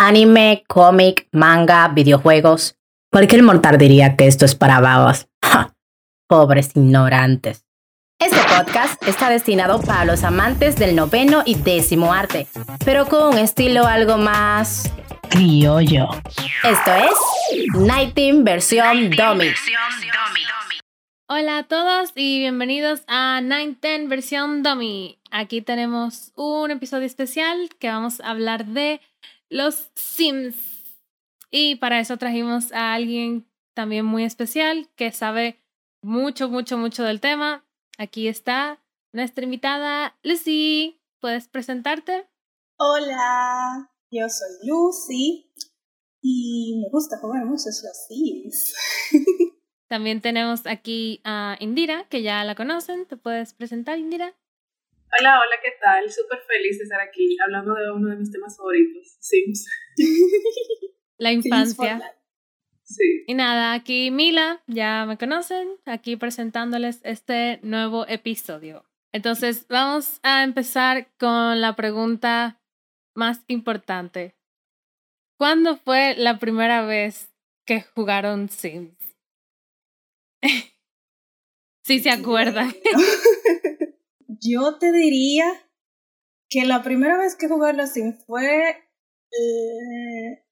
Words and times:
anime, 0.00 0.64
cómic, 0.66 1.28
manga, 1.30 1.86
videojuegos. 1.88 2.74
Cualquier 3.12 3.42
mortal 3.42 3.76
diría 3.76 4.16
que 4.16 4.26
esto 4.26 4.46
es 4.46 4.54
para 4.54 4.80
babas. 4.80 5.28
Pobres 6.26 6.70
ignorantes. 6.74 7.66
Este 8.18 8.38
podcast 8.54 9.02
está 9.06 9.28
destinado 9.28 9.80
para 9.82 10.06
los 10.06 10.24
amantes 10.24 10.76
del 10.76 10.96
noveno 10.96 11.42
y 11.44 11.54
décimo 11.54 12.14
arte, 12.14 12.46
pero 12.84 13.06
con 13.06 13.34
un 13.34 13.38
estilo 13.38 13.86
algo 13.86 14.16
más 14.16 14.90
criollo. 15.28 16.08
Esto 16.64 16.94
es 16.94 17.74
Night 17.74 18.14
Team 18.14 18.42
versión 18.42 19.10
Dummy. 19.10 19.52
Hola 21.28 21.58
a 21.58 21.62
todos 21.64 22.12
y 22.14 22.38
bienvenidos 22.38 23.02
a 23.06 23.40
Night 23.42 23.80
Ten 23.80 24.08
versión 24.08 24.62
Dummy. 24.62 25.18
Aquí 25.30 25.60
tenemos 25.60 26.32
un 26.36 26.70
episodio 26.70 27.06
especial 27.06 27.68
que 27.78 27.88
vamos 27.88 28.20
a 28.20 28.30
hablar 28.30 28.64
de 28.64 29.00
los 29.50 29.90
Sims. 29.94 30.56
Y 31.50 31.76
para 31.76 32.00
eso 32.00 32.16
trajimos 32.16 32.72
a 32.72 32.94
alguien 32.94 33.46
también 33.74 34.06
muy 34.06 34.24
especial 34.24 34.88
que 34.96 35.12
sabe 35.12 35.60
mucho, 36.00 36.48
mucho, 36.48 36.78
mucho 36.78 37.02
del 37.02 37.20
tema 37.20 37.64
Aquí 38.00 38.28
está 38.28 38.82
nuestra 39.12 39.44
invitada 39.44 40.16
Lucy. 40.22 41.02
¿Puedes 41.20 41.48
presentarte? 41.48 42.26
Hola, 42.78 43.90
yo 44.10 44.26
soy 44.26 44.66
Lucy 44.66 45.52
y 46.22 46.80
me 46.82 46.88
gusta 46.90 47.18
jugar 47.18 47.44
muchos 47.44 47.82
los 47.84 48.06
Sims. 48.08 48.74
También 49.90 50.22
tenemos 50.22 50.66
aquí 50.66 51.20
a 51.24 51.58
Indira, 51.60 52.08
que 52.08 52.22
ya 52.22 52.42
la 52.44 52.54
conocen. 52.54 53.04
¿Te 53.04 53.18
puedes 53.18 53.52
presentar, 53.52 53.98
Indira? 53.98 54.34
Hola, 55.18 55.40
hola, 55.40 55.56
¿qué 55.62 55.72
tal? 55.80 56.10
Súper 56.10 56.38
feliz 56.46 56.78
de 56.78 56.84
estar 56.84 57.00
aquí 57.00 57.36
hablando 57.42 57.74
de 57.74 57.90
uno 57.90 58.10
de 58.10 58.16
mis 58.16 58.30
temas 58.30 58.56
favoritos, 58.56 59.16
Sims. 59.18 59.66
La 61.18 61.32
infancia. 61.32 62.00
Sí. 62.84 63.24
Y 63.26 63.34
nada, 63.34 63.72
aquí 63.72 64.10
Mila, 64.12 64.62
ya 64.68 65.06
me 65.06 65.18
conocen, 65.18 65.68
aquí 65.84 66.16
presentándoles 66.16 67.00
este 67.02 67.58
nuevo 67.62 68.06
episodio. 68.06 68.84
Entonces, 69.12 69.66
vamos 69.68 70.20
a 70.22 70.44
empezar 70.44 71.08
con 71.18 71.60
la 71.60 71.74
pregunta 71.74 72.60
más 73.14 73.42
importante. 73.48 74.36
¿Cuándo 75.36 75.76
fue 75.76 76.14
la 76.16 76.38
primera 76.38 76.84
vez 76.84 77.32
que 77.66 77.82
jugaron 77.82 78.48
Sims? 78.48 78.96
sí 81.84 81.98
se 81.98 82.10
acuerdan. 82.10 82.72
Yo 84.40 84.78
te 84.78 84.92
diría 84.92 85.44
que 86.48 86.64
la 86.64 86.82
primera 86.82 87.18
vez 87.18 87.36
que 87.36 87.48
jugué 87.48 87.72
los 87.72 87.90
Sims 87.90 88.24
fue 88.26 88.70
eh, 88.70 90.44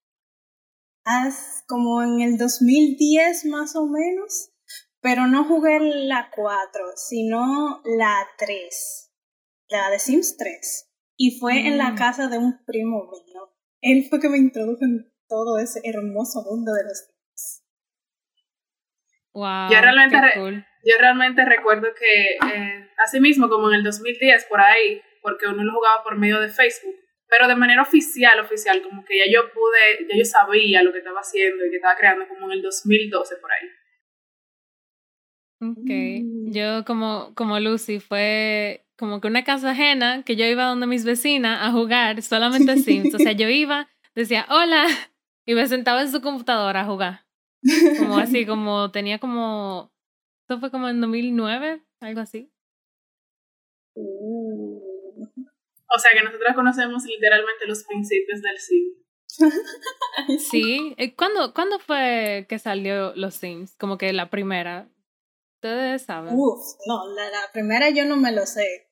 como 1.67 2.03
en 2.03 2.20
el 2.20 2.39
2010 2.39 3.47
más 3.47 3.75
o 3.77 3.86
menos, 3.86 4.53
pero 5.00 5.27
no 5.27 5.44
jugué 5.44 5.78
la 5.81 6.31
4, 6.34 6.84
sino 6.97 7.81
la 7.84 8.27
3, 8.39 9.12
la 9.69 9.91
de 9.91 9.98
Sims 9.98 10.36
3. 10.36 10.91
Y 11.16 11.39
fue 11.39 11.66
en 11.66 11.78
la 11.78 11.91
mm. 11.91 11.97
casa 11.97 12.28
de 12.28 12.39
un 12.39 12.64
primo 12.64 13.11
mío. 13.11 13.55
Él 13.81 14.06
fue 14.09 14.20
que 14.20 14.28
me 14.28 14.39
introdujo 14.39 14.84
en 14.84 15.12
todo 15.28 15.59
ese 15.59 15.81
hermoso 15.84 16.42
mundo 16.42 16.72
de 16.72 16.84
los 16.84 16.98
Sims. 16.98 17.64
Wow, 19.33 19.70
yo 19.70 19.81
realmente, 19.81 20.16
yo 20.84 20.94
realmente 20.98 21.44
recuerdo 21.44 21.89
que, 21.98 22.48
eh, 22.48 22.88
así 23.04 23.20
mismo 23.20 23.48
como 23.48 23.68
en 23.68 23.77
el 23.77 23.84
2010, 23.84 24.46
por 24.46 24.60
ahí, 24.60 25.00
porque 25.22 25.46
uno 25.46 25.64
lo 25.64 25.72
jugaba 25.72 26.02
por 26.02 26.16
medio 26.16 26.41
de 26.41 26.48
Facebook, 26.48 26.96
pero 27.28 27.46
de 27.46 27.56
manera 27.56 27.82
oficial, 27.82 28.41
oficial, 28.41 28.82
como 28.82 29.04
que 29.04 29.18
ya 29.18 29.24
yo 29.32 29.52
pude, 29.52 30.06
ya 30.10 30.16
yo 30.16 30.24
sabía 30.24 30.82
lo 30.82 30.92
que 30.92 30.98
estaba 30.98 31.20
haciendo 31.20 31.66
y 31.66 31.70
que 31.70 31.76
estaba 31.76 31.96
creando 31.96 32.26
como 32.26 32.46
en 32.46 32.58
el 32.58 32.62
2012 32.62 33.36
por 33.36 33.50
ahí. 33.52 33.69
Ok, 35.60 35.91
mm. 36.24 36.52
yo 36.52 36.84
como, 36.84 37.34
como 37.34 37.58
Lucy 37.58 37.98
fue 38.00 38.84
como 38.97 39.20
que 39.20 39.28
una 39.28 39.44
casa 39.44 39.70
ajena 39.70 40.22
que 40.25 40.37
yo 40.37 40.44
iba 40.44 40.64
donde 40.64 40.87
mis 40.87 41.04
vecinas 41.04 41.60
a 41.62 41.72
jugar 41.72 42.22
solamente 42.22 42.76
Sims, 42.82 43.14
o 43.14 43.19
sea, 43.19 43.32
yo 43.32 43.48
iba, 43.48 43.88
decía 44.14 44.47
hola 44.48 44.87
y 45.47 45.54
me 45.54 45.66
sentaba 45.66 46.03
en 46.03 46.10
su 46.10 46.20
computadora 46.20 46.82
a 46.82 46.84
jugar, 46.84 47.26
como 47.98 48.19
así, 48.19 48.47
como 48.47 48.91
tenía 48.91 49.19
como, 49.19 49.92
esto 50.42 50.60
fue 50.60 50.70
como 50.70 50.88
en 50.88 51.00
2009, 51.00 51.82
algo 52.00 52.20
así. 52.20 52.50
O 55.91 55.98
sea 55.98 56.12
que 56.12 56.22
nosotros 56.22 56.54
conocemos 56.54 57.04
literalmente 57.04 57.66
los 57.66 57.84
principios 57.84 58.42
del 58.42 58.59
Sim. 58.59 58.98
sí, 60.38 60.97
¿Cuándo, 61.16 61.54
¿cuándo 61.54 61.78
fue 61.78 62.47
que 62.48 62.58
salió 62.58 63.14
los 63.14 63.34
Sims? 63.34 63.76
Como 63.76 63.98
que 63.98 64.12
la 64.12 64.31
primera. 64.31 64.91
Ustedes 65.56 66.03
saben. 66.03 66.34
Uf, 66.34 66.60
no, 66.87 67.06
la, 67.14 67.31
la 67.31 67.53
primera 67.53 67.91
yo 67.91 68.04
no 68.04 68.16
me 68.16 68.32
lo 68.32 68.47
sé. 68.47 68.91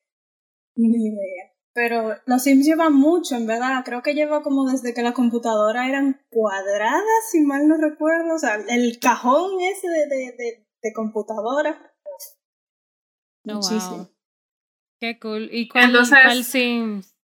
Ni 0.75 1.07
idea. 1.07 1.53
Pero 1.73 2.15
los 2.25 2.43
Sims 2.43 2.65
llevan 2.65 2.93
mucho, 2.93 3.35
en 3.35 3.45
verdad. 3.45 3.83
Creo 3.85 4.01
que 4.01 4.15
lleva 4.15 4.41
como 4.41 4.69
desde 4.69 4.93
que 4.93 5.03
las 5.03 5.13
computadoras 5.13 5.87
eran 5.87 6.25
cuadradas, 6.29 7.29
si 7.31 7.41
mal 7.41 7.67
no 7.67 7.77
recuerdo. 7.77 8.35
O 8.35 8.39
sea, 8.39 8.55
el 8.69 8.99
cajón 8.99 9.59
ese 9.61 9.87
de, 9.87 10.07
de, 10.07 10.31
de, 10.37 10.67
de 10.81 10.93
computadora. 10.93 11.93
Oh, 13.47 13.53
Muchísimo. 13.53 14.09
Qué 14.99 15.19
cool. 15.19 15.49
¿Y 15.51 15.67
cuál, 15.67 15.85
Entonces, 15.85 16.47
Sims? 16.47 17.15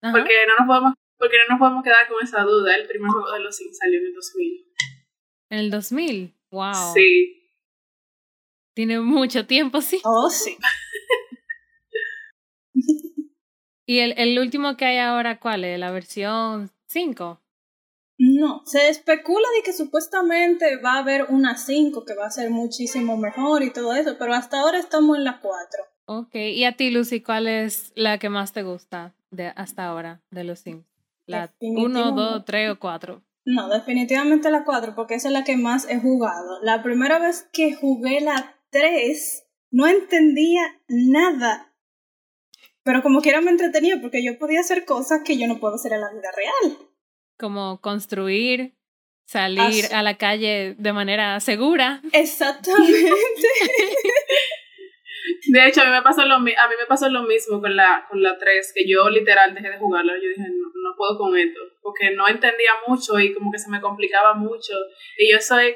Porque 0.00 0.34
no, 0.46 0.56
nos 0.58 0.66
podemos, 0.66 0.94
porque 1.18 1.36
no 1.38 1.54
nos 1.54 1.58
podemos 1.58 1.82
quedar 1.82 2.06
con 2.08 2.22
esa 2.22 2.42
duda. 2.42 2.76
El 2.76 2.86
primer 2.86 3.10
juego 3.10 3.32
de 3.32 3.40
los 3.40 3.56
Sims 3.56 3.78
salió 3.78 3.98
en 3.98 4.06
el 4.06 4.14
2000. 4.14 4.72
¿En 5.50 5.58
el 5.58 5.70
2000? 5.70 6.34
¡Wow! 6.50 6.94
Sí. 6.94 7.34
Tiene 8.74 9.00
mucho 9.00 9.46
tiempo, 9.46 9.80
sí. 9.80 10.00
Oh, 10.04 10.30
sí. 10.30 10.56
¿Y 13.86 14.00
el, 14.00 14.14
el 14.18 14.38
último 14.38 14.76
que 14.76 14.84
hay 14.84 14.98
ahora 14.98 15.40
cuál 15.40 15.64
es? 15.64 15.78
¿La 15.78 15.90
versión 15.90 16.70
5? 16.88 17.40
No, 18.18 18.62
se 18.66 18.88
especula 18.88 19.46
de 19.56 19.62
que 19.62 19.72
supuestamente 19.72 20.76
va 20.76 20.94
a 20.94 20.98
haber 20.98 21.26
una 21.30 21.56
5 21.56 22.04
que 22.04 22.14
va 22.14 22.26
a 22.26 22.30
ser 22.30 22.50
muchísimo 22.50 23.16
mejor 23.16 23.62
y 23.62 23.72
todo 23.72 23.94
eso, 23.94 24.16
pero 24.18 24.34
hasta 24.34 24.60
ahora 24.60 24.78
estamos 24.78 25.16
en 25.16 25.24
la 25.24 25.40
4. 25.40 25.84
Ok, 26.10 26.36
y 26.36 26.64
a 26.64 26.72
ti, 26.72 26.90
Lucy, 26.90 27.20
¿cuál 27.20 27.46
es 27.46 27.92
la 27.94 28.16
que 28.16 28.30
más 28.30 28.54
te 28.54 28.62
gusta 28.62 29.14
de 29.30 29.48
hasta 29.48 29.84
ahora 29.84 30.22
de 30.30 30.42
los 30.42 30.60
Sims? 30.60 30.86
¿La 31.26 31.52
1, 31.60 32.12
2, 32.12 32.44
3 32.46 32.70
o 32.70 32.78
4? 32.78 33.22
No, 33.44 33.68
definitivamente 33.68 34.50
la 34.50 34.64
4, 34.64 34.94
porque 34.94 35.16
esa 35.16 35.28
es 35.28 35.34
la 35.34 35.44
que 35.44 35.58
más 35.58 35.86
he 35.86 36.00
jugado. 36.00 36.62
La 36.62 36.82
primera 36.82 37.18
vez 37.18 37.46
que 37.52 37.74
jugué 37.74 38.22
la 38.22 38.56
3, 38.70 39.44
no 39.70 39.86
entendía 39.86 40.80
nada. 40.88 41.74
Pero 42.84 43.02
como 43.02 43.20
quiera 43.20 43.42
me 43.42 43.50
entretenía, 43.50 44.00
porque 44.00 44.24
yo 44.24 44.38
podía 44.38 44.60
hacer 44.60 44.86
cosas 44.86 45.20
que 45.22 45.36
yo 45.36 45.46
no 45.46 45.60
puedo 45.60 45.74
hacer 45.74 45.92
en 45.92 46.00
la 46.00 46.10
vida 46.10 46.30
real. 46.34 46.78
Como 47.38 47.82
construir, 47.82 48.78
salir 49.26 49.92
a 49.92 50.02
la 50.02 50.16
calle 50.16 50.74
de 50.78 50.92
manera 50.94 51.38
segura. 51.40 52.00
Exactamente. 52.12 53.02
De 55.48 55.66
hecho, 55.66 55.80
a 55.80 55.84
mí 55.84 55.90
me 55.90 56.02
pasó 56.02 56.24
lo, 56.26 56.34
a 56.34 56.40
mí 56.40 56.52
me 56.52 56.86
pasó 56.86 57.08
lo 57.08 57.22
mismo 57.22 57.60
con 57.60 57.74
la, 57.74 58.06
con 58.08 58.22
la 58.22 58.36
3, 58.36 58.72
que 58.74 58.84
yo 58.86 59.08
literal 59.08 59.54
dejé 59.54 59.70
de 59.70 59.78
jugarla. 59.78 60.12
Yo 60.14 60.28
dije, 60.28 60.48
no, 60.50 60.68
no 60.68 60.96
puedo 60.96 61.16
con 61.16 61.36
esto, 61.36 61.60
porque 61.80 62.10
no 62.14 62.28
entendía 62.28 62.72
mucho 62.86 63.18
y 63.18 63.32
como 63.32 63.50
que 63.50 63.58
se 63.58 63.70
me 63.70 63.80
complicaba 63.80 64.34
mucho. 64.34 64.74
Y 65.16 65.32
yo 65.32 65.40
soy, 65.40 65.74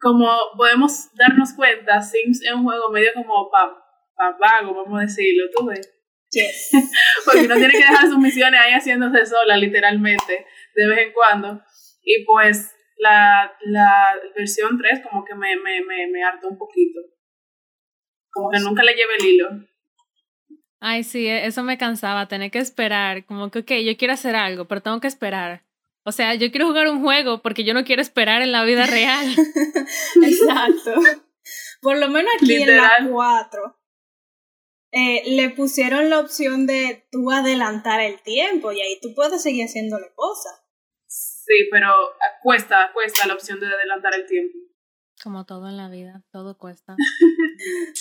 como 0.00 0.28
podemos 0.56 1.08
darnos 1.14 1.52
cuenta, 1.54 2.00
Sims 2.02 2.42
es 2.42 2.52
un 2.52 2.64
juego 2.64 2.90
medio 2.90 3.12
como 3.14 3.50
pa, 3.50 3.70
pa 4.16 4.36
vago, 4.40 4.74
vamos 4.74 4.98
a 4.98 5.02
decirlo, 5.02 5.44
¿tú 5.54 5.66
ves? 5.66 5.88
Yes. 6.30 6.70
porque 7.24 7.42
uno 7.42 7.54
tiene 7.56 7.72
que 7.72 7.78
dejar 7.78 8.06
sus 8.06 8.18
misiones 8.18 8.60
ahí 8.60 8.72
haciéndose 8.72 9.26
sola, 9.26 9.56
literalmente, 9.56 10.46
de 10.74 10.88
vez 10.88 10.98
en 11.06 11.12
cuando. 11.12 11.62
Y 12.02 12.24
pues 12.24 12.74
la, 12.98 13.52
la 13.66 14.16
versión 14.34 14.78
3 14.78 15.02
como 15.08 15.24
que 15.24 15.34
me, 15.34 15.56
me, 15.56 15.82
me, 15.82 16.08
me 16.08 16.24
hartó 16.24 16.48
un 16.48 16.58
poquito. 16.58 17.00
Como 18.32 18.50
que 18.50 18.60
nunca 18.60 18.82
le 18.82 18.94
lleve 18.94 19.16
el 19.18 19.26
hilo. 19.26 19.48
Ay, 20.80 21.04
sí, 21.04 21.26
e, 21.26 21.46
eso 21.46 21.62
me 21.62 21.78
cansaba, 21.78 22.26
tener 22.26 22.50
que 22.50 22.58
esperar. 22.58 23.24
Como 23.24 23.50
que, 23.50 23.60
ok, 23.60 23.70
yo 23.84 23.96
quiero 23.96 24.14
hacer 24.14 24.34
algo, 24.34 24.66
pero 24.66 24.80
tengo 24.80 25.00
que 25.00 25.08
esperar. 25.08 25.62
O 26.04 26.10
sea, 26.10 26.34
yo 26.34 26.50
quiero 26.50 26.66
jugar 26.66 26.88
un 26.88 27.00
juego 27.02 27.42
porque 27.42 27.62
yo 27.62 27.74
no 27.74 27.84
quiero 27.84 28.02
esperar 28.02 28.42
en 28.42 28.50
la 28.50 28.64
vida 28.64 28.86
real. 28.86 29.26
Exacto. 30.22 30.94
Por 31.80 31.98
lo 31.98 32.08
menos 32.08 32.32
aquí 32.36 32.62
en 32.62 32.76
la 32.76 33.06
4 33.08 33.78
eh, 34.92 35.22
le 35.26 35.50
pusieron 35.50 36.10
la 36.10 36.18
opción 36.18 36.66
de 36.66 37.06
tú 37.10 37.30
adelantar 37.30 38.00
el 38.00 38.20
tiempo 38.22 38.72
y 38.72 38.80
ahí 38.80 38.98
tú 39.00 39.14
puedes 39.14 39.42
seguir 39.42 39.64
haciéndole 39.64 40.12
cosas. 40.14 40.62
Sí, 41.06 41.68
pero 41.70 41.88
cuesta, 42.42 42.90
cuesta 42.92 43.26
la 43.26 43.34
opción 43.34 43.60
de 43.60 43.66
adelantar 43.66 44.14
el 44.14 44.26
tiempo. 44.26 44.58
Como 45.22 45.46
todo 45.46 45.68
en 45.68 45.76
la 45.76 45.88
vida, 45.88 46.22
todo 46.32 46.58
cuesta. 46.58 46.96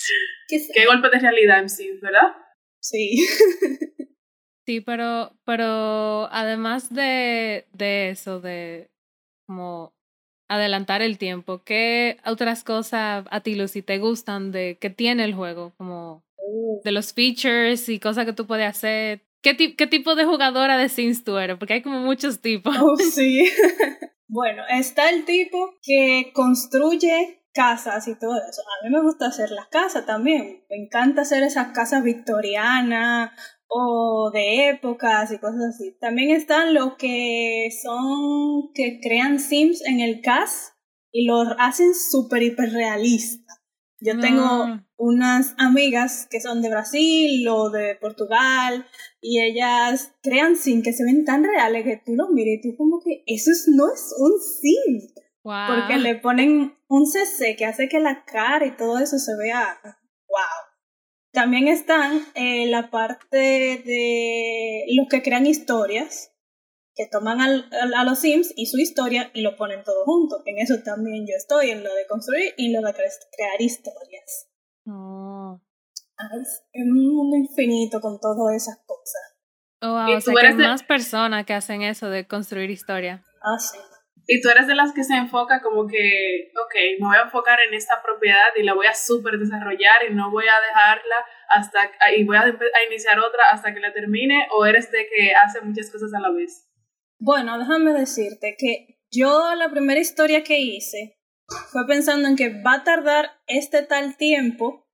¿Qué, 0.47 0.85
golpe 0.85 1.09
de 1.09 1.19
realidad 1.19 1.59
en 1.59 1.69
sí, 1.69 1.91
¿verdad? 2.01 2.35
Sí. 2.81 3.27
Sí, 4.63 4.79
pero, 4.79 5.35
pero 5.43 6.31
además 6.31 6.93
de, 6.93 7.65
de 7.73 8.11
eso, 8.11 8.39
de 8.39 8.91
como 9.47 9.91
adelantar 10.47 11.01
el 11.01 11.17
tiempo, 11.17 11.63
¿qué 11.63 12.19
otras 12.25 12.63
cosas 12.63 13.25
a 13.29 13.41
ti, 13.41 13.55
Lucy, 13.55 13.81
te 13.81 13.97
gustan 13.97 14.51
de 14.51 14.77
que 14.79 14.91
tiene 14.91 15.23
el 15.23 15.33
juego? 15.33 15.73
Como 15.77 16.23
de 16.83 16.91
los 16.91 17.11
features 17.11 17.89
y 17.89 17.99
cosas 17.99 18.25
que 18.25 18.33
tú 18.33 18.45
puedes 18.45 18.67
hacer. 18.67 19.21
¿Qué, 19.41 19.75
¿Qué 19.75 19.87
tipo 19.87 20.13
de 20.15 20.25
jugadora 20.25 20.77
de 20.77 20.89
Sims 20.89 21.23
tú 21.23 21.37
eres? 21.37 21.57
Porque 21.57 21.73
hay 21.73 21.81
como 21.81 21.99
muchos 21.99 22.39
tipos. 22.39 22.77
Oh, 22.79 22.95
sí. 22.97 23.51
bueno, 24.31 24.63
está 24.69 25.09
el 25.09 25.25
tipo 25.25 25.75
que 25.81 26.31
construye 26.33 27.43
casas 27.53 28.07
y 28.07 28.17
todo 28.17 28.37
eso. 28.37 28.61
A 28.61 28.85
mí 28.85 28.89
me 28.89 29.01
gusta 29.01 29.25
hacer 29.25 29.51
las 29.51 29.67
casas 29.67 30.05
también. 30.05 30.63
Me 30.69 30.77
encanta 30.77 31.23
hacer 31.23 31.43
esas 31.43 31.73
casas 31.73 32.01
victorianas 32.01 33.31
o 33.67 34.31
de 34.33 34.69
épocas 34.69 35.33
y 35.33 35.37
cosas 35.37 35.75
así. 35.75 35.97
También 35.99 36.29
están 36.29 36.73
los 36.73 36.95
que 36.95 37.67
son 37.83 38.71
que 38.73 39.01
crean 39.01 39.41
sims 39.41 39.85
en 39.85 39.99
el 39.99 40.21
CAS 40.21 40.75
y 41.11 41.25
los 41.25 41.49
hacen 41.59 41.93
súper 41.93 42.41
hiper 42.41 42.71
Yo 44.03 44.19
tengo 44.19 44.79
unas 44.97 45.53
amigas 45.59 46.27
que 46.29 46.41
son 46.41 46.63
de 46.63 46.69
Brasil 46.69 47.47
o 47.47 47.69
de 47.69 47.95
Portugal 47.95 48.87
y 49.21 49.39
ellas 49.41 50.15
crean 50.23 50.55
sims 50.55 50.83
que 50.83 50.91
se 50.91 51.03
ven 51.03 51.23
tan 51.23 51.43
reales 51.43 51.83
que 51.83 52.01
tú 52.03 52.15
los 52.15 52.31
mires 52.31 52.59
y 52.59 52.71
tú 52.71 52.77
como 52.77 52.99
que 52.99 53.23
eso 53.27 53.51
no 53.67 53.93
es 53.93 54.13
un 54.17 54.31
sim. 54.41 55.07
Porque 55.43 55.99
le 55.99 56.15
ponen 56.15 56.75
un 56.87 57.05
CC 57.05 57.55
que 57.55 57.65
hace 57.65 57.87
que 57.87 57.99
la 57.99 58.25
cara 58.25 58.65
y 58.65 58.75
todo 58.75 58.97
eso 58.97 59.19
se 59.19 59.35
vea 59.37 59.79
wow. 59.83 60.71
También 61.31 61.67
están 61.67 62.25
eh, 62.33 62.65
la 62.67 62.89
parte 62.89 63.37
de 63.37 64.83
los 64.95 65.07
que 65.09 65.21
crean 65.21 65.45
historias, 65.45 66.30
que 66.95 67.07
toman 67.07 67.41
al, 67.41 67.69
a 67.95 68.03
los 68.03 68.19
Sims 68.19 68.53
y 68.55 68.65
su 68.65 68.77
historia 68.77 69.31
y 69.33 69.41
lo 69.41 69.55
ponen 69.55 69.83
todo 69.83 70.03
junto. 70.05 70.41
En 70.45 70.59
eso 70.59 70.75
también 70.83 71.25
yo 71.25 71.35
estoy, 71.35 71.71
en 71.71 71.83
lo 71.83 71.93
de 71.93 72.05
construir 72.07 72.53
y 72.57 72.71
lo 72.71 72.81
de 72.81 72.93
crear 72.93 73.59
historias. 73.59 74.49
Oh. 74.87 75.61
Es 76.41 76.63
un 76.73 77.15
mundo 77.15 77.37
infinito 77.37 77.99
con 77.99 78.19
todas 78.19 78.55
esas 78.55 78.77
cosas. 78.85 79.31
Oh, 79.81 79.93
wow, 79.93 80.15
o 80.15 80.21
sea, 80.21 80.33
que 80.39 80.47
hay 80.47 80.53
más 80.53 80.83
personas 80.83 81.45
que 81.45 81.53
hacen 81.53 81.81
eso 81.81 82.09
de 82.09 82.27
construir 82.27 82.69
historia. 82.69 83.23
Ah, 83.41 83.57
sí. 83.57 83.79
Y 84.27 84.39
tú 84.39 84.49
eres 84.49 84.67
de 84.67 84.75
las 84.75 84.93
que 84.93 85.03
se 85.03 85.15
enfoca 85.15 85.61
como 85.61 85.87
que, 85.87 86.51
ok, 86.55 86.75
me 86.99 87.07
voy 87.07 87.17
a 87.17 87.23
enfocar 87.23 87.57
en 87.67 87.73
esta 87.73 88.01
propiedad 88.03 88.53
y 88.55 88.63
la 88.63 88.75
voy 88.75 88.85
a 88.85 88.93
súper 88.93 89.39
desarrollar 89.39 90.03
y 90.07 90.13
no 90.13 90.29
voy 90.29 90.45
a 90.45 90.61
dejarla 90.67 91.15
hasta, 91.49 91.79
y 92.15 92.23
voy 92.23 92.37
a, 92.37 92.41
a, 92.41 92.83
iniciar 92.87 93.19
otra 93.19 93.43
hasta 93.51 93.73
que 93.73 93.79
la 93.79 93.91
termine, 93.91 94.47
o 94.51 94.65
eres 94.65 94.91
de 94.91 95.07
que 95.07 95.33
hace 95.33 95.61
muchas 95.61 95.89
cosas 95.89 96.13
a 96.13 96.19
la 96.19 96.29
vez? 96.29 96.70
Bueno, 97.23 97.59
déjame 97.59 97.93
decirte 97.93 98.55
que 98.57 98.97
yo 99.11 99.53
la 99.53 99.69
primera 99.69 99.99
historia 99.99 100.43
que 100.43 100.59
hice 100.59 101.19
fue 101.71 101.85
pensando 101.85 102.27
en 102.27 102.35
que 102.35 102.49
va 102.63 102.73
a 102.73 102.83
tardar 102.83 103.29
este 103.45 103.83
tal 103.83 104.17
tiempo 104.17 104.87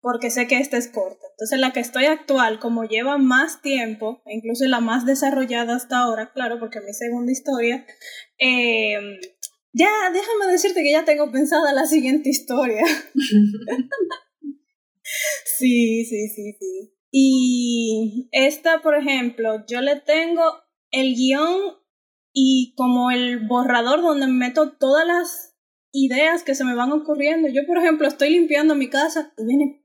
porque 0.00 0.30
sé 0.30 0.48
que 0.48 0.58
esta 0.58 0.76
es 0.76 0.88
corta. 0.88 1.24
Entonces 1.30 1.60
la 1.60 1.72
que 1.72 1.78
estoy 1.78 2.06
actual, 2.06 2.58
como 2.58 2.82
lleva 2.82 3.16
más 3.16 3.62
tiempo, 3.62 4.22
e 4.26 4.34
incluso 4.34 4.66
la 4.66 4.80
más 4.80 5.06
desarrollada 5.06 5.76
hasta 5.76 5.98
ahora, 5.98 6.32
claro, 6.32 6.58
porque 6.58 6.80
mi 6.80 6.92
segunda 6.92 7.30
historia, 7.30 7.86
eh, 8.38 8.98
ya 9.72 10.10
déjame 10.12 10.50
decirte 10.50 10.82
que 10.82 10.90
ya 10.90 11.04
tengo 11.04 11.30
pensada 11.30 11.72
la 11.72 11.86
siguiente 11.86 12.28
historia. 12.28 12.82
sí, 15.58 16.04
sí, 16.04 16.28
sí, 16.28 16.56
sí. 16.58 16.94
Y 17.12 18.28
esta, 18.32 18.82
por 18.82 18.96
ejemplo, 18.96 19.64
yo 19.68 19.80
le 19.80 20.00
tengo 20.00 20.42
el 20.90 21.14
guion 21.14 21.76
y 22.32 22.74
como 22.76 23.10
el 23.10 23.46
borrador 23.46 24.02
donde 24.02 24.26
meto 24.26 24.72
todas 24.72 25.06
las 25.06 25.56
ideas 25.92 26.42
que 26.42 26.54
se 26.54 26.64
me 26.64 26.74
van 26.74 26.92
ocurriendo. 26.92 27.48
Yo, 27.48 27.66
por 27.66 27.78
ejemplo, 27.78 28.06
estoy 28.06 28.30
limpiando 28.30 28.74
mi 28.74 28.88
casa 28.88 29.32
y 29.36 29.44
viene 29.44 29.82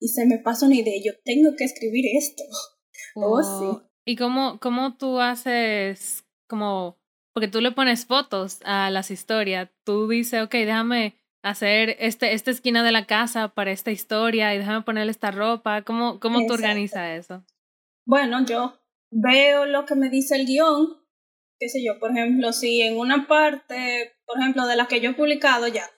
y 0.00 0.08
se 0.08 0.26
me 0.26 0.38
pasa 0.38 0.66
una 0.66 0.76
idea, 0.76 0.94
yo 1.04 1.12
tengo 1.24 1.50
que 1.56 1.64
escribir 1.64 2.04
esto. 2.16 2.42
Oh, 3.16 3.42
sí. 3.42 3.88
¿Y 4.04 4.14
cómo, 4.14 4.60
cómo 4.60 4.96
tú 4.96 5.20
haces, 5.20 6.24
como, 6.48 6.96
porque 7.32 7.48
tú 7.48 7.60
le 7.60 7.72
pones 7.72 8.06
fotos 8.06 8.60
a 8.64 8.88
las 8.90 9.10
historias, 9.10 9.70
tú 9.84 10.06
dices, 10.06 10.42
ok, 10.44 10.52
déjame 10.52 11.16
hacer 11.42 11.96
este, 11.98 12.34
esta 12.34 12.52
esquina 12.52 12.84
de 12.84 12.92
la 12.92 13.06
casa 13.06 13.48
para 13.48 13.72
esta 13.72 13.90
historia 13.90 14.54
y 14.54 14.58
déjame 14.58 14.82
ponerle 14.82 15.10
esta 15.10 15.32
ropa, 15.32 15.82
¿cómo, 15.82 16.20
cómo 16.20 16.46
tú 16.46 16.52
organizas 16.52 17.18
eso? 17.18 17.44
Bueno, 18.06 18.44
yo 18.44 18.79
veo 19.10 19.66
lo 19.66 19.86
que 19.86 19.94
me 19.94 20.08
dice 20.08 20.36
el 20.36 20.46
guion, 20.46 21.00
qué 21.58 21.68
sé 21.68 21.84
yo, 21.84 21.98
por 21.98 22.10
ejemplo, 22.10 22.52
si 22.52 22.82
en 22.82 22.98
una 22.98 23.26
parte, 23.26 24.16
por 24.24 24.38
ejemplo, 24.38 24.66
de 24.66 24.76
la 24.76 24.86
que 24.86 25.00
yo 25.00 25.10
he 25.10 25.14
publicado 25.14 25.68
ya, 25.68 25.88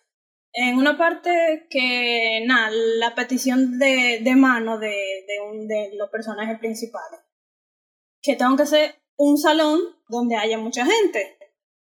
en 0.55 0.77
una 0.77 0.99
parte 0.99 1.67
que, 1.71 2.45
nada, 2.47 2.71
la 2.71 3.15
petición 3.15 3.79
de, 3.79 4.21
de 4.23 4.37
mano 4.37 4.79
de, 4.79 4.89
de, 4.89 5.41
un, 5.51 5.67
de 5.67 5.93
los 5.97 6.11
personajes 6.11 6.59
principales. 6.59 7.21
Que 8.21 8.37
tengo 8.37 8.57
que 8.57 8.65
hacer 8.65 9.03
un 9.17 9.39
salón 9.39 9.81
donde 10.09 10.37
haya 10.37 10.59
mucha 10.59 10.85
gente. 10.85 11.39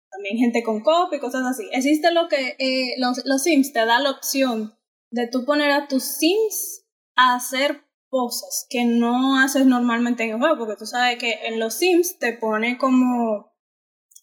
También 0.10 0.38
gente 0.38 0.64
con 0.64 0.82
copy 0.82 1.20
cosas 1.20 1.44
así. 1.46 1.68
Existe 1.74 2.12
lo 2.12 2.30
que 2.30 2.56
eh, 2.58 2.96
los, 2.98 3.26
los 3.26 3.44
Sims 3.44 3.74
te 3.74 3.86
da 3.86 4.00
la 4.00 4.12
opción 4.12 4.78
de 5.12 5.28
tú 5.28 5.46
poner 5.46 5.72
a 5.72 5.88
tus 5.88 6.04
Sims 6.04 6.86
a 7.16 7.36
hacer 7.36 7.85
cosas 8.16 8.66
que 8.70 8.86
no 8.86 9.38
haces 9.40 9.66
normalmente 9.66 10.24
en 10.24 10.30
el 10.32 10.40
juego, 10.40 10.58
porque 10.58 10.78
tú 10.78 10.86
sabes 10.86 11.18
que 11.18 11.48
en 11.48 11.60
los 11.60 11.74
Sims 11.74 12.18
te 12.18 12.32
pone 12.32 12.78
como 12.78 13.54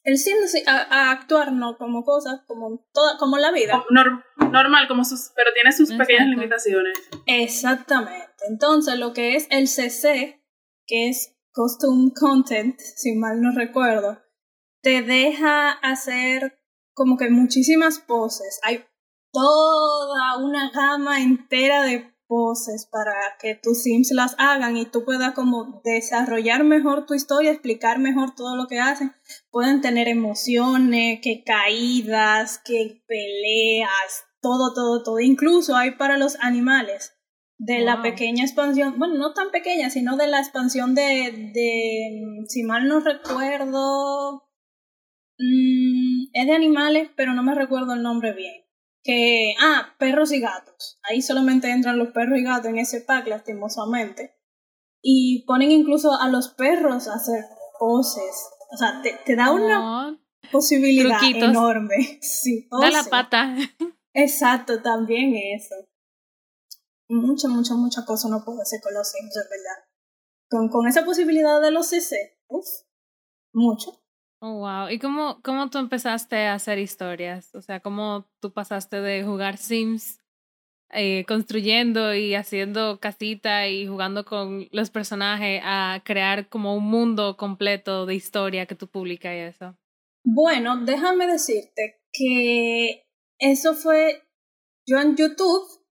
el 0.02 0.16
sim 0.16 0.36
a, 0.66 1.10
actuar 1.10 1.52
no 1.52 1.76
como 1.76 2.02
cosas, 2.02 2.40
como 2.46 2.86
toda, 2.92 3.18
como 3.18 3.36
la 3.36 3.52
vida. 3.52 3.84
normal, 3.90 4.88
como 4.88 5.04
sus, 5.04 5.30
pero 5.36 5.50
tiene 5.52 5.72
sus 5.72 5.92
pequeñas 5.92 6.28
limitaciones. 6.28 6.98
Exactamente. 7.26 8.32
Entonces, 8.48 8.98
lo 8.98 9.12
que 9.12 9.36
es 9.36 9.46
el 9.50 9.68
CC, 9.68 10.42
que 10.86 11.10
es 11.10 11.36
Costume 11.52 12.12
Content, 12.18 12.78
si 12.80 13.14
mal 13.14 13.42
no 13.42 13.52
recuerdo, 13.52 14.22
te 14.80 15.02
deja 15.02 15.70
hacer 15.70 16.58
como 16.94 17.18
que 17.18 17.28
muchísimas 17.28 18.00
poses. 18.00 18.58
Hay 18.64 18.86
toda 19.32 20.38
una 20.38 20.70
gama 20.70 21.20
entera 21.20 21.82
de 21.82 22.11
voces 22.32 22.88
para 22.90 23.12
que 23.38 23.54
tus 23.54 23.82
sims 23.82 24.10
las 24.10 24.34
hagan 24.38 24.76
y 24.78 24.86
tú 24.86 25.04
puedas 25.04 25.34
como 25.34 25.82
desarrollar 25.84 26.64
mejor 26.64 27.04
tu 27.04 27.12
historia, 27.12 27.52
explicar 27.52 27.98
mejor 27.98 28.34
todo 28.34 28.56
lo 28.56 28.66
que 28.66 28.80
hacen. 28.80 29.12
Pueden 29.50 29.82
tener 29.82 30.08
emociones, 30.08 31.20
que 31.22 31.44
caídas, 31.44 32.58
que 32.64 33.02
peleas, 33.06 34.24
todo, 34.40 34.72
todo, 34.72 35.02
todo. 35.02 35.20
Incluso 35.20 35.76
hay 35.76 35.92
para 35.92 36.16
los 36.16 36.36
animales 36.40 37.12
de 37.58 37.80
la 37.80 38.00
pequeña 38.02 38.44
expansión, 38.44 38.98
bueno, 38.98 39.14
no 39.14 39.34
tan 39.34 39.50
pequeña, 39.50 39.90
sino 39.90 40.16
de 40.16 40.26
la 40.26 40.40
expansión 40.40 40.94
de, 40.94 41.50
de 41.54 42.44
si 42.48 42.62
mal 42.64 42.88
no 42.88 43.00
recuerdo, 43.00 44.48
mm, 45.38 46.30
es 46.32 46.46
de 46.46 46.52
animales, 46.52 47.10
pero 47.14 47.34
no 47.34 47.42
me 47.42 47.54
recuerdo 47.54 47.92
el 47.92 48.02
nombre 48.02 48.32
bien 48.32 48.61
que, 49.02 49.54
ah, 49.60 49.94
perros 49.98 50.32
y 50.32 50.40
gatos. 50.40 50.98
Ahí 51.02 51.22
solamente 51.22 51.70
entran 51.70 51.98
los 51.98 52.12
perros 52.12 52.38
y 52.38 52.42
gatos 52.42 52.66
en 52.66 52.78
ese 52.78 53.00
pack, 53.00 53.26
lastimosamente. 53.26 54.36
Y 55.02 55.44
ponen 55.46 55.70
incluso 55.70 56.12
a 56.20 56.28
los 56.28 56.50
perros 56.50 57.08
a 57.08 57.14
hacer 57.14 57.44
poses. 57.78 58.48
O 58.72 58.76
sea, 58.76 59.02
te, 59.02 59.36
da 59.36 59.52
una 59.52 60.18
posibilidad 60.50 61.18
enorme. 61.22 61.96
Sí, 62.22 62.68
da 62.70 62.90
la 62.90 63.04
pata. 63.04 63.56
Exacto, 64.14 64.80
también 64.82 65.34
eso. 65.34 65.74
Mucha, 67.08 67.48
mucha, 67.48 67.74
mucha 67.74 68.04
cosa 68.04 68.28
no 68.28 68.44
puedo 68.44 68.62
hacer 68.62 68.80
con 68.80 68.94
los 68.94 69.10
Sims, 69.10 69.34
verdad. 69.34 69.90
Con, 70.48 70.68
con 70.68 70.86
esa 70.86 71.04
posibilidad 71.04 71.60
de 71.60 71.70
los 71.70 71.88
CC, 71.88 72.38
uff, 72.48 72.66
mucho. 73.52 74.01
Oh, 74.44 74.54
wow. 74.54 74.88
¿Y 74.90 74.98
cómo, 74.98 75.40
cómo 75.42 75.70
tú 75.70 75.78
empezaste 75.78 76.46
a 76.46 76.54
hacer 76.54 76.80
historias? 76.80 77.54
O 77.54 77.62
sea, 77.62 77.78
¿cómo 77.78 78.26
tú 78.40 78.52
pasaste 78.52 79.00
de 79.00 79.22
jugar 79.22 79.56
Sims, 79.56 80.18
eh, 80.90 81.24
construyendo 81.28 82.12
y 82.12 82.34
haciendo 82.34 82.98
casita 82.98 83.68
y 83.68 83.86
jugando 83.86 84.24
con 84.24 84.66
los 84.72 84.90
personajes 84.90 85.62
a 85.64 86.02
crear 86.04 86.48
como 86.48 86.74
un 86.74 86.82
mundo 86.82 87.36
completo 87.36 88.04
de 88.04 88.16
historia 88.16 88.66
que 88.66 88.74
tú 88.74 88.88
publicas 88.88 89.32
y 89.32 89.38
eso? 89.38 89.76
Bueno, 90.24 90.84
déjame 90.84 91.28
decirte 91.28 92.02
que 92.12 93.06
eso 93.38 93.74
fue 93.74 94.24
yo 94.88 94.98
en 94.98 95.14
YouTube 95.14 95.81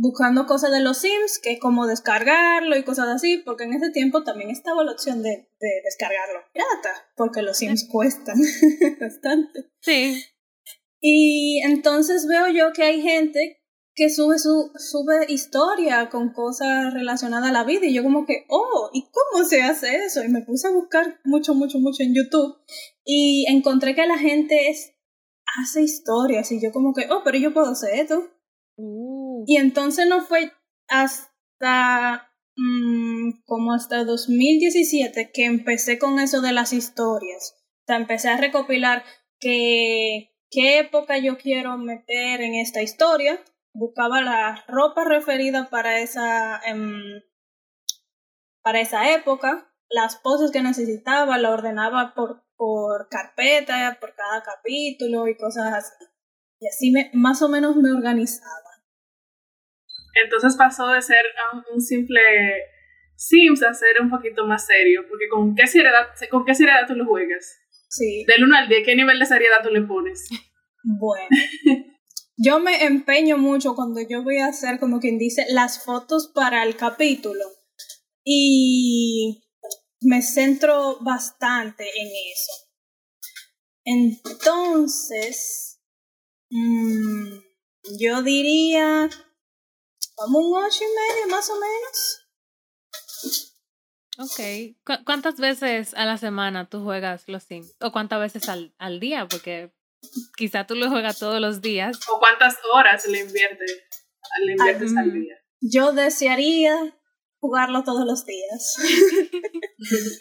buscando 0.00 0.46
cosas 0.46 0.70
de 0.72 0.80
los 0.80 0.98
Sims, 0.98 1.38
que 1.42 1.58
como 1.58 1.86
descargarlo 1.86 2.74
y 2.76 2.84
cosas 2.84 3.08
así, 3.08 3.36
porque 3.44 3.64
en 3.64 3.74
ese 3.74 3.90
tiempo 3.90 4.24
también 4.24 4.48
estaba 4.48 4.82
la 4.82 4.92
opción 4.92 5.22
de, 5.22 5.30
de 5.60 5.68
descargarlo 5.84 6.40
pirata, 6.54 7.12
porque 7.16 7.42
los 7.42 7.58
Sims 7.58 7.86
cuestan 7.90 8.38
bastante. 9.00 9.70
Sí. 9.80 10.24
Y 11.00 11.60
entonces 11.64 12.26
veo 12.26 12.48
yo 12.48 12.72
que 12.72 12.82
hay 12.82 13.02
gente 13.02 13.58
que 13.94 14.08
sube 14.08 14.38
su 14.38 14.70
sube 14.76 15.26
historia 15.28 16.08
con 16.08 16.32
cosas 16.32 16.94
relacionadas 16.94 17.50
a 17.50 17.52
la 17.52 17.64
vida 17.64 17.84
y 17.84 17.92
yo 17.92 18.02
como 18.02 18.24
que, 18.24 18.46
oh, 18.48 18.88
¿y 18.94 19.10
cómo 19.10 19.44
se 19.44 19.62
hace 19.62 20.04
eso? 20.06 20.24
Y 20.24 20.28
me 20.28 20.42
puse 20.42 20.68
a 20.68 20.70
buscar 20.70 21.20
mucho, 21.24 21.54
mucho, 21.54 21.78
mucho 21.78 22.02
en 22.02 22.14
YouTube 22.14 22.56
y 23.04 23.44
encontré 23.48 23.94
que 23.94 24.06
la 24.06 24.16
gente 24.16 24.70
es, 24.70 24.94
hace 25.60 25.82
historias 25.82 26.50
y 26.52 26.62
yo 26.62 26.72
como 26.72 26.94
que, 26.94 27.06
oh, 27.10 27.20
pero 27.22 27.36
yo 27.36 27.52
puedo 27.52 27.66
hacer 27.66 28.00
esto. 28.00 28.30
Uh. 28.76 29.19
Y 29.46 29.56
entonces 29.56 30.06
no 30.06 30.22
fue 30.22 30.52
hasta 30.88 32.32
mm, 32.56 33.42
como 33.44 33.72
hasta 33.72 34.04
2017 34.04 35.30
que 35.32 35.44
empecé 35.44 35.98
con 35.98 36.18
eso 36.18 36.40
de 36.40 36.52
las 36.52 36.72
historias. 36.72 37.56
O 37.82 37.84
sea, 37.86 37.96
empecé 37.96 38.28
a 38.28 38.36
recopilar 38.36 39.04
que, 39.38 40.30
qué 40.50 40.78
época 40.78 41.18
yo 41.18 41.38
quiero 41.38 41.78
meter 41.78 42.40
en 42.40 42.54
esta 42.54 42.82
historia. 42.82 43.42
Buscaba 43.72 44.20
la 44.20 44.64
ropa 44.68 45.04
referida 45.04 45.70
para 45.70 46.00
esa, 46.00 46.60
em, 46.66 47.22
para 48.62 48.80
esa 48.80 49.12
época, 49.14 49.72
las 49.88 50.16
poses 50.16 50.50
que 50.50 50.62
necesitaba, 50.62 51.38
la 51.38 51.50
ordenaba 51.50 52.14
por, 52.14 52.44
por 52.56 53.08
carpeta, 53.08 53.98
por 54.00 54.14
cada 54.14 54.42
capítulo 54.42 55.28
y 55.28 55.36
cosas 55.36 55.72
así. 55.72 56.04
Y 56.60 56.68
así 56.68 56.90
me, 56.90 57.10
más 57.14 57.42
o 57.42 57.48
menos 57.48 57.76
me 57.76 57.90
organizaba. 57.92 58.69
Entonces 60.24 60.56
pasó 60.56 60.88
de 60.88 61.02
ser 61.02 61.24
un, 61.72 61.80
simple 61.80 62.20
Sims 63.16 63.62
a 63.62 63.74
ser 63.74 64.00
un 64.00 64.10
poquito 64.10 64.46
más 64.46 64.66
serio, 64.66 65.04
porque 65.08 65.28
¿con 65.28 65.54
qué 65.54 65.66
seriedad, 65.66 66.08
con 66.30 66.44
qué 66.44 66.54
seriedad 66.54 66.86
tú 66.86 66.94
lo 66.94 67.06
juegas? 67.06 67.58
Sí. 67.88 68.24
Del 68.26 68.44
1 68.44 68.56
al 68.56 68.68
10, 68.68 68.84
¿qué 68.84 68.96
nivel 68.96 69.18
de 69.18 69.26
seriedad 69.26 69.58
tú 69.62 69.70
le 69.70 69.82
pones? 69.82 70.28
Bueno. 70.82 71.28
Yo 72.42 72.58
me 72.58 72.84
empeño 72.84 73.36
mucho 73.36 73.74
cuando 73.74 74.00
yo 74.00 74.22
voy 74.22 74.38
a 74.38 74.46
hacer, 74.46 74.80
como 74.80 74.98
quien 74.98 75.18
dice, 75.18 75.44
las 75.50 75.84
fotos 75.84 76.32
para 76.34 76.62
el 76.62 76.74
capítulo. 76.74 77.44
Y 78.24 79.42
me 80.00 80.22
centro 80.22 80.98
bastante 81.02 81.84
en 81.84 82.08
eso. 82.32 82.70
Entonces, 83.84 85.80
mm, 86.48 87.40
yo 87.98 88.22
diría 88.22 89.10
como 90.20 90.38
un 90.38 90.62
ocho 90.64 90.80
y 90.84 90.86
medio 90.86 91.28
más 91.34 91.48
o 91.50 91.54
menos. 91.54 92.26
Ok. 94.18 94.76
¿Cu- 94.84 95.04
¿Cuántas 95.04 95.36
veces 95.36 95.94
a 95.94 96.04
la 96.04 96.18
semana 96.18 96.68
tú 96.68 96.82
juegas 96.84 97.24
los 97.26 97.42
Sims? 97.44 97.74
¿O 97.80 97.90
cuántas 97.90 98.20
veces 98.20 98.48
al, 98.48 98.74
al 98.78 99.00
día? 99.00 99.26
Porque 99.28 99.72
quizá 100.36 100.66
tú 100.66 100.74
lo 100.74 100.90
juegas 100.90 101.18
todos 101.18 101.40
los 101.40 101.60
días. 101.62 101.98
¿O 102.08 102.18
cuántas 102.18 102.56
horas 102.74 103.06
le 103.06 103.20
inviertes, 103.20 103.82
le 104.44 104.52
inviertes 104.52 104.96
al 104.96 105.06
mm. 105.06 105.12
día? 105.14 105.34
Yo 105.62 105.92
desearía 105.92 106.98
jugarlo 107.40 107.82
todos 107.84 108.04
los 108.06 108.26
días. 108.26 108.76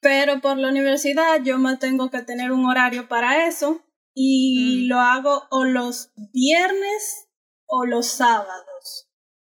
Pero 0.00 0.40
por 0.40 0.56
la 0.58 0.68
universidad 0.68 1.40
yo 1.42 1.58
me 1.58 1.76
tengo 1.76 2.10
que 2.10 2.22
tener 2.22 2.52
un 2.52 2.66
horario 2.66 3.08
para 3.08 3.46
eso 3.46 3.82
y 4.14 4.86
Mm. 4.86 4.88
lo 4.88 4.98
hago 5.00 5.44
o 5.50 5.64
los 5.64 6.10
viernes 6.32 7.28
o 7.66 7.84
los 7.86 8.06
sábados. 8.08 9.05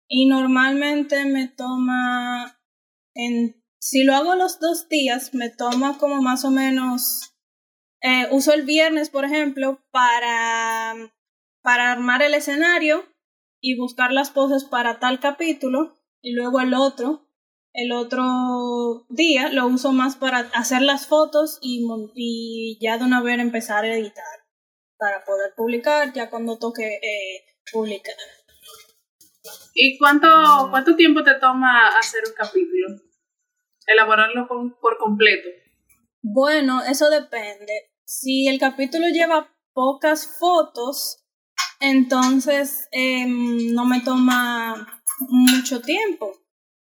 Y 0.09 0.27
normalmente 0.27 1.25
me 1.27 1.49
toma 1.49 2.61
en 3.15 3.63
si 3.81 4.05
lo 4.05 4.15
hago 4.15 4.35
los 4.35 4.59
dos 4.59 4.89
días 4.89 5.35
me 5.35 5.51
toma 5.51 5.99
como 5.99 6.21
más 6.21 6.45
o 6.45 6.51
menos 6.51 7.35
eh, 8.01 8.27
uso 8.31 8.53
el 8.53 8.63
viernes 8.63 9.11
por 9.11 9.25
ejemplo 9.25 9.81
para 9.91 10.95
para 11.63 11.93
armar 11.93 12.23
el 12.23 12.35
escenario 12.35 13.05
y 13.61 13.77
buscar 13.77 14.13
las 14.13 14.31
poses 14.31 14.65
para 14.65 14.99
tal 14.99 15.21
capítulo 15.21 16.01
y 16.21 16.33
luego 16.33 16.61
el 16.61 16.75
otro 16.75 17.29
el 17.73 17.93
otro 17.93 19.07
día 19.09 19.51
lo 19.51 19.67
uso 19.67 19.93
más 19.93 20.17
para 20.17 20.39
hacer 20.55 20.83
las 20.83 21.07
fotos 21.07 21.59
y, 21.63 21.87
y 22.15 22.79
ya 22.81 22.99
de 22.99 23.05
una 23.05 23.23
vez 23.23 23.39
empezar 23.39 23.85
a 23.85 23.95
editar 23.95 24.25
para 24.99 25.25
poder 25.25 25.55
publicar 25.55 26.13
ya 26.13 26.29
cuando 26.29 26.59
toque 26.59 26.99
eh, 27.03 27.45
publicar. 27.73 28.17
¿Y 29.75 29.99
cuánto, 29.99 30.29
cuánto 30.71 30.97
tiempo 30.97 31.23
te 31.23 31.35
toma 31.35 31.89
hacer 31.99 32.23
un 32.27 32.35
capítulo? 32.35 32.89
Elaborarlo 33.87 34.47
con- 34.49 34.75
por 34.81 34.99
completo. 34.99 35.49
Bueno, 36.23 36.83
eso 36.83 37.09
depende. 37.11 37.91
Si 38.05 38.49
el 38.49 38.59
capítulo 38.59 39.09
lleva 39.09 39.55
pocas 39.73 40.27
fotos, 40.39 41.25
entonces 41.81 42.89
em, 42.93 43.73
no 43.75 43.85
me 43.85 44.01
toma 44.01 45.03
mucho 45.29 45.81
tiempo. 45.81 46.33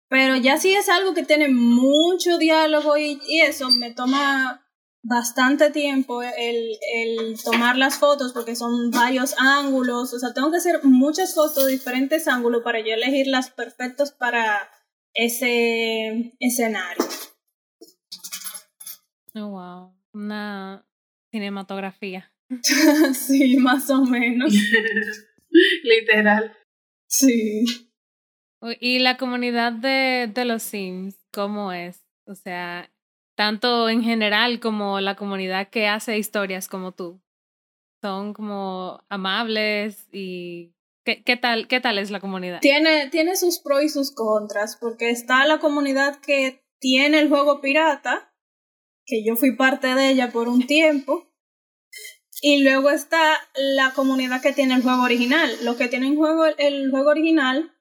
Pero 0.10 0.36
ya 0.36 0.58
si 0.58 0.74
es 0.74 0.90
algo 0.90 1.14
que 1.14 1.24
tiene 1.24 1.48
mucho 1.48 2.38
diálogo 2.38 2.98
y 2.98 3.20
eso, 3.42 3.70
me 3.72 3.92
toma 3.94 4.61
bastante 5.04 5.72
tiempo 5.72 6.22
el, 6.22 6.78
el 6.96 7.42
tomar 7.44 7.78
las 7.78 7.98
fotos 7.98 8.34
porque 8.34 8.56
son 8.56 8.92
varios 8.92 9.36
ángulos. 9.38 10.14
O 10.14 10.20
sea, 10.20 10.34
tengo 10.34 10.52
que 10.52 10.58
hacer 10.58 10.84
muchas 10.84 11.34
fotos 11.34 11.66
de 11.66 11.72
diferentes 11.72 12.28
ángulos 12.28 12.64
para 12.64 12.80
yo 12.80 12.94
elegir 12.94 13.28
las 13.28 13.50
perfectas 13.50 14.12
para 14.12 14.70
ese 15.14 16.34
escenario. 16.40 17.06
Oh, 19.36 19.48
wow. 19.48 19.96
Una 20.14 20.86
cinematografía. 21.32 22.32
sí, 23.14 23.58
más 23.58 23.90
o 23.90 24.04
menos. 24.04 24.54
Literal. 25.84 26.56
Sí. 27.08 27.66
Y 28.80 29.00
la 29.00 29.18
comunidad 29.18 29.72
de, 29.72 30.30
de 30.32 30.46
los 30.46 30.62
Sims, 30.62 31.16
¿cómo 31.32 31.72
es? 31.72 32.06
O 32.26 32.36
sea, 32.36 32.91
tanto 33.42 33.90
en 33.90 34.04
general 34.04 34.60
como 34.60 35.00
la 35.00 35.16
comunidad 35.16 35.70
que 35.70 35.88
hace 35.88 36.20
historias 36.20 36.68
como 36.68 36.92
tú. 36.92 37.20
Son 38.00 38.34
como 38.36 39.04
amables 39.10 40.08
y 40.12 40.76
¿qué, 41.04 41.24
qué 41.24 41.38
tal 41.38 41.68
qué 41.68 41.82
tal 41.82 41.98
es 41.98 42.12
la 42.12 42.20
comunidad? 42.20 42.60
Tiene, 42.60 43.10
tiene 43.10 43.36
sus 43.36 43.58
pros 43.58 43.82
y 43.82 43.90
sus 43.90 44.14
contras, 44.14 44.78
porque 44.80 45.10
está 45.10 45.48
la 45.48 45.58
comunidad 45.58 46.20
que 46.20 46.64
tiene 46.80 47.18
el 47.20 47.30
juego 47.30 47.62
pirata, 47.62 48.32
que 49.08 49.26
yo 49.26 49.36
fui 49.36 49.56
parte 49.56 49.96
de 49.96 50.12
ella 50.12 50.32
por 50.32 50.48
un 50.48 50.68
tiempo, 50.68 51.34
y 52.44 52.62
luego 52.62 52.92
está 52.92 53.40
la 53.56 53.92
comunidad 53.96 54.44
que 54.44 54.54
tiene 54.54 54.76
el 54.76 54.84
juego 54.84 55.02
original. 55.02 55.50
Los 55.64 55.78
que 55.78 55.88
tienen 55.88 56.16
juego, 56.16 56.46
el 56.46 56.92
juego 56.92 57.10
original 57.10 57.76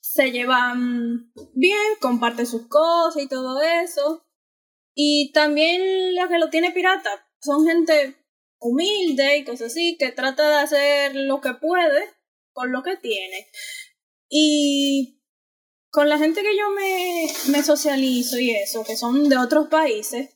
se 0.00 0.32
llevan 0.32 1.32
bien, 1.54 1.94
comparten 2.00 2.44
sus 2.48 2.66
cosas 2.66 3.22
y 3.22 3.28
todo 3.28 3.62
eso. 3.62 4.26
Y 4.94 5.32
también 5.32 6.14
la 6.14 6.28
que 6.28 6.38
lo 6.38 6.50
tiene 6.50 6.70
pirata 6.70 7.26
son 7.40 7.66
gente 7.66 8.16
humilde 8.60 9.38
y 9.38 9.44
cosas 9.44 9.72
así, 9.72 9.96
que 9.98 10.12
trata 10.12 10.48
de 10.48 10.56
hacer 10.56 11.16
lo 11.16 11.40
que 11.40 11.54
puede 11.54 12.10
con 12.52 12.70
lo 12.70 12.82
que 12.82 12.96
tiene. 12.96 13.48
Y 14.28 15.20
con 15.90 16.08
la 16.08 16.18
gente 16.18 16.42
que 16.42 16.56
yo 16.56 16.70
me, 16.70 17.26
me 17.48 17.62
socializo 17.62 18.38
y 18.38 18.50
eso, 18.50 18.84
que 18.84 18.96
son 18.96 19.28
de 19.28 19.36
otros 19.36 19.68
países, 19.68 20.30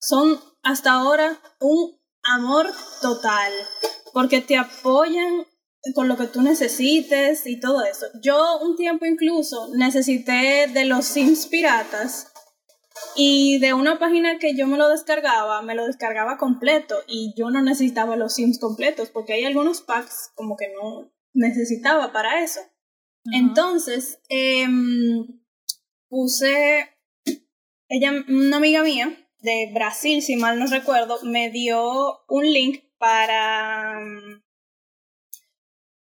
son 0.00 0.40
hasta 0.62 0.92
ahora 0.92 1.40
un 1.60 1.98
amor 2.22 2.66
total, 3.02 3.52
porque 4.12 4.40
te 4.40 4.56
apoyan 4.56 5.46
con 5.94 6.08
lo 6.08 6.16
que 6.16 6.26
tú 6.26 6.42
necesites 6.42 7.46
y 7.46 7.58
todo 7.58 7.84
eso. 7.84 8.06
Yo 8.22 8.58
un 8.60 8.76
tiempo 8.76 9.06
incluso 9.06 9.68
necesité 9.74 10.66
de 10.68 10.84
los 10.84 11.04
Sims 11.06 11.46
piratas 11.46 12.29
y 13.16 13.58
de 13.58 13.74
una 13.74 13.98
página 13.98 14.38
que 14.38 14.56
yo 14.56 14.66
me 14.66 14.76
lo 14.76 14.88
descargaba, 14.88 15.62
me 15.62 15.74
lo 15.74 15.86
descargaba 15.86 16.38
completo 16.38 16.96
y 17.06 17.34
yo 17.36 17.50
no 17.50 17.62
necesitaba 17.62 18.16
los 18.16 18.34
Sims 18.34 18.58
completos 18.58 19.10
porque 19.10 19.34
hay 19.34 19.44
algunos 19.44 19.80
packs 19.82 20.32
como 20.34 20.56
que 20.56 20.72
no 20.74 21.12
necesitaba 21.32 22.12
para 22.12 22.42
eso. 22.42 22.60
Entonces, 23.32 24.20
em, 24.28 25.26
puse, 26.08 26.88
ella, 27.88 28.12
una 28.28 28.56
amiga 28.56 28.82
mía 28.82 29.28
de 29.40 29.70
Brasil, 29.74 30.22
si 30.22 30.36
mal 30.36 30.58
no 30.58 30.66
recuerdo, 30.66 31.18
me 31.22 31.50
dio 31.50 32.24
un 32.28 32.44
link 32.44 32.84
para, 32.98 33.98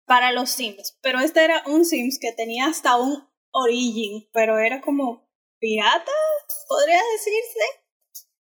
para 0.06 0.32
los 0.32 0.50
Sims, 0.50 0.98
pero 1.02 1.20
este 1.20 1.44
era 1.44 1.62
un 1.66 1.84
Sims 1.84 2.18
que 2.18 2.32
tenía 2.32 2.66
hasta 2.66 2.96
un 2.96 3.26
origin, 3.50 4.28
pero 4.32 4.58
era 4.58 4.80
como 4.80 5.28
pirata, 5.62 6.10
podría 6.68 7.00
decirse. 7.12 7.60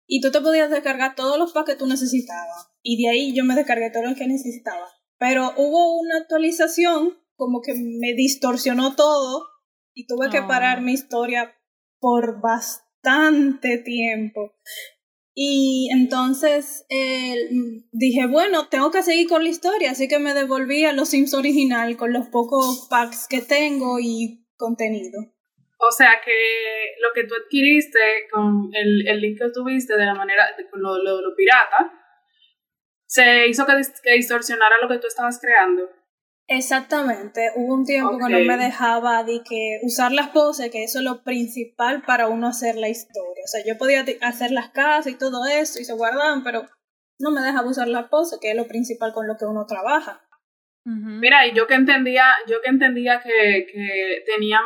Y 0.06 0.20
tú 0.22 0.32
te 0.32 0.40
podías 0.40 0.70
descargar 0.70 1.14
todos 1.14 1.38
los 1.38 1.52
packs 1.52 1.70
que 1.70 1.76
tú 1.76 1.86
necesitabas. 1.86 2.70
Y 2.82 3.02
de 3.02 3.10
ahí 3.10 3.34
yo 3.36 3.44
me 3.44 3.54
descargué 3.54 3.90
todo 3.90 4.04
lo 4.04 4.16
que 4.16 4.26
necesitaba. 4.26 4.88
Pero 5.18 5.52
hubo 5.56 6.00
una 6.00 6.16
actualización 6.18 7.18
como 7.36 7.60
que 7.60 7.74
me 7.74 8.14
distorsionó 8.16 8.96
todo 8.96 9.46
y 9.94 10.06
tuve 10.06 10.30
que 10.30 10.40
Oh. 10.40 10.48
parar 10.48 10.80
mi 10.80 10.92
historia 10.92 11.54
por 12.00 12.40
bastante 12.40 13.78
tiempo. 13.78 14.52
Y 15.34 15.88
entonces 15.92 16.84
eh, 16.88 17.48
dije, 17.92 18.26
bueno, 18.26 18.68
tengo 18.68 18.90
que 18.90 19.02
seguir 19.02 19.28
con 19.28 19.44
la 19.44 19.50
historia, 19.50 19.92
así 19.92 20.08
que 20.08 20.18
me 20.18 20.34
devolví 20.34 20.84
a 20.84 20.92
los 20.92 21.10
Sims 21.10 21.32
original 21.34 21.96
con 21.96 22.12
los 22.12 22.28
pocos 22.28 22.86
packs 22.90 23.26
que 23.28 23.40
tengo 23.40 23.98
y 24.00 24.46
contenido. 24.56 25.32
O 25.84 25.90
sea 25.90 26.20
que 26.24 26.94
lo 27.00 27.08
que 27.12 27.24
tú 27.24 27.34
adquiriste 27.34 27.98
con 28.30 28.70
el, 28.72 29.08
el 29.08 29.20
link 29.20 29.38
que 29.38 29.50
tuviste 29.50 29.96
de 29.96 30.06
la 30.06 30.14
manera, 30.14 30.46
con 30.70 30.80
lo, 30.80 31.02
lo, 31.02 31.20
lo 31.20 31.34
pirata, 31.34 31.92
se 33.04 33.48
hizo 33.48 33.66
que, 33.66 33.72
que 34.02 34.12
distorsionara 34.12 34.76
lo 34.80 34.88
que 34.88 34.98
tú 34.98 35.08
estabas 35.08 35.40
creando. 35.40 35.90
Exactamente, 36.46 37.50
hubo 37.56 37.74
un 37.74 37.84
tiempo 37.84 38.16
que 38.16 38.32
no 38.32 38.38
me 38.44 38.56
dejaba 38.56 39.24
de 39.24 39.42
que 39.42 39.80
usar 39.82 40.12
las 40.12 40.28
poses, 40.28 40.70
que 40.70 40.84
eso 40.84 41.00
es 41.00 41.04
lo 41.04 41.24
principal 41.24 42.02
para 42.02 42.28
uno 42.28 42.46
hacer 42.46 42.76
la 42.76 42.88
historia. 42.88 43.42
O 43.44 43.48
sea, 43.48 43.64
yo 43.64 43.76
podía 43.76 44.04
hacer 44.20 44.52
las 44.52 44.70
casas 44.70 45.12
y 45.12 45.18
todo 45.18 45.46
eso 45.46 45.80
y 45.80 45.84
se 45.84 45.94
guardaban, 45.94 46.44
pero 46.44 46.68
no 47.18 47.32
me 47.32 47.40
dejaba 47.40 47.68
usar 47.68 47.88
las 47.88 48.08
poses, 48.08 48.38
que 48.40 48.50
es 48.50 48.56
lo 48.56 48.68
principal 48.68 49.12
con 49.12 49.26
lo 49.26 49.36
que 49.36 49.46
uno 49.46 49.66
trabaja. 49.66 50.22
Mira, 50.84 51.46
y 51.46 51.52
yo 51.54 51.68
que 51.68 51.74
entendía, 51.74 52.24
yo 52.48 52.60
que 52.60 52.68
entendía 52.68 53.20
que, 53.20 53.66
que 53.72 54.24
tenían 54.26 54.64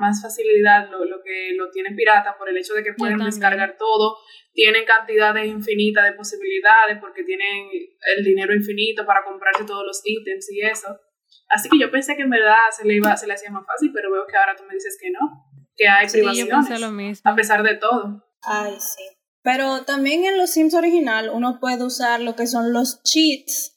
más 0.00 0.20
facilidad 0.20 0.90
lo, 0.90 1.04
lo, 1.04 1.22
que 1.22 1.52
lo 1.56 1.70
tienen 1.70 1.94
pirata 1.94 2.36
por 2.36 2.48
el 2.48 2.56
hecho 2.56 2.74
de 2.74 2.82
que 2.82 2.94
pueden 2.94 3.18
descargar 3.18 3.76
todo, 3.78 4.16
tienen 4.52 4.84
cantidades 4.84 5.46
infinitas 5.46 6.04
de 6.04 6.12
posibilidades 6.14 6.98
porque 7.00 7.22
tienen 7.22 7.68
el 8.16 8.24
dinero 8.24 8.52
infinito 8.52 9.06
para 9.06 9.24
comprarse 9.24 9.64
todos 9.64 9.84
los 9.86 10.02
ítems 10.04 10.50
y 10.52 10.62
eso. 10.62 10.98
Así 11.48 11.68
que 11.68 11.78
yo 11.78 11.90
pensé 11.90 12.16
que 12.16 12.22
en 12.22 12.30
verdad 12.30 12.56
se 12.76 12.86
le, 12.86 12.94
iba, 12.94 13.16
se 13.16 13.26
le 13.26 13.34
hacía 13.34 13.50
más 13.50 13.64
fácil, 13.66 13.92
pero 13.94 14.10
veo 14.10 14.26
que 14.26 14.36
ahora 14.36 14.56
tú 14.56 14.64
me 14.64 14.74
dices 14.74 14.98
que 15.00 15.10
no, 15.10 15.20
que 15.76 15.88
hay 15.88 16.08
sí, 16.08 16.18
privaciones, 16.18 16.80
lo 16.80 16.90
mismo. 16.90 17.30
a 17.30 17.36
pesar 17.36 17.62
de 17.62 17.76
todo. 17.76 18.24
Ay, 18.42 18.74
sí. 18.80 19.02
Pero 19.42 19.84
también 19.84 20.24
en 20.24 20.38
los 20.38 20.50
Sims 20.50 20.74
original 20.74 21.30
uno 21.32 21.58
puede 21.60 21.84
usar 21.84 22.20
lo 22.20 22.36
que 22.36 22.46
son 22.46 22.72
los 22.72 23.02
cheats, 23.02 23.71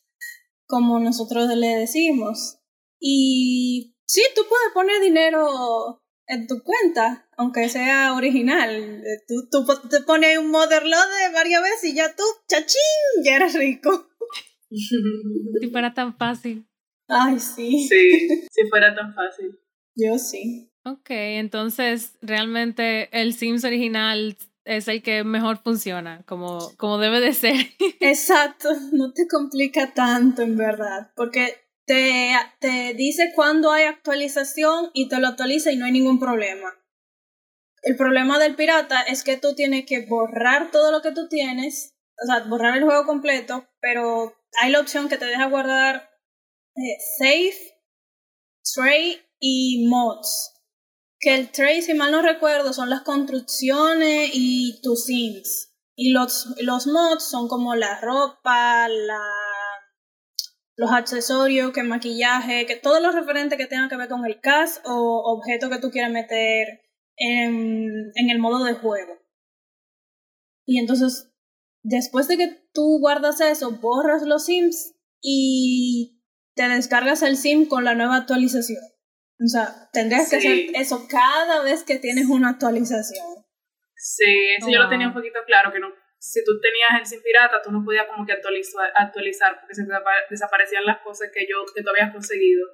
como 0.67 0.99
nosotros 0.99 1.47
le 1.55 1.67
decimos. 1.67 2.59
Y 2.99 3.95
sí, 4.05 4.21
tú 4.35 4.41
puedes 4.47 4.73
poner 4.73 5.01
dinero 5.01 6.01
en 6.27 6.47
tu 6.47 6.63
cuenta, 6.63 7.27
aunque 7.37 7.69
sea 7.69 8.13
original. 8.13 9.03
Tú, 9.27 9.47
tú 9.51 9.65
te 9.89 10.01
pones 10.01 10.37
un 10.37 10.51
motherload 10.51 11.33
varias 11.33 11.61
veces 11.61 11.91
y 11.91 11.95
ya 11.95 12.15
tú, 12.15 12.23
chachín, 12.47 13.23
ya 13.23 13.35
eres 13.35 13.53
rico. 13.53 14.07
Si 15.61 15.69
fuera 15.69 15.93
tan 15.93 16.17
fácil. 16.17 16.67
Ay, 17.07 17.39
sí. 17.39 17.87
Sí, 17.87 18.27
si 18.51 18.67
fuera 18.67 18.93
tan 18.95 19.13
fácil. 19.13 19.57
Yo 19.95 20.17
sí. 20.17 20.69
Ok, 20.83 21.09
entonces 21.09 22.17
realmente 22.21 23.09
el 23.19 23.33
Sims 23.33 23.63
original 23.63 24.35
es 24.65 24.87
el 24.87 25.01
que 25.01 25.23
mejor 25.23 25.61
funciona, 25.63 26.23
como, 26.25 26.75
como 26.77 26.97
debe 26.97 27.19
de 27.21 27.33
ser. 27.33 27.55
Exacto, 27.99 28.69
no 28.91 29.13
te 29.13 29.27
complica 29.27 29.93
tanto 29.93 30.41
en 30.41 30.57
verdad, 30.57 31.11
porque 31.15 31.55
te, 31.85 32.33
te 32.59 32.93
dice 32.95 33.31
cuándo 33.35 33.71
hay 33.71 33.85
actualización 33.85 34.89
y 34.93 35.07
te 35.07 35.19
lo 35.19 35.27
actualiza 35.27 35.71
y 35.71 35.77
no 35.77 35.85
hay 35.85 35.91
ningún 35.91 36.19
problema. 36.19 36.73
El 37.83 37.95
problema 37.95 38.39
del 38.39 38.55
pirata 38.55 39.03
es 39.03 39.23
que 39.23 39.37
tú 39.37 39.53
tienes 39.53 39.85
que 39.85 40.07
borrar 40.07 40.71
todo 40.71 40.91
lo 40.91 41.03
que 41.03 41.11
tú 41.11 41.27
tienes, 41.29 41.95
o 42.23 42.25
sea, 42.25 42.43
borrar 42.45 42.75
el 42.75 42.83
juego 42.83 43.05
completo, 43.05 43.67
pero 43.79 44.35
hay 44.59 44.71
la 44.71 44.79
opción 44.79 45.07
que 45.07 45.17
te 45.17 45.25
deja 45.25 45.45
guardar 45.45 46.09
eh, 46.75 46.97
save, 47.19 47.79
tray 48.73 49.21
y 49.39 49.87
mods. 49.87 50.54
Que 51.25 51.33
el 51.33 51.49
tray, 51.49 51.81
si 51.81 51.95
mal 51.95 52.11
no 52.11 52.21
recuerdo, 52.21 52.71
son 52.71 52.91
las 52.91 53.01
construcciones 53.01 54.29
y 54.31 54.79
tus 54.83 55.05
sims. 55.05 55.73
Y 55.95 56.11
los, 56.11 56.53
los 56.61 56.85
mods 56.85 57.23
son 57.23 57.47
como 57.47 57.73
la 57.73 57.99
ropa, 57.99 58.87
la, 58.87 59.23
los 60.75 60.91
accesorios, 60.91 61.71
que 61.71 61.81
maquillaje, 61.81 62.67
que 62.67 62.75
todo 62.75 62.99
lo 62.99 63.11
referente 63.11 63.57
que 63.57 63.65
tenga 63.65 63.89
que 63.89 63.97
ver 63.97 64.07
con 64.07 64.23
el 64.23 64.39
cast 64.39 64.85
o 64.85 65.23
objeto 65.35 65.71
que 65.71 65.79
tú 65.79 65.89
quieras 65.89 66.11
meter 66.11 66.83
en, 67.17 68.11
en 68.13 68.29
el 68.29 68.37
modo 68.37 68.63
de 68.63 68.75
juego. 68.75 69.17
Y 70.63 70.77
entonces, 70.77 71.33
después 71.81 72.27
de 72.27 72.37
que 72.37 72.69
tú 72.71 72.99
guardas 72.99 73.41
eso, 73.41 73.71
borras 73.71 74.21
los 74.21 74.45
sims 74.45 74.93
y 75.21 76.21
te 76.53 76.69
descargas 76.69 77.23
el 77.23 77.35
SIM 77.35 77.65
con 77.65 77.83
la 77.83 77.95
nueva 77.95 78.17
actualización. 78.17 78.94
O 79.43 79.47
sea, 79.47 79.89
tendrías 79.91 80.29
que 80.29 80.37
hacer 80.37 80.69
eso 80.75 81.07
cada 81.09 81.61
vez 81.63 81.83
que 81.83 81.99
tienes 81.99 82.27
una 82.27 82.51
actualización. 82.51 83.25
Sí, 83.95 84.55
eso 84.57 84.69
yo 84.69 84.79
lo 84.79 84.89
tenía 84.89 85.07
un 85.07 85.13
poquito 85.13 85.39
claro, 85.45 85.71
que 85.73 85.79
no, 85.79 85.87
si 86.19 86.43
tú 86.43 86.59
tenías 86.61 86.99
el 86.99 87.05
SIM 87.05 87.21
pirata, 87.21 87.61
tú 87.61 87.71
no 87.71 87.83
podías 87.83 88.07
como 88.07 88.25
que 88.25 88.33
actualizar, 88.33 88.91
actualizar 88.95 89.59
porque 89.59 89.75
se 89.75 89.83
te 89.83 89.91
desaparecían 90.29 90.85
las 90.85 91.01
cosas 91.01 91.29
que, 91.33 91.45
yo, 91.49 91.65
que 91.73 91.83
tú 91.83 91.89
habías 91.89 92.11
conseguido 92.11 92.67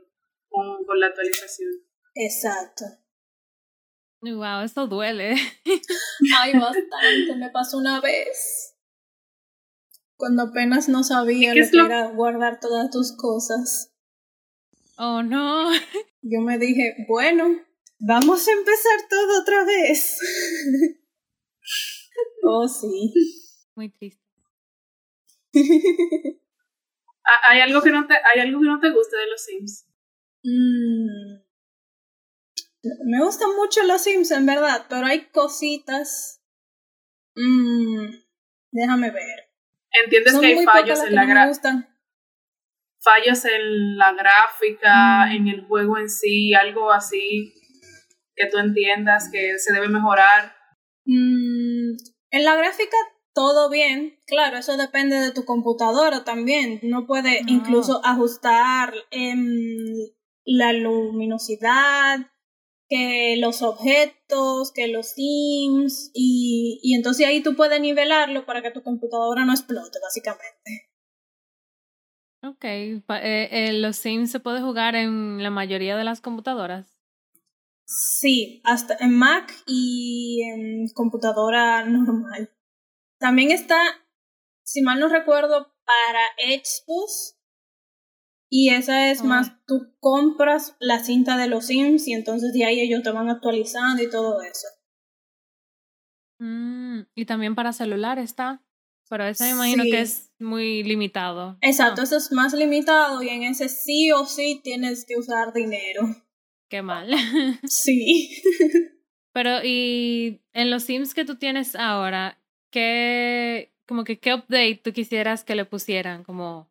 con, 0.50 0.86
con 0.86 1.00
la 1.00 1.08
actualización. 1.08 1.72
Exacto. 2.16 2.86
Wow, 4.22 4.62
eso 4.64 4.88
duele. 4.88 5.36
Ay, 6.38 6.54
bastante, 6.54 7.36
me 7.38 7.50
pasó 7.50 7.78
una 7.78 8.00
vez 8.02 8.78
cuando 10.22 10.44
apenas 10.44 10.88
no 10.88 11.04
sabía 11.04 11.56
lo 11.56 11.68
que 11.68 11.78
lo... 11.78 11.86
era 11.88 12.08
guardar 12.12 12.60
todas 12.60 12.92
tus 12.92 13.18
cosas. 13.18 13.91
Oh, 15.04 15.24
no. 15.24 15.72
Yo 16.22 16.42
me 16.42 16.60
dije, 16.60 16.94
bueno, 17.08 17.60
vamos 17.98 18.48
a 18.48 18.52
empezar 18.52 19.00
todo 19.10 19.42
otra 19.42 19.66
vez. 19.66 20.20
oh, 22.44 22.68
sí. 22.68 23.12
Muy 23.76 23.90
triste. 23.90 24.22
¿Hay 27.50 27.62
algo, 27.62 27.82
que 27.82 27.90
no 27.90 28.06
te, 28.06 28.14
¿Hay 28.14 28.42
algo 28.42 28.60
que 28.60 28.68
no 28.68 28.80
te 28.80 28.92
guste 28.92 29.18
de 29.18 29.28
los 29.28 29.44
Sims? 29.44 29.88
Mm. 30.44 31.42
Me 33.10 33.24
gustan 33.24 33.56
mucho 33.56 33.82
los 33.84 34.04
Sims, 34.04 34.30
en 34.30 34.46
verdad, 34.46 34.86
pero 34.88 35.08
hay 35.08 35.32
cositas. 35.32 36.44
Mm. 37.34 38.06
Déjame 38.72 39.10
ver. 39.10 39.50
Entiendes 40.04 40.34
Son 40.34 40.42
que 40.42 40.48
hay 40.48 40.64
fallos 40.64 41.00
en 41.00 41.16
las 41.16 41.28
la 41.28 41.91
fallos 43.04 43.44
en 43.46 43.98
la 43.98 44.14
gráfica, 44.14 45.26
Mm. 45.28 45.32
en 45.36 45.48
el 45.48 45.62
juego 45.68 45.98
en 45.98 46.10
sí, 46.10 46.54
algo 46.54 46.92
así 46.92 47.54
que 48.36 48.48
tú 48.50 48.58
entiendas 48.58 49.30
que 49.32 49.58
se 49.60 49.74
debe 49.74 49.88
mejorar. 49.90 50.54
Mm, 51.06 51.96
en 52.32 52.44
la 52.46 52.56
gráfica 52.56 52.96
todo 53.34 53.70
bien, 53.70 54.20
claro, 54.28 54.58
eso 54.58 54.76
depende 54.78 55.16
de 55.18 55.32
tu 55.32 55.46
computadora 55.46 56.24
también. 56.24 56.80
No 56.84 57.08
puede 57.08 57.40
Ah. 57.40 57.44
incluso 57.48 58.02
ajustar 58.06 58.94
em, 59.12 59.46
la 60.46 60.74
luminosidad, 60.74 62.20
que 62.90 63.36
los 63.40 63.62
objetos, 63.62 64.72
que 64.74 64.88
los 64.90 65.16
themes, 65.16 66.12
y, 66.14 66.80
y 66.84 66.96
entonces 66.96 67.26
ahí 67.26 67.42
tú 67.42 67.56
puedes 67.56 67.80
nivelarlo 67.80 68.46
para 68.46 68.62
que 68.62 68.72
tu 68.72 68.84
computadora 68.84 69.46
no 69.46 69.54
explote, 69.54 69.98
básicamente. 70.02 70.91
Ok, 72.44 72.64
eh, 72.64 73.02
eh, 73.10 73.74
los 73.74 73.98
Sims 73.98 74.32
se 74.32 74.40
puede 74.40 74.62
jugar 74.62 74.96
en 74.96 75.44
la 75.44 75.52
mayoría 75.52 75.96
de 75.96 76.04
las 76.04 76.22
computadoras. 76.22 76.98
Sí, 77.86 78.62
hasta 78.64 78.96
en 79.00 79.18
Mac 79.18 79.54
y 79.68 80.42
en 80.44 80.88
computadora 80.94 81.86
normal. 81.86 82.50
También 83.20 83.52
está, 83.52 83.78
si 84.64 84.82
mal 84.82 85.00
no 85.00 85.08
recuerdo, 85.08 85.76
para 85.86 86.22
Xbox. 86.58 87.38
Y 88.50 88.70
esa 88.70 89.12
es 89.12 89.22
Oh. 89.22 89.26
más, 89.26 89.52
tú 89.66 89.94
compras 90.00 90.76
la 90.80 91.00
cinta 91.04 91.38
de 91.38 91.48
los 91.48 91.68
Sims 91.68 92.08
y 92.08 92.14
entonces 92.14 92.54
de 92.54 92.66
ahí 92.66 92.80
ellos 92.80 93.04
te 93.04 93.12
van 93.12 93.30
actualizando 93.30 94.02
y 94.02 94.10
todo 94.10 94.42
eso. 94.42 94.68
Mm, 96.40 97.02
y 97.14 97.26
también 97.26 97.56
para 97.56 97.72
celular 97.72 98.18
está. 98.20 98.64
Pero 99.12 99.26
ese 99.28 99.44
me 99.44 99.50
imagino 99.52 99.84
Sí. 99.84 99.92
que 99.92 100.00
es 100.02 100.32
muy 100.40 100.84
limitado. 100.84 101.58
Exacto, 101.60 102.00
Ah, 102.00 102.04
eso 102.06 102.16
es 102.16 102.32
más 102.32 102.54
limitado 102.54 103.22
y 103.22 103.28
en 103.28 103.44
ese 103.44 103.68
sí 103.68 104.10
o 104.14 104.26
sí 104.26 104.62
tienes 104.64 105.06
que 105.06 105.18
usar 105.18 105.52
dinero. 105.54 106.04
qué 106.70 106.82
mal. 106.82 107.12
Sí. 107.70 108.42
Pero 109.34 109.64
y 109.66 110.40
en 110.54 110.72
los 110.72 110.84
Sims 110.84 111.14
que 111.14 111.26
tú 111.26 111.36
tienes 111.36 111.76
ahora, 111.76 112.38
¿qué, 112.72 113.74
como 113.86 114.06
que 114.06 114.18
qué 114.20 114.34
update 114.34 114.80
tú 114.82 114.94
quisieras 114.94 115.44
que 115.44 115.56
le 115.56 115.66
pusieran 115.66 116.24
como 116.24 116.70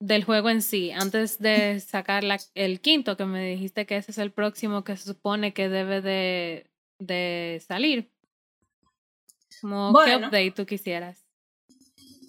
del 0.00 0.24
juego 0.24 0.48
en 0.48 0.62
sí 0.62 0.90
antes 0.90 1.38
de 1.38 1.80
sacar 1.80 2.24
la, 2.24 2.38
el 2.54 2.80
quinto 2.80 3.18
que 3.18 3.26
me 3.26 3.46
dijiste 3.50 3.84
que 3.84 3.98
ese 3.98 4.10
es 4.10 4.18
el 4.18 4.32
próximo 4.32 4.84
que 4.84 4.96
se 4.96 5.04
supone 5.04 5.52
que 5.52 5.68
debe 5.68 6.00
de, 6.00 6.70
de 6.98 7.62
salir? 7.66 8.10
Como 9.60 9.92
qué 10.04 10.16
update 10.16 10.50
tú 10.52 10.64
quisieras? 10.66 11.23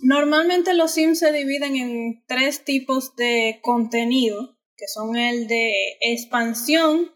Normalmente 0.02 0.74
los 0.74 0.92
Sims 0.92 1.20
se 1.20 1.32
dividen 1.32 1.76
en 1.76 2.24
tres 2.28 2.64
tipos 2.64 3.16
de 3.16 3.60
contenido, 3.64 4.58
que 4.76 4.88
son 4.88 5.16
el 5.16 5.48
de 5.48 5.98
expansión, 6.02 7.12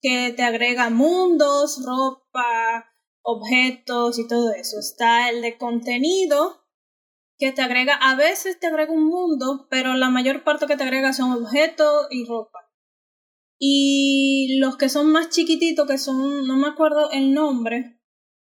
que 0.00 0.32
te 0.36 0.42
agrega 0.42 0.90
mundos, 0.90 1.82
ropa, 1.84 2.92
objetos 3.22 4.18
y 4.18 4.26
todo 4.26 4.52
eso. 4.52 4.78
Está 4.78 5.30
el 5.30 5.42
de 5.42 5.56
contenido, 5.56 6.62
que 7.38 7.52
te 7.52 7.62
agrega, 7.62 7.94
a 7.94 8.14
veces 8.16 8.58
te 8.60 8.66
agrega 8.66 8.92
un 8.92 9.06
mundo, 9.06 9.66
pero 9.70 9.94
la 9.94 10.10
mayor 10.10 10.44
parte 10.44 10.66
que 10.66 10.76
te 10.76 10.84
agrega 10.84 11.12
son 11.12 11.32
objetos 11.32 12.06
y 12.10 12.24
ropa. 12.24 12.58
Y 13.58 14.58
los 14.58 14.76
que 14.76 14.88
son 14.88 15.12
más 15.12 15.28
chiquititos, 15.28 15.88
que 15.88 15.98
son, 15.98 16.46
no 16.46 16.56
me 16.56 16.68
acuerdo 16.68 17.10
el 17.12 17.32
nombre, 17.32 18.00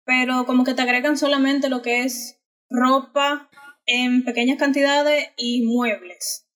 pero 0.04 0.46
como 0.46 0.64
que 0.64 0.74
te 0.74 0.82
agregan 0.82 1.18
solamente 1.18 1.68
lo 1.68 1.82
que 1.82 2.04
es 2.04 2.43
ropa 2.70 3.50
en 3.86 4.24
pequeñas 4.24 4.58
cantidades 4.58 5.28
y 5.36 5.62
muebles. 5.66 6.48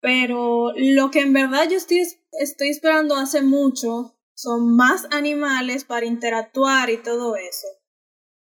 Pero 0.00 0.72
lo 0.76 1.10
que 1.10 1.20
en 1.20 1.32
verdad 1.32 1.68
yo 1.68 1.76
estoy, 1.76 2.02
estoy 2.32 2.68
esperando 2.70 3.16
hace 3.16 3.42
mucho 3.42 4.16
son 4.40 4.74
más 4.74 5.06
animales 5.10 5.84
para 5.84 6.06
interactuar 6.06 6.88
y 6.88 6.96
todo 6.96 7.36
eso. 7.36 7.66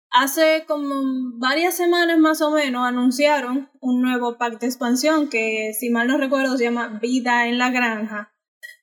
Hace 0.09 0.65
como 0.67 0.95
varias 1.37 1.75
semanas 1.75 2.17
más 2.17 2.41
o 2.41 2.51
menos 2.51 2.87
anunciaron 2.87 3.69
un 3.79 4.01
nuevo 4.01 4.37
pack 4.37 4.59
de 4.59 4.67
expansión 4.67 5.29
que, 5.29 5.73
si 5.79 5.91
mal 5.91 6.07
no 6.07 6.17
recuerdo, 6.17 6.57
se 6.57 6.65
llama 6.65 6.99
Vida 6.99 7.47
en 7.47 7.59
la 7.59 7.69
Granja. 7.69 8.33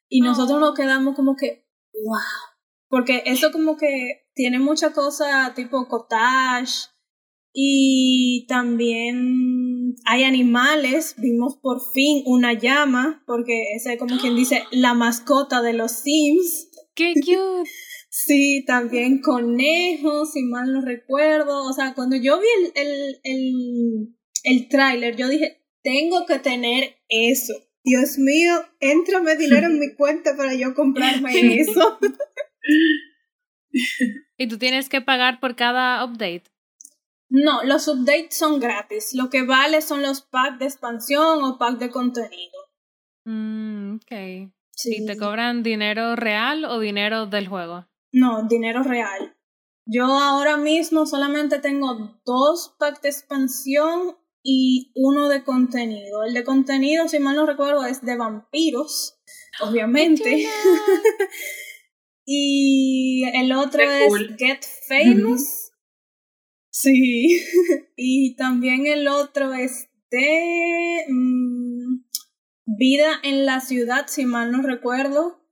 Y 0.09 0.21
nosotros 0.21 0.59
oh. 0.59 0.61
nos 0.61 0.75
quedamos 0.75 1.17
como 1.17 1.37
que, 1.37 1.67
wow. 1.95 2.21
Porque 2.89 3.23
eso 3.27 3.51
como 3.53 3.77
que 3.77 4.29
tiene 4.35 4.59
mucha 4.59 4.93
cosa 4.93 5.53
tipo 5.55 5.89
cottage 5.89 6.90
y 7.53 8.47
también 8.49 9.97
hay 10.05 10.25
animales. 10.25 11.15
Vimos 11.19 11.57
por 11.57 11.81
fin 11.93 12.23
una 12.27 12.53
llama, 12.53 13.23
porque 13.27 13.75
esa 13.77 13.93
es 13.93 13.99
como 13.99 14.19
quien 14.19 14.37
dice 14.37 14.65
la 14.73 14.95
mascota 14.95 15.63
de 15.63 15.73
los 15.73 15.93
Sims. 15.93 16.71
¡Qué 16.95 17.15
cute! 17.25 17.71
sí, 18.11 18.65
también 18.67 19.21
conejos, 19.23 20.33
si 20.33 20.43
mal 20.43 20.73
no 20.73 20.83
recuerdo. 20.83 21.65
O 21.65 21.73
sea, 21.73 21.95
cuando 21.95 22.17
yo 22.17 22.39
vi 22.41 22.47
el, 22.59 22.73
el, 22.75 23.21
el, 23.23 24.17
el 24.45 24.69
tráiler, 24.69 25.17
yo 25.17 25.29
dije, 25.29 25.63
tengo 25.83 26.27
que 26.27 26.39
tener 26.39 26.97
eso. 27.09 27.55
Dios 27.83 28.19
mío, 28.19 28.53
entrame 28.81 29.37
dinero 29.37 29.69
en 29.69 29.79
mi 29.79 29.95
cuenta 29.97 30.37
para 30.37 30.55
yo 30.55 30.75
comprarme 30.75 31.33
eso. 31.61 31.99
¿Y 34.37 34.49
tú 34.49 34.59
tienes 34.59 34.89
que 34.89 35.01
pagar 35.01 35.41
por 35.41 35.57
cada 35.57 36.05
update? 36.05 36.50
No, 37.31 37.63
los 37.63 37.87
updates 37.87 38.37
son 38.37 38.59
gratis. 38.59 39.15
Lo 39.15 39.31
que 39.31 39.43
vale 39.43 39.83
son 39.83 40.03
los 40.03 40.21
packs 40.21 40.59
de 40.59 40.65
expansión 40.67 41.45
o 41.45 41.59
packs 41.59 41.79
de 41.79 41.91
contenido. 41.91 42.59
Mm, 43.25 43.97
ok. 43.97 44.53
¿Y 44.85 45.07
te 45.07 45.17
cobran 45.17 45.63
dinero 45.63 46.17
real 46.17 46.65
o 46.65 46.81
dinero 46.81 47.27
del 47.27 47.47
juego? 47.47 47.87
No, 48.13 48.47
dinero 48.49 48.83
real. 48.83 49.37
Yo 49.87 50.07
ahora 50.07 50.57
mismo 50.57 51.07
solamente 51.07 51.59
tengo 51.61 52.21
dos 52.25 52.75
packs 52.79 53.03
de 53.03 53.09
expansión 53.11 54.17
y 54.43 54.91
uno 54.95 55.29
de 55.29 55.45
contenido. 55.45 56.25
El 56.25 56.35
de 56.35 56.45
contenido, 56.45 57.09
si 57.09 57.19
mal 57.19 57.37
no 57.37 57.47
recuerdo, 57.47 57.85
es 57.85 58.03
de 58.03 58.17
vampiros, 58.17 59.21
obviamente. 59.61 60.47
y 62.25 63.25
el 63.35 63.53
otro 63.53 63.83
es 63.83 64.13
Get 64.39 64.65
Famous. 64.89 65.60
Sí. 66.83 67.43
y 67.97 68.37
también 68.37 68.87
el 68.87 69.09
otro 69.09 69.53
es 69.53 69.89
de 70.11 71.05
mm, 71.09 72.05
Vida 72.65 73.21
en 73.23 73.47
la 73.47 73.61
ciudad, 73.61 74.07
si 74.07 74.25
mal 74.25 74.53
no 74.53 74.63
recuerdo. 74.63 75.45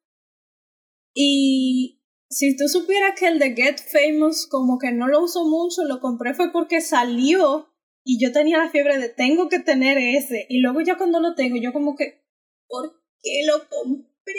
Y 1.15 2.01
si 2.31 2.57
tú 2.57 2.69
supieras 2.69 3.19
que 3.19 3.27
el 3.27 3.39
de 3.39 3.55
Get 3.55 3.79
Famous 3.81 4.47
como 4.47 4.79
que 4.79 4.93
no 4.93 5.09
lo 5.09 5.23
uso 5.25 5.45
mucho, 5.45 5.85
lo 5.85 6.01
compré 6.01 6.35
fue 6.35 6.53
porque 6.53 6.81
salió 6.81 7.75
y 8.05 8.25
yo 8.25 8.33
tenía 8.33 8.59
la 8.59 8.71
fiebre 8.71 8.99
de 8.99 9.09
tengo 9.09 9.49
que 9.49 9.59
tener 9.59 9.99
ese. 9.99 10.47
Y 10.49 10.61
luego 10.61 10.81
ya 10.81 10.97
cuando 10.97 11.21
lo 11.21 11.35
tengo, 11.35 11.57
yo 11.57 11.73
como 11.73 11.97
que, 11.97 12.25
¿por 12.69 13.03
qué 13.21 13.43
lo 13.47 13.69
compré? 13.69 14.35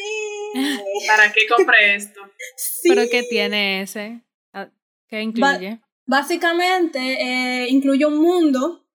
¿Para 1.07 1.31
qué 1.33 1.41
compré 1.47 1.95
esto? 1.95 2.21
¿Pero 2.83 3.03
qué 3.11 3.23
tiene 3.23 3.81
ese? 3.81 4.21
Ah, 4.53 4.71
¿Qué 5.09 5.21
incluye? 5.21 5.81
Básicamente 6.09 6.99
eh, 6.99 7.69
incluye 7.69 8.05
un 8.05 8.17
mundo 8.17 8.87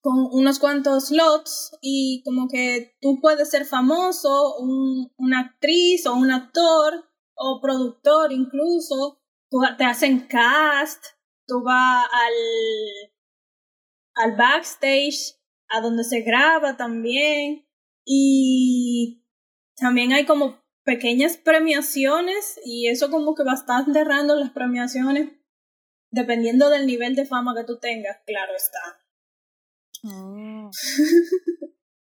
con 0.00 0.28
unos 0.32 0.58
cuantos 0.58 1.08
slots 1.08 1.78
y 1.80 2.22
como 2.24 2.48
que 2.48 2.96
tú 3.00 3.20
puedes 3.20 3.50
ser 3.50 3.64
famoso, 3.64 4.56
un, 4.58 5.12
una 5.16 5.40
actriz 5.40 6.06
o 6.06 6.14
un 6.14 6.30
actor 6.30 7.04
o 7.34 7.60
productor 7.62 8.32
incluso, 8.32 9.22
tú, 9.48 9.60
te 9.78 9.84
hacen 9.84 10.26
cast, 10.26 11.04
tú 11.46 11.62
vas 11.62 12.06
al 12.12 12.32
al 14.14 14.36
backstage, 14.36 15.36
a 15.68 15.80
donde 15.80 16.04
se 16.04 16.22
graba 16.22 16.76
también. 16.76 17.66
Y 18.04 19.24
también 19.76 20.12
hay 20.12 20.26
como 20.26 20.60
pequeñas 20.84 21.36
premiaciones 21.36 22.58
y 22.64 22.88
eso 22.88 23.10
como 23.10 23.34
que 23.34 23.44
bastante 23.44 24.02
random 24.02 24.40
las 24.40 24.50
premiaciones, 24.50 25.30
dependiendo 26.10 26.70
del 26.70 26.86
nivel 26.86 27.14
de 27.14 27.26
fama 27.26 27.54
que 27.54 27.64
tú 27.64 27.78
tengas, 27.78 28.18
claro 28.26 28.52
está. 28.56 29.00
Oh. 30.04 30.70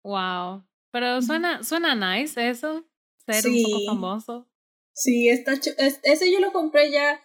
wow. 0.03 0.63
Pero 0.91 1.21
suena, 1.21 1.63
suena 1.63 1.95
nice 1.95 2.49
eso, 2.49 2.85
ser 3.25 3.47
un 3.47 3.63
poco 3.63 3.85
famoso. 3.85 4.47
Sí, 4.93 5.29
está 5.29 5.53
ese 5.53 6.31
yo 6.31 6.39
lo 6.39 6.51
compré 6.51 6.91
ya 6.91 7.21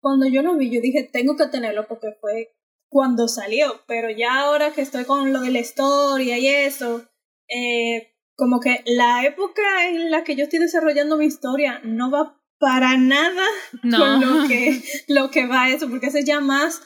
cuando 0.00 0.26
yo 0.26 0.42
lo 0.42 0.56
vi, 0.56 0.70
yo 0.70 0.80
dije, 0.80 1.08
tengo 1.10 1.36
que 1.36 1.46
tenerlo 1.46 1.86
porque 1.86 2.12
fue 2.20 2.54
cuando 2.88 3.28
salió, 3.28 3.82
pero 3.86 4.10
ya 4.10 4.40
ahora 4.40 4.72
que 4.72 4.82
estoy 4.82 5.04
con 5.04 5.32
lo 5.32 5.40
de 5.40 5.50
la 5.50 5.60
historia 5.60 6.38
y 6.38 6.48
eso, 6.48 7.06
eh, 7.48 8.14
como 8.36 8.60
que 8.60 8.82
la 8.86 9.24
época 9.24 9.88
en 9.88 10.10
la 10.10 10.24
que 10.24 10.34
yo 10.34 10.44
estoy 10.44 10.58
desarrollando 10.58 11.16
mi 11.16 11.26
historia 11.26 11.80
no 11.84 12.10
va 12.10 12.39
para 12.60 12.98
nada 12.98 13.46
con 13.82 14.20
lo 14.20 14.46
que, 14.46 14.82
lo 15.08 15.30
que 15.30 15.46
va 15.46 15.70
eso, 15.70 15.88
porque 15.88 16.06
es 16.06 16.24
ya 16.24 16.40
más 16.40 16.80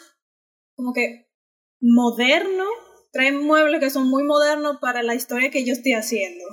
como 0.76 0.92
que 0.92 1.28
moderno, 1.80 2.64
trae 3.12 3.32
muebles 3.32 3.80
que 3.80 3.90
son 3.90 4.08
muy 4.08 4.22
modernos 4.22 4.78
para 4.80 5.02
la 5.02 5.14
historia 5.14 5.50
que 5.50 5.66
yo 5.66 5.72
estoy 5.72 5.92
haciendo. 5.92 6.44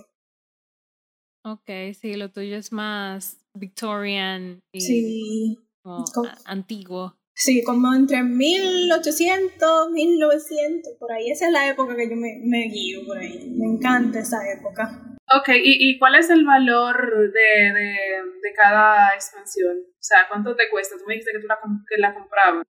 Ok, 1.43 1.69
sí, 1.99 2.15
lo 2.15 2.31
tuyo 2.31 2.57
es 2.57 2.71
más 2.71 3.37
Victorian 3.53 4.59
y 4.73 4.81
sí. 4.81 5.59
antiguo. 6.45 7.15
Sí, 7.33 7.63
como 7.63 7.93
entre 7.93 8.23
1800, 8.23 9.89
1900, 9.91 10.93
por 10.99 11.11
ahí. 11.11 11.31
Esa 11.31 11.47
es 11.47 11.51
la 11.51 11.69
época 11.69 11.95
que 11.95 12.09
yo 12.09 12.15
me, 12.15 12.39
me 12.43 12.67
guío 12.69 13.05
por 13.07 13.17
ahí. 13.17 13.49
Me 13.55 13.65
encanta 13.65 14.19
esa 14.19 14.37
época. 14.51 15.10
Ok, 15.37 15.49
¿y, 15.63 15.89
y 15.89 15.97
cuál 15.97 16.15
es 16.15 16.29
el 16.29 16.45
valor 16.45 17.31
de, 17.31 17.73
de, 17.73 17.95
de, 18.41 18.53
cada 18.55 19.13
expansión? 19.13 19.77
O 19.77 20.03
sea, 20.03 20.27
¿cuánto 20.27 20.55
te 20.55 20.69
cuesta? 20.69 20.95
Tú 20.97 21.05
me 21.07 21.13
dijiste 21.13 21.31
que 21.31 21.39
tú 21.39 21.47
la, 21.47 21.59
que 21.87 22.01
la 22.01 22.13
comprabas. 22.13 22.65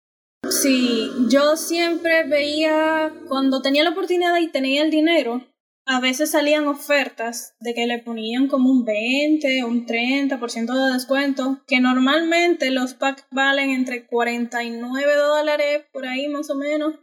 Sí, 0.49 1.09
yo 1.29 1.55
siempre 1.55 2.23
veía, 2.23 3.13
cuando 3.27 3.61
tenía 3.61 3.83
la 3.83 3.91
oportunidad 3.91 4.37
y 4.39 4.51
tenía 4.51 4.83
el 4.83 4.91
dinero, 4.91 5.41
a 5.85 5.99
veces 5.99 6.31
salían 6.31 6.67
ofertas 6.67 7.55
de 7.59 7.73
que 7.73 7.87
le 7.87 7.99
ponían 7.99 8.47
como 8.47 8.69
un 8.69 8.85
20 8.85 9.63
o 9.63 9.67
un 9.67 9.85
30% 9.85 10.73
de 10.73 10.93
descuento, 10.93 11.61
que 11.67 11.79
normalmente 11.79 12.71
los 12.71 12.93
packs 12.93 13.25
valen 13.31 13.71
entre 13.71 14.05
49 14.07 15.15
dólares 15.15 15.85
por 15.91 16.05
ahí 16.05 16.27
más 16.27 16.49
o 16.49 16.55
menos. 16.55 16.95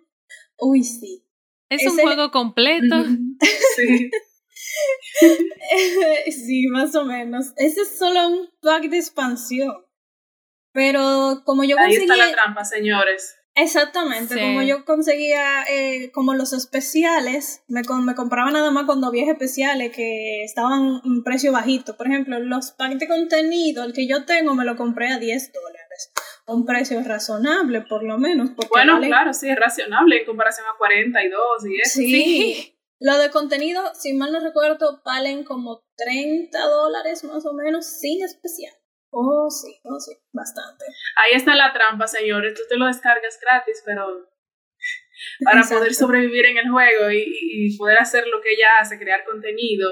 Uy, 0.58 0.84
sí. 0.84 1.24
Es 1.68 1.86
un 1.86 1.98
juego 1.98 2.30
completo. 2.30 3.04
sí. 3.76 4.10
sí, 6.30 6.66
más 6.68 6.94
o 6.94 7.04
menos. 7.04 7.52
Ese 7.56 7.82
es 7.82 7.98
solo 7.98 8.28
un 8.28 8.50
pack 8.60 8.84
de 8.84 8.98
expansión. 8.98 9.84
Pero 10.72 11.42
como 11.44 11.64
yo 11.64 11.76
Ahí 11.78 11.94
está 11.94 12.16
la 12.16 12.30
trampa, 12.30 12.64
señores. 12.64 13.38
Exactamente, 13.60 14.40
como 14.40 14.62
yo 14.62 14.84
conseguía 14.84 15.64
eh, 15.68 16.12
como 16.12 16.34
los 16.34 16.52
especiales, 16.52 17.64
me, 17.66 17.82
me 18.04 18.14
compraba 18.14 18.52
nada 18.52 18.70
más 18.70 18.84
cuando 18.84 19.08
había 19.08 19.32
especiales 19.32 19.90
que 19.90 20.44
estaban 20.44 21.00
en 21.04 21.24
precio 21.24 21.50
bajito. 21.50 21.96
Por 21.96 22.06
ejemplo, 22.06 22.38
los 22.38 22.70
packs 22.70 23.00
de 23.00 23.08
contenido, 23.08 23.82
el 23.82 23.92
que 23.92 24.06
yo 24.06 24.24
tengo, 24.24 24.54
me 24.54 24.64
lo 24.64 24.76
compré 24.76 25.08
a 25.08 25.18
10 25.18 25.52
dólares. 25.52 26.12
Un 26.46 26.64
precio 26.64 27.02
razonable, 27.02 27.80
por 27.80 28.04
lo 28.04 28.16
menos. 28.16 28.50
Bueno, 28.70 29.00
claro, 29.00 29.34
sí, 29.34 29.50
es 29.50 29.58
razonable 29.58 30.20
en 30.20 30.26
comparación 30.26 30.66
a 30.68 30.78
42 30.78 31.42
y 31.66 31.80
eso. 31.80 31.98
Sí. 31.98 32.10
sí. 32.10 32.77
Lo 33.00 33.16
de 33.18 33.30
contenido, 33.30 33.94
si 33.94 34.12
mal 34.12 34.32
no 34.32 34.40
recuerdo, 34.40 35.02
valen 35.04 35.44
como 35.44 35.84
30 35.96 36.58
dólares 36.66 37.22
más 37.24 37.46
o 37.46 37.52
menos 37.52 37.86
sin 37.86 38.24
especial. 38.24 38.74
Oh, 39.10 39.48
sí, 39.50 39.80
oh, 39.84 39.98
sí, 40.00 40.12
bastante. 40.32 40.84
Ahí 41.16 41.36
está 41.36 41.54
la 41.54 41.72
trampa, 41.72 42.06
señores. 42.06 42.54
Tú 42.54 42.62
te 42.68 42.76
lo 42.76 42.86
descargas 42.86 43.38
gratis, 43.40 43.82
pero 43.84 44.04
para 45.44 45.62
poder 45.62 45.94
sobrevivir 45.94 46.46
en 46.46 46.58
el 46.58 46.70
juego 46.70 47.10
y, 47.10 47.24
y, 47.24 47.76
poder 47.76 47.98
hacer 47.98 48.26
lo 48.26 48.40
que 48.40 48.52
ella 48.52 48.66
hace, 48.80 48.98
crear 48.98 49.24
contenido 49.24 49.88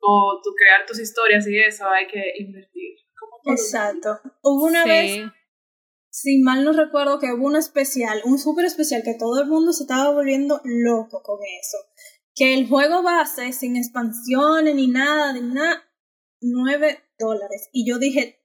o 0.00 0.40
tu, 0.42 0.54
crear 0.54 0.86
tus 0.86 0.98
historias 1.00 1.46
y 1.46 1.58
eso, 1.58 1.88
hay 1.88 2.06
que 2.06 2.32
invertir. 2.38 2.96
Exacto. 3.44 4.20
Hubo 4.42 4.66
una 4.66 4.84
vez 4.84 5.20
si 6.10 6.38
mal 6.38 6.64
no 6.64 6.72
recuerdo 6.72 7.18
que 7.18 7.32
hubo 7.32 7.46
un 7.46 7.56
especial, 7.56 8.22
un 8.24 8.38
súper 8.38 8.64
especial, 8.64 9.02
que 9.04 9.14
todo 9.18 9.40
el 9.40 9.48
mundo 9.48 9.72
se 9.72 9.84
estaba 9.84 10.10
volviendo 10.10 10.60
loco 10.64 11.22
con 11.22 11.38
eso. 11.42 11.78
Que 12.38 12.54
el 12.54 12.68
juego 12.68 13.02
base, 13.02 13.52
sin 13.52 13.76
expansiones 13.76 14.76
ni 14.76 14.86
nada, 14.86 15.32
ni 15.32 15.40
nada, 15.40 15.82
9 16.40 17.02
dólares. 17.18 17.68
Y 17.72 17.84
yo 17.84 17.98
dije, 17.98 18.40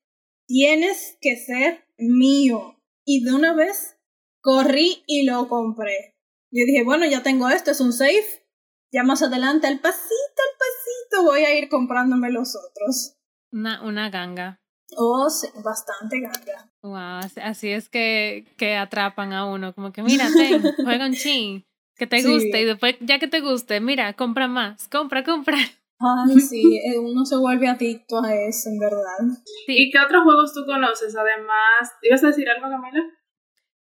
tienes 0.48 1.18
que 1.22 1.38
ser 1.38 1.86
mío. 2.00 2.82
Y 3.06 3.24
de 3.24 3.36
una 3.36 3.54
vez 3.54 4.00
corrí 4.42 5.04
y 5.06 5.26
lo 5.26 5.48
compré. 5.48 6.18
Yo 6.52 6.66
dije, 6.66 6.84
bueno, 6.84 7.06
ya 7.06 7.22
tengo 7.22 7.50
esto, 7.50 7.70
es 7.70 7.82
un 7.82 7.94
safe. 7.94 8.48
Ya 8.92 9.04
más 9.04 9.22
adelante, 9.22 9.68
al 9.68 9.80
pasito, 9.80 10.04
al 10.08 10.58
pasito, 10.58 11.24
voy 11.24 11.42
a 11.42 11.56
ir 11.56 11.70
comprándome 11.70 12.32
los 12.32 12.56
otros. 12.56 13.16
Una, 13.52 13.84
una 13.84 14.10
ganga. 14.10 14.60
Oh, 14.98 15.30
sí, 15.30 15.48
bastante 15.64 16.20
ganga. 16.20 16.72
Wow, 16.82 17.30
así 17.44 17.70
es 17.70 17.90
que, 17.90 18.46
que 18.58 18.76
atrapan 18.76 19.34
a 19.34 19.46
uno. 19.46 19.74
Como 19.74 19.92
que, 19.92 20.04
mira, 20.04 20.28
ten, 20.36 20.62
juega 20.84 21.06
un 21.06 21.14
chin, 21.14 21.66
que 21.96 22.08
te 22.08 22.22
guste. 22.22 22.62
Y 22.62 22.66
después, 22.66 22.96
ya 23.00 23.20
que 23.20 23.28
te 23.28 23.42
guste, 23.42 23.80
mira, 23.80 24.14
compra 24.14 24.48
más, 24.48 24.88
compra, 24.88 25.24
compra. 25.24 25.58
Ay, 26.00 26.40
sí, 26.40 26.78
eh, 26.78 26.98
uno 27.00 27.26
se 27.26 27.38
vuelve 27.38 27.68
adicto 27.68 28.22
a 28.24 28.36
eso, 28.36 28.70
en 28.70 28.80
verdad. 28.80 29.38
¿Y 29.68 29.92
qué 29.92 30.00
otros 30.00 30.24
juegos 30.24 30.54
tú 30.54 30.66
conoces? 30.66 31.16
Además, 31.16 31.92
¿ibas 32.02 32.24
a 32.24 32.28
decir 32.28 32.50
algo, 32.50 32.68
Camila? 32.70 33.04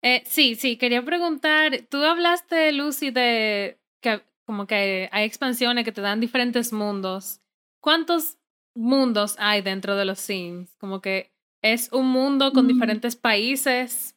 Eh, 0.03 0.23
sí, 0.27 0.55
sí, 0.55 0.77
quería 0.77 1.05
preguntar, 1.05 1.81
tú 1.89 2.03
hablaste, 2.05 2.71
Lucy, 2.73 3.11
de 3.11 3.81
que 4.01 4.23
como 4.45 4.67
que 4.67 5.09
hay 5.11 5.25
expansiones 5.25 5.85
que 5.85 5.93
te 5.93 6.01
dan 6.01 6.21
diferentes 6.21 6.73
mundos. 6.73 7.41
¿Cuántos 7.81 8.39
mundos 8.75 9.35
hay 9.39 9.63
dentro 9.63 9.97
de 9.97 10.05
los 10.05 10.21
Sims? 10.21 10.77
Como 10.77 11.01
que 11.01 11.33
es 11.63 11.93
un 11.93 12.07
mundo 12.07 12.53
con 12.53 12.67
mm. 12.67 12.69
diferentes 12.69 13.17
países 13.17 14.17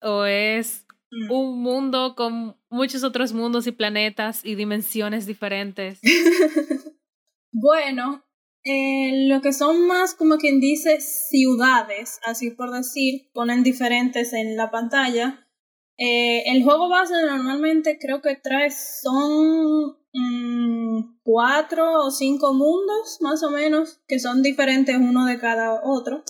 o, 0.00 0.24
es 0.24 0.84
mm. 0.84 0.87
Un 1.10 1.62
mundo 1.62 2.14
con 2.14 2.56
muchos 2.68 3.02
otros 3.02 3.32
mundos 3.32 3.66
y 3.66 3.72
planetas 3.72 4.44
y 4.44 4.54
dimensiones 4.54 5.26
diferentes. 5.26 6.00
bueno, 7.52 8.24
eh, 8.64 9.28
lo 9.28 9.40
que 9.40 9.52
son 9.52 9.86
más 9.86 10.14
como 10.14 10.36
quien 10.36 10.60
dice 10.60 11.00
ciudades, 11.00 12.18
así 12.26 12.50
por 12.50 12.70
decir, 12.70 13.30
ponen 13.32 13.62
diferentes 13.62 14.32
en 14.32 14.56
la 14.56 14.70
pantalla. 14.70 15.46
Eh, 15.96 16.42
el 16.46 16.62
juego 16.62 16.88
base 16.88 17.14
normalmente 17.26 17.98
creo 18.00 18.20
que 18.20 18.36
trae 18.36 18.70
son 18.70 19.96
mm, 20.12 21.18
cuatro 21.22 22.04
o 22.04 22.10
cinco 22.10 22.54
mundos 22.54 23.18
más 23.20 23.42
o 23.42 23.50
menos 23.50 24.00
que 24.06 24.20
son 24.20 24.42
diferentes 24.42 24.96
uno 24.96 25.26
de 25.26 25.38
cada 25.38 25.80
otro. 25.82 26.22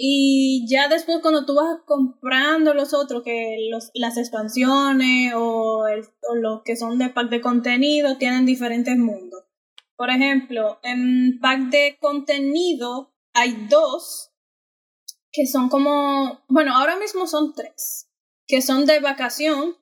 Y 0.00 0.64
ya 0.70 0.88
después 0.88 1.18
cuando 1.20 1.44
tú 1.44 1.56
vas 1.56 1.80
comprando 1.84 2.72
los 2.72 2.94
otros, 2.94 3.24
que 3.24 3.68
los, 3.68 3.90
las 3.94 4.16
expansiones 4.16 5.34
o, 5.34 5.88
el, 5.88 6.04
o 6.30 6.36
los 6.36 6.62
que 6.64 6.76
son 6.76 6.98
de 6.98 7.08
pack 7.08 7.28
de 7.30 7.40
contenido 7.40 8.16
tienen 8.16 8.46
diferentes 8.46 8.96
mundos. 8.96 9.44
Por 9.96 10.10
ejemplo, 10.10 10.78
en 10.84 11.40
pack 11.40 11.70
de 11.70 11.98
contenido 12.00 13.12
hay 13.34 13.66
dos 13.68 14.30
que 15.32 15.46
son 15.46 15.68
como, 15.68 16.44
bueno, 16.48 16.76
ahora 16.76 16.96
mismo 16.96 17.26
son 17.26 17.52
tres, 17.52 18.08
que 18.46 18.62
son 18.62 18.86
de 18.86 19.00
vacación. 19.00 19.76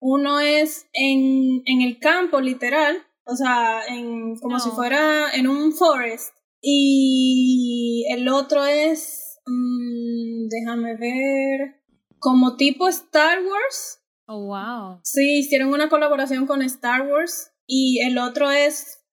Uno 0.00 0.40
es 0.40 0.88
en, 0.92 1.62
en 1.66 1.82
el 1.82 2.00
campo, 2.00 2.40
literal, 2.40 3.06
o 3.24 3.36
sea, 3.36 3.86
en, 3.86 4.36
como 4.40 4.58
si 4.58 4.70
fuera 4.70 5.30
en 5.32 5.46
un 5.46 5.72
forest. 5.72 6.34
Y 6.60 8.06
el 8.10 8.28
otro 8.28 8.64
es, 8.64 9.19
mm, 9.50 10.48
déjame 10.48 10.96
ver, 10.96 11.82
como 12.18 12.56
tipo 12.56 12.88
Star 12.88 13.38
Wars. 13.42 14.02
Oh, 14.26 14.46
wow. 14.46 15.00
Sí, 15.02 15.40
hicieron 15.40 15.72
una 15.72 15.88
colaboración 15.88 16.46
con 16.46 16.62
Star 16.62 17.02
Wars. 17.02 17.52
Y 17.66 18.00
el 18.04 18.18
otro 18.18 18.50
es 18.50 19.04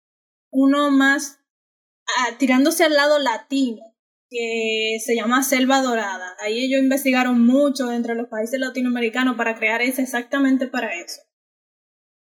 uno 0.51 0.91
más 0.91 1.39
ah, 2.07 2.37
tirándose 2.37 2.83
al 2.83 2.93
lado 2.93 3.19
latino, 3.19 3.81
que 4.29 4.97
se 5.03 5.15
llama 5.15 5.43
Selva 5.43 5.81
Dorada. 5.81 6.35
Ahí 6.39 6.59
ellos 6.59 6.81
investigaron 6.81 7.45
mucho 7.45 7.91
entre 7.91 8.15
los 8.15 8.27
países 8.27 8.59
latinoamericanos 8.59 9.35
para 9.37 9.55
crear 9.55 9.81
ese 9.81 10.01
exactamente 10.01 10.67
para 10.67 10.93
eso. 10.93 11.21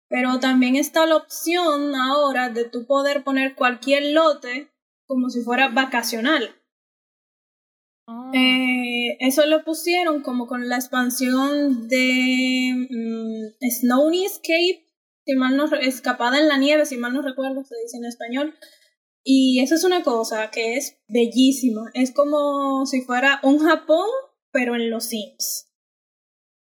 Pero 0.08 0.40
también 0.40 0.76
está 0.76 1.06
la 1.06 1.16
opción 1.16 1.94
ahora 1.94 2.50
de 2.50 2.64
tú 2.64 2.86
poder 2.86 3.24
poner 3.24 3.54
cualquier 3.54 4.12
lote 4.12 4.70
como 5.06 5.30
si 5.30 5.42
fuera 5.42 5.68
vacacional. 5.68 6.61
Oh. 8.06 8.30
Eh, 8.34 9.16
eso 9.20 9.46
lo 9.46 9.64
pusieron 9.64 10.22
como 10.22 10.46
con 10.46 10.68
la 10.68 10.76
expansión 10.76 11.88
de 11.88 12.88
mm, 12.90 13.68
Snowy 13.70 14.24
Escape 14.24 14.82
si 15.24 15.34
mal 15.34 15.56
no, 15.56 15.64
escapada 15.76 16.38
en 16.38 16.48
la 16.48 16.58
nieve, 16.58 16.84
si 16.86 16.96
mal 16.96 17.12
no 17.12 17.22
recuerdo, 17.22 17.64
se 17.64 17.76
dice 17.82 17.96
en 17.96 18.04
español. 18.04 18.54
Y 19.24 19.60
eso 19.60 19.76
es 19.76 19.84
una 19.84 20.02
cosa 20.02 20.50
que 20.50 20.76
es 20.76 20.98
bellísima. 21.08 21.90
Es 21.94 22.12
como 22.12 22.84
si 22.86 23.02
fuera 23.02 23.38
un 23.44 23.58
Japón, 23.58 24.08
pero 24.50 24.74
en 24.74 24.90
los 24.90 25.06
Sims. 25.06 25.70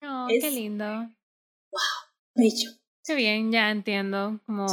Oh, 0.03 0.27
qué 0.29 0.51
lindo. 0.51 0.85
Wow, 0.85 2.11
bello. 2.35 2.71
Qué 3.05 3.15
bien, 3.15 3.53
ya 3.53 3.71
entiendo. 3.71 4.41
Como 4.45 4.67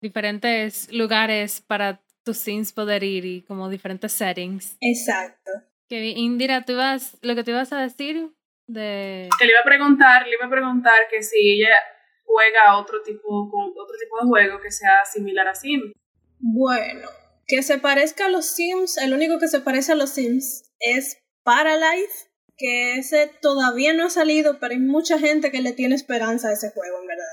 diferentes 0.00 0.90
lugares 0.90 1.60
para 1.60 2.02
tus 2.26 2.38
Sims 2.38 2.72
poder 2.72 3.04
ir 3.04 3.24
y 3.24 3.42
como 3.42 3.70
diferentes 3.70 4.12
settings. 4.12 4.76
Exacto. 4.80 5.52
Bien. 5.88 6.18
Indira, 6.18 6.64
¿tú 6.64 6.76
vas, 6.76 7.16
lo 7.22 7.36
que 7.36 7.44
te 7.44 7.52
ibas 7.52 7.72
a 7.72 7.80
decir 7.80 8.32
de... 8.66 9.28
Que 9.38 9.46
le 9.46 9.52
iba 9.52 9.60
a 9.60 9.64
preguntar, 9.64 10.26
le 10.26 10.34
iba 10.34 10.46
a 10.46 10.50
preguntar 10.50 11.06
que 11.08 11.22
si 11.22 11.36
ella 11.38 11.76
juega 12.24 12.78
otro 12.78 13.00
tipo, 13.02 13.48
con 13.48 13.70
otro 13.70 13.96
tipo 14.00 14.20
de 14.20 14.26
juego 14.26 14.60
que 14.60 14.72
sea 14.72 15.04
similar 15.04 15.46
a 15.46 15.54
Sims. 15.54 15.92
Bueno, 16.40 17.08
que 17.46 17.62
se 17.62 17.78
parezca 17.78 18.26
a 18.26 18.28
los 18.28 18.46
Sims, 18.46 18.98
el 18.98 19.14
único 19.14 19.38
que 19.38 19.46
se 19.46 19.60
parece 19.60 19.92
a 19.92 19.94
los 19.94 20.10
Sims 20.10 20.72
es 20.80 21.22
Paralife, 21.44 22.28
que 22.56 22.96
ese 22.96 23.30
todavía 23.40 23.92
no 23.92 24.06
ha 24.06 24.10
salido, 24.10 24.58
pero 24.58 24.72
hay 24.72 24.80
mucha 24.80 25.20
gente 25.20 25.52
que 25.52 25.60
le 25.60 25.72
tiene 25.72 25.94
esperanza 25.94 26.48
a 26.48 26.54
ese 26.54 26.72
juego, 26.72 27.00
en 27.02 27.06
verdad. 27.06 27.24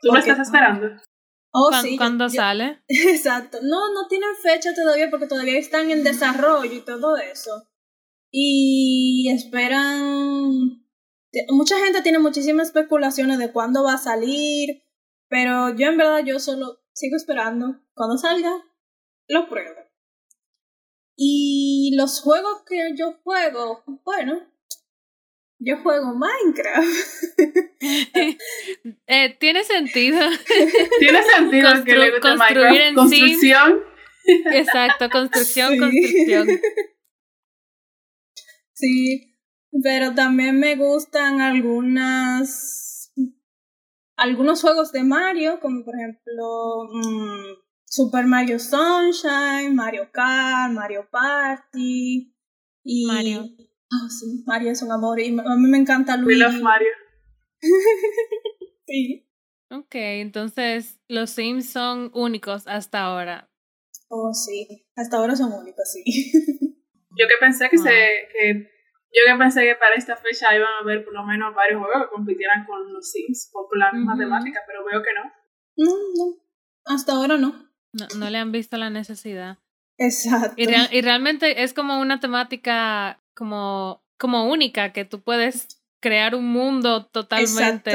¿Tú 0.00 0.12
lo 0.12 0.18
estás 0.18 0.38
esperando? 0.38 0.90
Oh, 1.52 1.70
sí. 1.82 1.96
¿Cuándo 1.96 2.28
sale? 2.28 2.82
Exacto. 2.88 3.58
No, 3.62 3.92
no 3.92 4.06
tienen 4.08 4.30
fecha 4.42 4.74
todavía 4.74 5.10
porque 5.10 5.26
todavía 5.26 5.58
están 5.58 5.90
en 5.90 6.04
desarrollo 6.04 6.72
y 6.72 6.80
todo 6.80 7.16
eso. 7.16 7.68
Y 8.30 9.30
esperan 9.34 10.80
mucha 11.50 11.78
gente 11.78 12.02
tiene 12.02 12.18
muchísimas 12.18 12.68
especulaciones 12.68 13.38
de 13.38 13.52
cuándo 13.52 13.84
va 13.84 13.94
a 13.94 13.98
salir, 13.98 14.82
pero 15.28 15.74
yo 15.74 15.88
en 15.88 15.96
verdad 15.96 16.24
yo 16.24 16.38
solo 16.38 16.80
sigo 16.92 17.16
esperando. 17.16 17.80
Cuando 17.94 18.18
salga, 18.18 18.52
lo 19.28 19.48
pruebo. 19.48 19.80
Y 21.16 21.94
los 21.96 22.20
juegos 22.20 22.62
que 22.66 22.94
yo 22.96 23.20
juego, 23.22 23.84
bueno, 24.04 24.40
yo 25.60 25.76
juego 25.82 26.14
Minecraft. 26.14 27.38
eh, 29.06 29.36
Tiene 29.38 29.62
sentido. 29.64 30.18
Tiene 30.98 31.22
sentido 31.22 31.84
que 31.84 31.96
le 31.96 32.10
guste 32.10 32.36
Minecraft. 32.36 32.94
Construcción. 32.94 33.80
Exacto, 34.52 35.08
construcción, 35.10 35.78
construcción. 35.78 36.48
Sí, 38.72 39.36
pero 39.82 40.14
también 40.14 40.58
me 40.58 40.76
gustan 40.76 41.40
algunas 41.42 43.12
algunos 44.16 44.60
juegos 44.60 44.92
de 44.92 45.02
Mario, 45.02 45.60
como 45.60 45.84
por 45.84 45.94
ejemplo 45.94 46.88
mm, 46.92 47.60
Super 47.84 48.26
Mario 48.26 48.58
Sunshine, 48.58 49.74
Mario 49.74 50.10
Kart, 50.12 50.72
Mario 50.72 51.08
Party 51.10 52.34
y 52.84 53.06
Mario. 53.06 53.46
Oh, 53.92 54.08
sí, 54.08 54.44
Mario 54.46 54.70
es 54.70 54.82
un 54.82 54.92
amor 54.92 55.18
y 55.20 55.28
a 55.28 55.56
mí 55.56 55.68
me 55.68 55.78
encanta 55.78 56.16
Luigi. 56.16 56.40
We 56.40 56.48
love 56.48 56.62
Mario. 56.62 56.88
sí. 58.86 59.26
Ok, 59.70 59.94
entonces 59.94 61.00
los 61.08 61.30
Sims 61.30 61.70
son 61.70 62.10
únicos 62.14 62.66
hasta 62.66 63.02
ahora. 63.02 63.50
Oh, 64.08 64.32
sí, 64.32 64.86
hasta 64.96 65.16
ahora 65.16 65.36
son 65.36 65.52
únicos, 65.52 65.90
sí. 65.92 66.02
Yo 67.16 67.26
que 67.26 67.34
pensé 67.40 67.68
que, 67.68 67.78
se, 67.78 67.88
que 67.88 68.70
yo 69.12 69.22
que 69.26 69.38
pensé 69.38 69.62
que 69.62 69.74
para 69.74 69.96
esta 69.96 70.16
fecha 70.16 70.54
iban 70.54 70.68
a 70.68 70.82
haber 70.82 71.04
por 71.04 71.12
lo 71.12 71.24
menos 71.24 71.52
varios 71.54 71.80
juegos 71.80 72.04
que 72.04 72.14
compitieran 72.14 72.64
con 72.64 72.92
los 72.92 73.10
Sims 73.10 73.50
por 73.52 73.66
la 73.76 73.92
misma 73.92 74.16
temática, 74.16 74.60
pero 74.66 74.84
veo 74.84 75.02
que 75.02 75.10
no. 75.12 75.24
No, 75.76 75.96
no. 76.16 76.36
Hasta 76.84 77.12
ahora 77.12 77.36
no. 77.36 77.68
No, 77.92 78.06
no 78.16 78.30
le 78.30 78.38
han 78.38 78.52
visto 78.52 78.76
la 78.76 78.90
necesidad. 78.90 79.58
Exacto. 79.98 80.54
Y, 80.56 80.68
y 80.96 81.00
realmente 81.02 81.64
es 81.64 81.74
como 81.74 82.00
una 82.00 82.20
temática 82.20 83.19
como, 83.34 84.02
como 84.18 84.50
única, 84.50 84.92
que 84.92 85.04
tú 85.04 85.20
puedes 85.20 85.80
crear 86.00 86.34
un 86.34 86.46
mundo 86.46 87.06
totalmente 87.06 87.92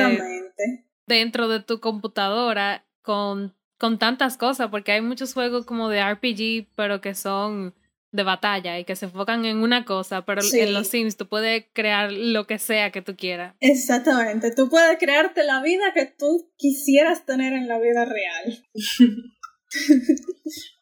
dentro 1.08 1.48
de 1.48 1.60
tu 1.60 1.80
computadora 1.80 2.86
con, 3.02 3.56
con 3.78 4.00
tantas 4.00 4.38
cosas, 4.38 4.70
porque 4.70 4.92
hay 4.92 5.02
muchos 5.02 5.34
juegos 5.34 5.66
como 5.66 5.90
de 5.90 6.04
RPG, 6.04 6.68
pero 6.76 7.02
que 7.02 7.16
son 7.16 7.74
de 8.12 8.24
batalla 8.24 8.80
y 8.80 8.86
que 8.86 8.96
se 8.96 9.06
enfocan 9.06 9.44
en 9.46 9.58
una 9.58 9.84
cosa, 9.84 10.26
pero 10.26 10.42
Sí. 10.42 10.62
en 10.62 10.74
los 10.74 10.88
Sims 10.88 11.18
tú 11.18 11.28
puedes 11.28 11.66
crear 11.74 12.12
lo 12.14 12.48
que 12.48 12.60
sea 12.60 12.92
que 12.92 13.02
tú 13.02 13.16
quieras. 13.18 13.56
Exactamente, 13.60 14.52
tú 14.56 14.70
puedes 14.70 14.98
crearte 14.98 15.44
la 15.44 15.62
vida 15.62 15.92
que 15.94 16.06
tú 16.06 16.50
quisieras 16.58 17.26
tener 17.26 17.54
en 17.54 17.68
la 17.68 17.78
vida 17.80 18.06
real. 18.06 18.66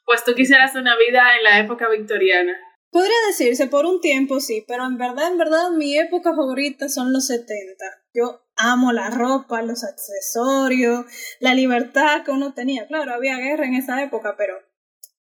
Pues 0.06 0.24
tú 0.26 0.34
quisieras 0.36 0.76
una 0.76 0.96
vida 0.98 1.38
en 1.38 1.44
la 1.44 1.60
época 1.60 1.90
victoriana. 1.90 2.54
Podría 2.94 3.18
decirse 3.26 3.66
por 3.66 3.88
un 3.88 4.00
tiempo 4.02 4.40
sí, 4.40 4.64
pero 4.68 4.86
en 4.86 5.00
verdad, 5.00 5.32
en 5.32 5.40
verdad, 5.40 5.72
mi 5.72 5.98
época 5.98 6.36
favorita 6.36 6.90
son 6.90 7.12
los 7.12 7.26
70. 7.26 7.84
Yo 8.14 8.46
amo 8.56 8.92
la 8.92 9.10
ropa, 9.10 9.64
los 9.64 9.84
accesorios, 9.84 11.04
la 11.40 11.56
libertad 11.56 12.24
que 12.24 12.30
uno 12.30 12.54
tenía. 12.54 12.86
Claro, 12.86 13.16
había 13.16 13.38
guerra 13.38 13.66
en 13.66 13.74
esa 13.74 14.04
época, 14.04 14.36
pero 14.38 14.62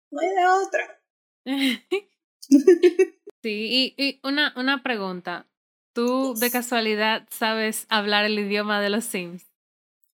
no 0.10 0.20
hay 0.20 0.30
de 0.30 0.48
otra. 0.48 1.00
Sí, 3.42 3.96
y, 3.98 3.98
y 3.98 4.20
una, 4.28 4.54
una 4.58 4.84
pregunta. 4.84 5.48
¿Tú 5.94 6.34
de 6.34 6.52
casualidad 6.52 7.26
sabes 7.30 7.86
hablar 7.88 8.26
el 8.26 8.38
idioma 8.38 8.82
de 8.82 8.90
los 8.90 9.06
Sims? 9.06 9.46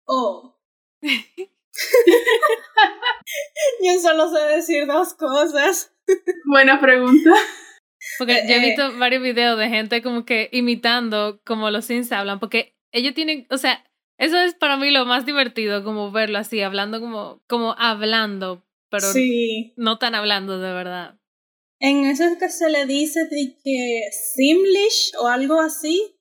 Oh. 0.03 0.59
Yo 3.81 3.99
solo 4.01 4.29
sé 4.29 4.39
decir 4.55 4.87
dos 4.87 5.13
cosas. 5.13 5.92
Buena 6.45 6.79
pregunta. 6.79 7.31
Porque 8.17 8.43
yo 8.47 8.53
he 8.55 8.57
Eh, 8.57 8.65
visto 8.69 8.97
varios 8.97 9.23
videos 9.23 9.57
de 9.57 9.69
gente 9.69 10.01
como 10.01 10.25
que 10.25 10.49
imitando 10.51 11.41
como 11.45 11.71
los 11.71 11.85
Sims 11.85 12.11
hablan, 12.11 12.39
porque 12.39 12.75
ellos 12.91 13.13
tienen, 13.13 13.47
o 13.49 13.57
sea, 13.57 13.83
eso 14.19 14.37
es 14.39 14.53
para 14.55 14.77
mí 14.77 14.91
lo 14.91 15.05
más 15.05 15.25
divertido, 15.25 15.83
como 15.83 16.11
verlo 16.11 16.37
así, 16.37 16.61
hablando 16.61 16.99
como, 16.99 17.41
como 17.47 17.75
hablando, 17.77 18.63
pero 18.89 19.07
Sí. 19.11 19.73
no 19.77 19.97
tan 19.97 20.15
hablando 20.15 20.59
de 20.59 20.73
verdad. 20.73 21.17
En 21.79 22.05
eso 22.05 22.23
es 22.25 22.37
que 22.37 22.49
se 22.49 22.69
le 22.69 22.85
dice 22.85 23.21
de 23.29 23.57
que 23.63 24.01
Simlish 24.35 25.13
o 25.19 25.27
algo 25.27 25.59
así. 25.59 26.15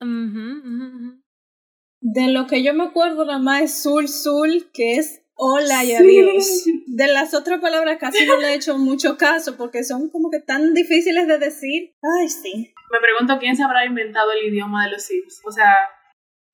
De 2.00 2.28
lo 2.28 2.46
que 2.48 2.62
yo 2.64 2.74
me 2.74 2.84
acuerdo 2.84 3.24
nada 3.24 3.38
más 3.38 3.62
es 3.62 3.82
Sul 3.82 4.08
Sul, 4.08 4.70
que 4.72 4.94
es 4.96 5.21
hola 5.34 5.84
y 5.84 5.88
Sí. 5.88 5.94
adiós. 5.96 6.64
De 6.86 7.06
las 7.08 7.34
otras 7.34 7.60
palabras 7.60 7.98
casi 7.98 8.24
no 8.26 8.36
le 8.38 8.48
he 8.48 8.54
hecho 8.54 8.78
mucho 8.78 9.16
caso 9.16 9.56
porque 9.56 9.84
son 9.84 10.08
como 10.10 10.30
que 10.30 10.40
tan 10.40 10.74
difíciles 10.74 11.26
de 11.26 11.38
decir. 11.38 11.94
Ay, 12.20 12.28
sí. 12.28 12.74
Me 12.90 12.98
pregunto 13.00 13.38
quién 13.38 13.56
se 13.56 13.62
habrá 13.62 13.84
inventado 13.86 14.32
el 14.32 14.46
idioma 14.52 14.84
de 14.86 14.92
los 14.92 15.02
Sims. 15.02 15.40
O 15.44 15.50
sea, 15.50 15.74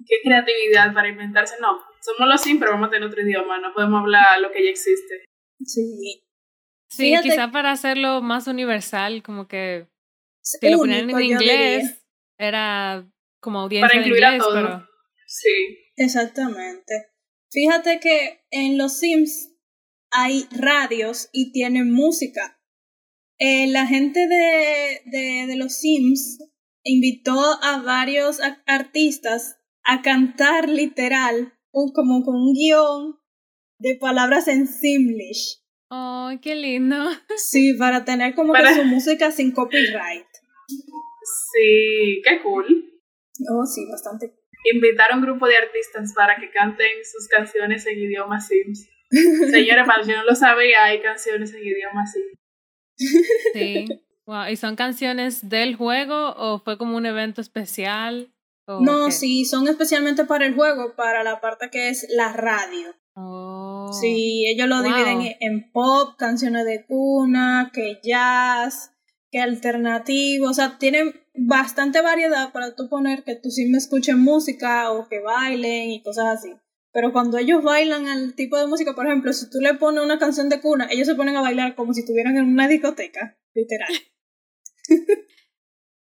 qué 0.06 0.16
creatividad 0.22 0.92
para 0.94 1.08
inventarse. 1.08 1.56
No, 1.60 1.78
somos 2.00 2.28
los 2.28 2.40
Sims, 2.40 2.60
pero 2.60 2.72
vamos 2.72 2.88
a 2.88 2.90
tener 2.92 3.08
otro 3.08 3.20
idioma. 3.22 3.58
No 3.60 3.72
podemos 3.74 4.00
hablar 4.00 4.40
lo 4.40 4.50
que 4.52 4.64
ya 4.64 4.70
existe. 4.70 5.24
Sí. 5.64 6.22
Sí, 6.90 7.02
Fíjate- 7.10 7.28
quizá 7.28 7.50
para 7.50 7.70
hacerlo 7.72 8.22
más 8.22 8.46
universal, 8.46 9.22
como 9.22 9.46
que 9.46 9.86
si 10.40 10.70
lo 10.70 10.78
ponían 10.78 11.10
en 11.10 11.20
inglés, 11.20 12.02
era 12.38 13.04
como 13.40 13.60
audiencia 13.60 13.88
Para 13.88 14.00
de 14.00 14.06
incluir 14.08 14.24
a 14.24 14.38
todos. 14.38 14.54
pero 14.54 14.88
Sí. 15.26 15.78
Exactamente. 15.96 16.94
Fíjate 17.50 18.00
que 18.00 18.40
en 18.50 18.76
los 18.78 18.98
Sims 18.98 19.54
hay 20.10 20.46
radios 20.50 21.28
y 21.32 21.52
tienen 21.52 21.92
música. 21.92 22.60
Eh, 23.38 23.68
la 23.68 23.86
gente 23.86 24.20
de, 24.26 25.00
de, 25.06 25.46
de 25.46 25.56
los 25.56 25.74
Sims 25.74 26.38
invitó 26.84 27.38
a 27.62 27.82
varios 27.82 28.40
a- 28.40 28.62
artistas 28.66 29.56
a 29.84 30.02
cantar 30.02 30.68
literal, 30.68 31.54
un, 31.72 31.92
como 31.92 32.22
con 32.24 32.34
un 32.36 32.52
guion 32.54 33.18
de 33.78 33.96
palabras 33.96 34.48
en 34.48 34.66
Simlish. 34.66 35.62
¡ay, 35.90 36.38
qué 36.40 36.54
lindo! 36.54 36.96
Sí, 37.36 37.74
para 37.74 38.04
tener 38.04 38.34
como 38.34 38.52
Para- 38.52 38.70
que 38.70 38.74
su 38.80 38.84
música 38.84 39.30
sin 39.30 39.52
copyright. 39.52 40.26
Sí, 40.68 42.20
qué 42.24 42.42
cool. 42.42 42.66
Oh, 43.50 43.64
sí, 43.64 43.86
bastante. 43.90 44.34
Invitar 44.72 45.12
a 45.12 45.16
un 45.16 45.22
grupo 45.22 45.46
de 45.46 45.56
artistas 45.56 46.12
para 46.14 46.36
que 46.36 46.50
canten 46.50 46.90
sus 47.10 47.28
canciones 47.28 47.86
en 47.86 47.98
idioma 47.98 48.40
Sims. 48.40 48.86
Señores, 49.10 49.84
para 49.86 50.02
si 50.04 50.10
no 50.12 50.24
lo 50.24 50.34
sabía, 50.34 50.84
hay 50.84 51.00
canciones 51.00 51.52
en 51.54 51.62
idioma 51.66 52.04
Sims. 52.06 52.38
Sí. 53.52 53.86
Wow. 54.26 54.48
¿Y 54.50 54.56
son 54.56 54.76
canciones 54.76 55.48
del 55.48 55.74
juego 55.76 56.34
o 56.36 56.60
fue 56.62 56.76
como 56.76 56.96
un 56.96 57.06
evento 57.06 57.40
especial? 57.40 58.30
¿O 58.66 58.80
No, 58.80 59.06
qué? 59.06 59.12
sí, 59.12 59.44
son 59.46 59.66
especialmente 59.68 60.24
para 60.26 60.44
el 60.44 60.54
juego, 60.54 60.94
para 60.96 61.22
la 61.22 61.40
parte 61.40 61.70
que 61.70 61.88
es 61.88 62.06
la 62.10 62.32
radio. 62.34 62.94
Oh. 63.14 63.90
Sí, 63.98 64.44
ellos 64.48 64.68
lo 64.68 64.82
Wow. 64.82 64.84
dividen 64.84 65.20
en- 65.22 65.36
en 65.40 65.72
pop, 65.72 66.16
canciones 66.18 66.66
de 66.66 66.84
cuna, 66.86 67.70
que 67.72 67.98
jazz, 68.02 68.92
que 69.30 69.40
alternativo, 69.40 70.50
o 70.50 70.54
sea, 70.54 70.76
tienen 70.78 71.14
bastante 71.40 72.00
variedad 72.00 72.52
para 72.52 72.74
tú 72.74 72.88
poner 72.88 73.24
que 73.24 73.34
tú 73.36 73.50
sí 73.50 73.66
me 73.66 73.78
escuchen 73.78 74.18
música 74.20 74.90
o 74.92 75.08
que 75.08 75.20
bailen 75.20 75.90
y 75.90 76.02
cosas 76.02 76.26
así. 76.38 76.52
Pero 76.92 77.12
cuando 77.12 77.38
ellos 77.38 77.62
bailan 77.62 78.08
al 78.08 78.34
tipo 78.34 78.56
de 78.56 78.66
música, 78.66 78.94
por 78.94 79.06
ejemplo, 79.06 79.32
si 79.32 79.48
tú 79.50 79.60
le 79.60 79.74
pones 79.74 80.02
una 80.02 80.18
canción 80.18 80.48
de 80.48 80.60
cuna, 80.60 80.88
ellos 80.90 81.06
se 81.06 81.14
ponen 81.14 81.36
a 81.36 81.42
bailar 81.42 81.74
como 81.74 81.92
si 81.92 82.00
estuvieran 82.00 82.36
en 82.36 82.46
una 82.46 82.66
discoteca, 82.68 83.38
literal. 83.54 83.92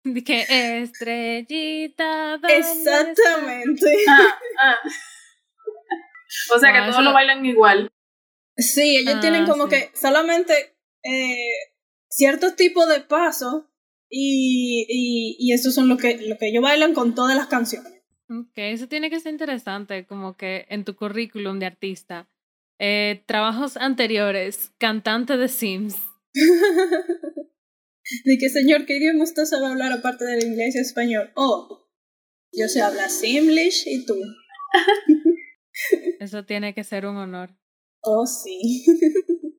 Que 0.27 0.83
estrellita. 0.83 2.33
¿dónde 2.39 2.59
está? 2.59 3.01
Exactamente. 3.01 3.97
Ah, 4.09 4.39
ah. 4.61 4.77
O 6.55 6.59
sea 6.59 6.73
que 6.73 6.79
eso 6.81 6.91
todos 6.91 7.05
lo 7.05 7.13
bailan 7.13 7.47
igual. 7.47 7.91
Sí, 8.57 8.97
ellos 8.99 9.15
Ah, 9.17 9.21
tienen 9.21 9.47
como 9.47 9.65
sí. 9.65 9.71
que 9.71 9.91
solamente 9.97 10.77
eh, 11.05 11.49
ciertos 12.09 12.57
tipos 12.57 12.89
de 12.89 13.01
pasos 13.01 13.65
y, 14.17 14.87
y, 14.89 15.37
y 15.41 15.53
esos 15.53 15.75
son 15.75 15.89
lo 15.89 15.97
que, 15.97 16.17
lo 16.29 16.39
que 16.39 16.49
ellos 16.49 16.63
bailan 16.63 16.95
con 16.95 17.17
todas 17.17 17.37
las 17.37 17.49
canciones. 17.49 17.93
Ok, 18.31 18.53
eso 18.55 18.87
tiene 18.87 19.11
que 19.11 19.19
ser 19.19 19.33
interesante, 19.33 20.07
como 20.07 20.37
que 20.37 20.67
en 20.69 20.85
tu 20.85 20.95
currículum 20.95 21.59
de 21.59 21.67
artista. 21.67 22.29
Eh, 22.79 23.25
trabajos 23.27 23.77
anteriores, 23.77 24.71
cantante 24.79 25.37
de 25.37 25.49
Sims. 25.49 25.97
De 28.25 28.37
que, 28.39 28.51
señor, 28.51 28.85
¿qué 28.85 28.99
idioma 28.99 29.25
usted 29.25 29.45
sabe 29.47 29.67
hablar 29.67 29.91
aparte 29.91 30.27
del 30.27 30.45
inglés 30.45 30.77
y 30.77 30.79
español? 30.79 31.33
Oh, 31.37 31.89
yo 32.53 32.69
sé 32.69 32.83
hablar 32.83 33.09
Simlish 33.09 33.85
y 33.87 34.05
tú. 34.05 34.15
Eso 36.21 36.45
tiene 36.45 36.75
que 36.75 36.85
ser 36.85 37.07
un 37.07 37.17
honor. 37.17 37.57
Oh, 38.03 38.27
sí. 38.27 38.85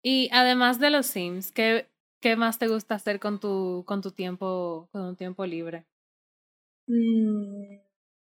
Y 0.00 0.28
además 0.32 0.78
de 0.78 0.90
los 0.90 1.06
Sims, 1.06 1.50
¿qué, 1.50 1.88
qué 2.20 2.36
más 2.36 2.58
te 2.58 2.68
gusta 2.68 2.94
hacer 2.94 3.20
con 3.20 3.40
tu, 3.40 3.84
con 3.86 4.02
tu 4.02 4.12
tiempo, 4.12 4.88
con 4.92 5.02
un 5.02 5.16
tiempo 5.16 5.46
libre? 5.46 5.86
Mm, 6.86 7.80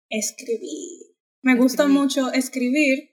escribir. 0.09 1.15
Me 1.41 1.55
gusta 1.55 1.87
mucho 1.87 2.31
escribir. 2.31 3.09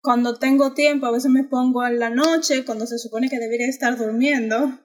Cuando 0.00 0.38
tengo 0.38 0.74
tiempo, 0.74 1.06
a 1.06 1.12
veces 1.12 1.30
me 1.30 1.44
pongo 1.44 1.84
en 1.84 1.98
la 1.98 2.10
noche, 2.10 2.64
cuando 2.64 2.86
se 2.86 2.98
supone 2.98 3.28
que 3.28 3.38
debería 3.38 3.68
estar 3.68 3.96
durmiendo. 3.96 4.78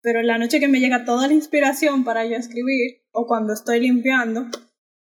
Pero 0.00 0.20
en 0.20 0.26
la 0.26 0.38
noche 0.38 0.60
que 0.60 0.68
me 0.68 0.78
llega 0.78 1.04
toda 1.04 1.26
la 1.26 1.34
inspiración 1.34 2.04
para 2.04 2.24
yo 2.24 2.36
escribir, 2.36 3.02
o 3.12 3.26
cuando 3.26 3.52
estoy 3.52 3.80
limpiando, 3.80 4.46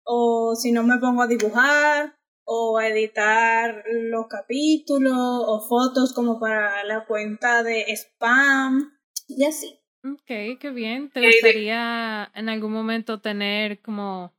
o 0.04 0.56
si 0.56 0.72
no 0.72 0.84
me 0.84 0.98
pongo 0.98 1.22
a 1.22 1.28
dibujar, 1.28 2.16
o 2.46 2.78
a 2.78 2.88
editar 2.90 3.84
los 3.88 4.28
capítulos, 4.28 5.16
o 5.16 5.66
fotos 5.68 6.14
como 6.14 6.40
para 6.40 6.84
la 6.84 7.06
cuenta 7.06 7.64
de 7.64 7.86
spam, 7.96 8.93
y 9.28 9.46
así. 9.46 9.80
Ok, 10.04 10.60
qué 10.60 10.72
bien. 10.74 11.10
¿Te 11.10 11.26
gustaría 11.26 12.30
en 12.36 12.50
algún 12.50 12.74
momento 12.74 13.22
tener 13.22 13.82
como 13.82 14.34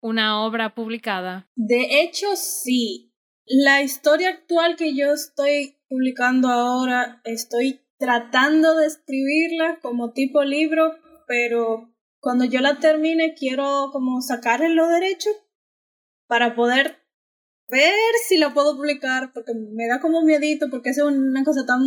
una 0.00 0.44
obra 0.44 0.74
publicada? 0.74 1.48
De 1.56 2.02
hecho, 2.02 2.36
sí. 2.36 3.12
La 3.46 3.82
historia 3.82 4.30
actual 4.30 4.76
que 4.76 4.94
yo 4.94 5.12
estoy 5.12 5.76
publicando 5.88 6.48
ahora, 6.48 7.20
estoy 7.24 7.80
tratando 7.98 8.76
de 8.76 8.86
escribirla 8.86 9.80
como 9.80 10.12
tipo 10.12 10.44
libro, 10.44 10.94
pero 11.26 11.92
cuando 12.20 12.44
yo 12.44 12.60
la 12.60 12.78
termine 12.78 13.34
quiero 13.34 13.90
como 13.92 14.22
sacarle 14.22 14.70
los 14.70 14.88
derechos 14.88 15.34
para 16.26 16.54
poder 16.54 17.03
ver 17.74 18.14
si 18.26 18.38
la 18.38 18.54
puedo 18.54 18.76
publicar, 18.76 19.32
porque 19.32 19.52
me 19.54 19.86
da 19.88 20.00
como 20.00 20.22
miedito, 20.22 20.70
porque 20.70 20.90
es 20.90 20.98
una 20.98 21.42
cosa 21.44 21.66
tan 21.66 21.80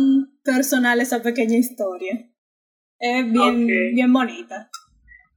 personal 0.44 1.00
esa 1.00 1.22
pequeña 1.22 1.56
historia. 1.56 2.28
Es 2.98 3.32
bien, 3.32 3.66
bien 3.66 4.12
bonita. 4.12 4.70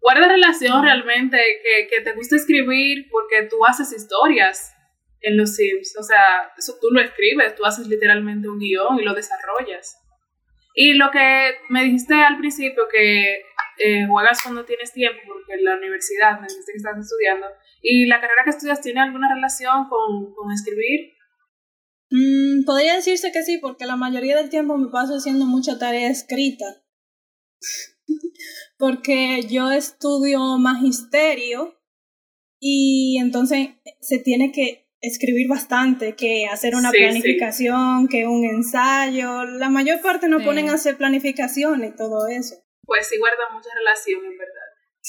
Guarda 0.02 0.28
relación 0.28 0.84
realmente 0.84 1.38
que, 1.38 1.88
que 1.88 2.02
te 2.02 2.14
gusta 2.14 2.36
escribir 2.36 3.08
porque 3.12 3.48
tú 3.48 3.58
haces 3.66 3.94
historias 3.94 4.74
en 5.22 5.38
los 5.38 5.56
Sims. 5.56 5.96
O 6.00 6.04
sea, 6.04 6.52
eso 6.58 6.74
tú 6.82 6.90
lo 6.92 7.00
escribes, 7.02 7.56
tú 7.56 7.64
haces 7.66 7.88
literalmente 7.88 8.50
un 8.50 8.60
guion 8.60 9.00
y 9.00 9.04
lo 9.04 9.14
desarrollas. 9.14 9.98
Y 10.74 10.94
lo 10.94 11.12
que 11.12 11.56
me 11.70 11.84
dijiste 11.84 12.16
al 12.16 12.38
principio, 12.38 12.84
que 12.92 13.44
eh, 13.78 14.06
juegas 14.08 14.42
cuando 14.42 14.66
tienes 14.66 14.92
tiempo, 14.92 15.20
porque 15.28 15.54
en 15.54 15.66
la 15.66 15.76
universidad 15.76 16.40
me 16.40 16.48
dijiste 16.48 16.72
que 16.72 16.78
estás 16.78 16.98
estudiando, 16.98 17.48
y 17.82 18.06
la 18.06 18.22
carrera 18.22 18.44
que 18.44 18.52
estudias 18.52 18.82
tiene 18.82 19.02
alguna 19.02 19.34
relación 19.34 19.88
con, 19.90 20.34
con 20.34 20.52
escribir. 20.52 21.14
Mm, 22.10 22.66
podría 22.66 22.96
decirse 22.96 23.32
que 23.32 23.44
sí, 23.44 23.58
porque 23.58 23.86
la 23.86 23.96
mayoría 23.96 24.38
del 24.38 24.50
tiempo 24.50 24.78
me 24.78 24.90
paso 24.90 25.16
haciendo 25.16 25.46
mucha 25.46 25.80
tarea 25.80 26.10
escrita. 26.10 26.66
porque 28.78 29.44
yo 29.50 29.72
estudio 29.72 30.58
magisterio 30.58 31.80
y 32.60 33.18
entonces 33.20 33.70
se 34.00 34.20
tiene 34.20 34.52
que 34.52 34.88
escribir 35.02 35.48
bastante, 35.48 36.16
que 36.16 36.46
hacer 36.46 36.76
una 36.76 36.92
planificación, 36.92 38.08
que 38.08 38.28
un 38.28 38.46
ensayo. 38.46 39.44
La 39.46 39.70
mayor 39.70 40.02
parte 40.02 40.28
no 40.28 40.44
ponen 40.44 40.70
a 40.70 40.74
hacer 40.74 40.98
planificación 40.98 41.84
y 41.84 41.96
todo 41.96 42.28
eso. 42.28 42.56
Pues 42.84 43.08
sí 43.08 43.18
guarda 43.18 43.54
mucha 43.54 43.70
relación, 43.76 44.26
en 44.26 44.38
verdad. 44.38 44.62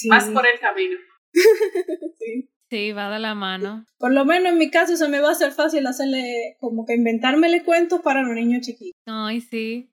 Más 0.09 0.29
por 0.29 0.47
el 0.47 0.59
camino. 0.59 0.97
sí. 2.19 2.49
Sí, 2.73 2.91
va 2.91 3.07
de 3.11 3.19
la 3.19 3.35
mano. 3.35 3.85
Por 3.99 4.11
lo 4.15 4.25
menos 4.25 4.51
en 4.51 4.57
mi 4.57 4.71
caso 4.71 4.97
se 4.97 5.07
me 5.07 5.19
va 5.19 5.29
a 5.29 5.33
hacer 5.33 5.51
fácil 5.51 5.85
hacerle 5.85 6.57
como 6.59 6.87
que 6.87 6.95
inventármele 6.95 7.63
cuentos 7.63 8.01
para 8.01 8.23
los 8.23 8.33
niños 8.33 8.65
chiquitos. 8.65 8.99
Ay, 9.05 9.41
sí. 9.41 9.91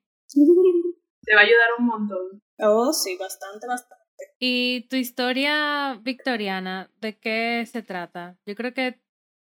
Te 1.21 1.35
va 1.35 1.41
a 1.41 1.43
ayudar 1.43 1.67
un 1.77 1.85
montón. 1.85 2.41
Oh, 2.57 2.91
sí, 2.91 3.15
bastante, 3.19 3.67
bastante. 3.67 4.03
¿Y 4.39 4.87
tu 4.89 4.95
historia 4.95 5.99
victoriana, 6.01 6.89
de 6.99 7.19
qué 7.19 7.67
se 7.71 7.83
trata? 7.83 8.39
Yo 8.47 8.55
creo 8.55 8.73
que, 8.73 8.99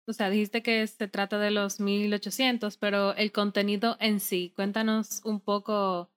o 0.09 0.11
sea, 0.11 0.29
dijiste 0.29 0.61
que 0.61 0.85
se 0.85 1.07
trata 1.07 1.39
de 1.39 1.51
los 1.51 1.79
1800, 1.79 2.75
pero 2.75 3.15
el 3.15 3.31
contenido 3.31 3.95
en 4.01 4.19
sí, 4.19 4.51
cuéntanos 4.57 5.21
un 5.23 5.39
poco 5.39 6.11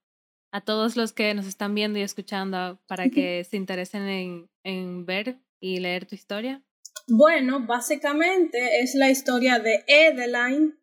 a 0.51 0.59
todos 0.59 0.97
los 0.97 1.13
que 1.13 1.33
nos 1.33 1.45
están 1.45 1.75
viendo 1.75 1.97
y 1.97 2.01
escuchando 2.01 2.77
para 2.87 3.07
que 3.07 3.45
se 3.45 3.55
interesen 3.55 4.01
en, 4.09 4.49
en 4.65 5.05
ver 5.05 5.37
y 5.61 5.79
leer 5.79 6.05
tu 6.05 6.15
historia. 6.15 6.61
Bueno, 7.07 7.65
básicamente 7.67 8.81
es 8.81 8.95
la 8.95 9.11
historia 9.11 9.59
de 9.59 9.83
Edeline, 9.87 10.79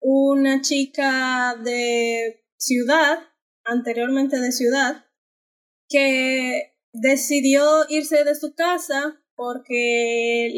una 0.00 0.60
chica 0.60 1.56
de 1.56 2.44
ciudad, 2.58 3.20
anteriormente 3.64 4.40
de 4.40 4.52
ciudad, 4.52 5.06
que 5.88 6.76
decidió 6.92 7.64
irse 7.88 8.24
de 8.24 8.34
su 8.34 8.54
casa 8.54 9.22
porque 9.36 10.50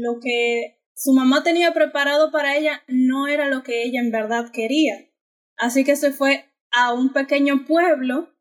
lo 0.00 0.18
que 0.18 0.80
su 0.94 1.12
mamá 1.12 1.44
tenía 1.44 1.72
preparado 1.72 2.32
para 2.32 2.56
ella 2.56 2.82
no 2.88 3.28
era 3.28 3.48
lo 3.48 3.62
que 3.62 3.84
ella 3.84 4.00
en 4.00 4.10
verdad 4.10 4.50
quería. 4.52 5.08
Así 5.56 5.84
que 5.84 5.94
se 5.94 6.10
fue 6.10 6.52
a 6.72 6.92
un 6.92 7.12
pequeño 7.12 7.64
pueblo 7.64 8.34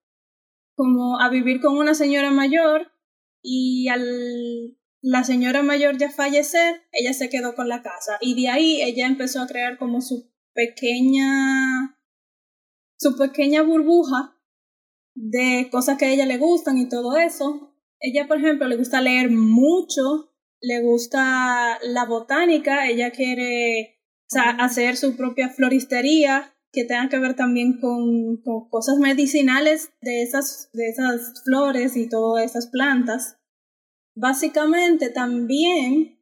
como 0.76 1.22
a 1.22 1.30
vivir 1.30 1.62
con 1.62 1.78
una 1.78 1.94
señora 1.94 2.32
mayor 2.32 2.92
y 3.42 3.88
al 3.88 4.78
la 5.06 5.24
señora 5.24 5.62
mayor 5.62 6.00
ya 6.00 6.10
fallecer, 6.10 6.82
ella 6.92 7.14
se 7.14 7.30
quedó 7.30 7.54
con 7.54 7.70
la 7.70 7.84
casa 7.84 8.18
y 8.22 8.42
de 8.42 8.50
ahí 8.50 8.82
ella 8.82 9.06
empezó 9.06 9.40
a 9.40 9.46
crear 9.46 9.78
como 9.78 10.02
su 10.02 10.32
pequeña 10.56 11.96
su 12.98 13.16
pequeña 13.16 13.62
burbuja 13.62 14.36
de 15.14 15.70
cosas 15.72 16.00
que 16.00 16.06
a 16.06 16.12
ella 16.12 16.26
le 16.26 16.40
gustan 16.40 16.80
y 16.80 16.90
todo 16.90 17.18
eso. 17.18 17.72
Ella, 18.00 18.28
por 18.28 18.40
ejemplo, 18.40 18.68
le 18.68 18.78
gusta 18.78 19.00
leer 19.00 19.30
mucho, 19.30 20.34
le 20.60 20.82
gusta 20.82 21.78
la 21.84 22.06
botánica, 22.06 22.88
ella 22.88 23.12
quiere 23.12 24.02
hacer 24.58 24.98
su 24.98 25.16
propia 25.16 25.50
floristería 25.50 26.58
que 26.72 26.84
tenga 26.84 27.10
que 27.10 27.20
ver 27.20 27.36
también 27.36 27.80
con, 27.80 28.38
con 28.38 28.70
cosas 28.70 28.98
medicinales 28.98 29.92
de 30.02 30.24
esas, 30.24 30.72
de 30.74 30.88
esas 30.88 31.44
flores 31.44 31.96
y 31.96 32.10
todas 32.10 32.44
esas 32.44 32.66
plantas. 32.66 33.38
Básicamente 34.16 35.10
también 35.10 36.22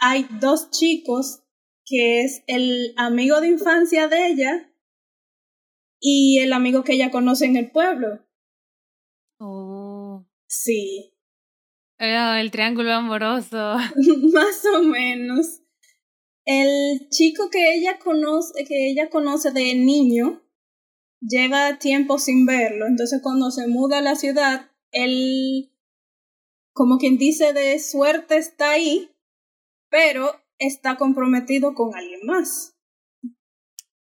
hay 0.00 0.26
dos 0.40 0.70
chicos 0.70 1.44
que 1.84 2.22
es 2.22 2.42
el 2.46 2.92
amigo 2.96 3.40
de 3.40 3.48
infancia 3.48 4.08
de 4.08 4.26
ella 4.26 4.72
y 6.00 6.40
el 6.40 6.52
amigo 6.52 6.84
que 6.84 6.94
ella 6.94 7.10
conoce 7.10 7.46
en 7.46 7.56
el 7.56 7.70
pueblo. 7.70 8.26
Oh. 9.38 10.26
Sí. 10.48 11.14
el 11.98 12.50
triángulo 12.50 12.92
amoroso. 12.92 13.56
Más 14.32 14.64
o 14.74 14.82
menos. 14.82 15.60
El 16.44 17.08
chico 17.10 17.50
que 17.50 17.74
ella 17.74 17.98
conoce, 17.98 18.64
que 18.64 18.90
ella 18.90 19.10
conoce 19.10 19.50
de 19.50 19.74
niño, 19.74 20.42
lleva 21.20 21.78
tiempo 21.78 22.18
sin 22.18 22.46
verlo. 22.46 22.86
Entonces 22.86 23.20
cuando 23.22 23.50
se 23.50 23.68
muda 23.68 23.98
a 23.98 24.02
la 24.02 24.16
ciudad, 24.16 24.70
él 24.92 25.70
como 26.78 26.98
quien 26.98 27.18
dice, 27.18 27.52
de 27.52 27.76
suerte 27.80 28.36
está 28.36 28.70
ahí, 28.70 29.10
pero 29.90 30.30
está 30.60 30.96
comprometido 30.96 31.74
con 31.74 31.96
alguien 31.96 32.20
más. 32.24 32.76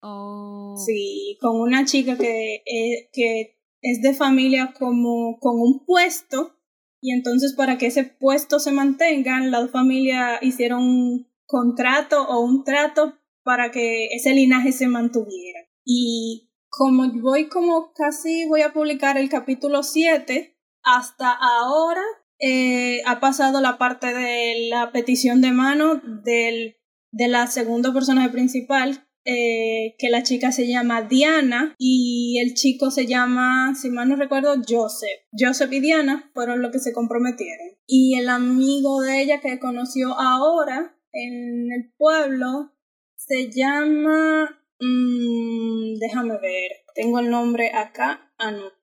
Oh. 0.02 0.74
Sí, 0.76 1.38
con 1.40 1.58
una 1.58 1.86
chica 1.86 2.18
que, 2.18 2.56
eh, 2.56 3.08
que 3.14 3.58
es 3.80 4.02
de 4.02 4.12
familia 4.12 4.74
como 4.78 5.38
con 5.38 5.58
un 5.58 5.86
puesto 5.86 6.54
y 7.00 7.12
entonces 7.12 7.54
para 7.54 7.78
que 7.78 7.86
ese 7.86 8.04
puesto 8.04 8.60
se 8.60 8.72
mantenga, 8.72 9.40
la 9.40 9.66
familia 9.68 10.38
hicieron 10.42 10.82
un 10.82 11.32
contrato 11.46 12.28
o 12.28 12.40
un 12.40 12.62
trato 12.64 13.14
para 13.42 13.70
que 13.70 14.08
ese 14.08 14.34
linaje 14.34 14.72
se 14.72 14.86
mantuviera. 14.86 15.60
Y 15.82 16.50
como 16.68 17.10
voy 17.22 17.48
como 17.48 17.94
casi 17.94 18.46
voy 18.46 18.60
a 18.60 18.74
publicar 18.74 19.16
el 19.16 19.30
capítulo 19.30 19.82
7, 19.82 20.58
hasta 20.82 21.32
ahora 21.32 22.02
eh, 22.40 23.02
ha 23.06 23.20
pasado 23.20 23.60
la 23.60 23.76
parte 23.78 24.14
de 24.14 24.68
la 24.70 24.92
petición 24.92 25.40
de 25.40 25.52
mano 25.52 26.00
del, 26.24 26.76
de 27.12 27.28
la 27.28 27.46
segunda 27.46 27.92
persona 27.92 28.30
principal, 28.32 29.06
eh, 29.26 29.96
que 29.98 30.08
la 30.08 30.22
chica 30.22 30.50
se 30.50 30.66
llama 30.66 31.02
Diana 31.02 31.74
y 31.78 32.38
el 32.42 32.54
chico 32.54 32.90
se 32.90 33.06
llama, 33.06 33.74
si 33.74 33.90
mal 33.90 34.08
no 34.08 34.16
recuerdo, 34.16 34.54
Joseph. 34.66 35.20
Joseph 35.38 35.72
y 35.72 35.80
Diana 35.80 36.30
fueron 36.32 36.62
los 36.62 36.72
que 36.72 36.78
se 36.78 36.94
comprometieron. 36.94 37.76
Y 37.86 38.18
el 38.18 38.30
amigo 38.30 39.02
de 39.02 39.22
ella 39.22 39.40
que 39.42 39.58
conoció 39.58 40.18
ahora 40.18 40.96
en 41.12 41.70
el 41.72 41.92
pueblo 41.96 42.72
se 43.16 43.50
llama... 43.50 44.56
Mm, 44.82 45.98
déjame 45.98 46.38
ver, 46.38 46.70
tengo 46.94 47.18
el 47.18 47.28
nombre 47.28 47.70
acá 47.74 48.32
anotado. 48.38 48.79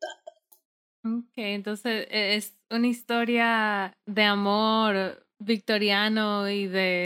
Ok, 1.16 1.34
entonces 1.36 2.08
e, 2.10 2.36
es 2.36 2.58
una 2.70 2.88
historia 2.88 3.94
de 4.06 4.24
amor 4.24 5.26
victoriano 5.40 6.50
y 6.50 6.68
de 6.68 7.04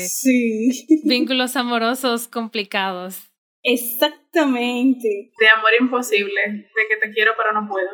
vínculos 1.04 1.56
amorosos 1.56 2.28
complicados. 2.28 3.32
Exactamente. 3.64 5.32
De 5.40 5.48
amor 5.56 5.72
imposible, 5.80 6.42
de 6.48 6.88
que 6.90 7.08
te 7.08 7.14
quiero 7.14 7.34
pero 7.38 7.54
no 7.54 7.68
puedo. 7.68 7.90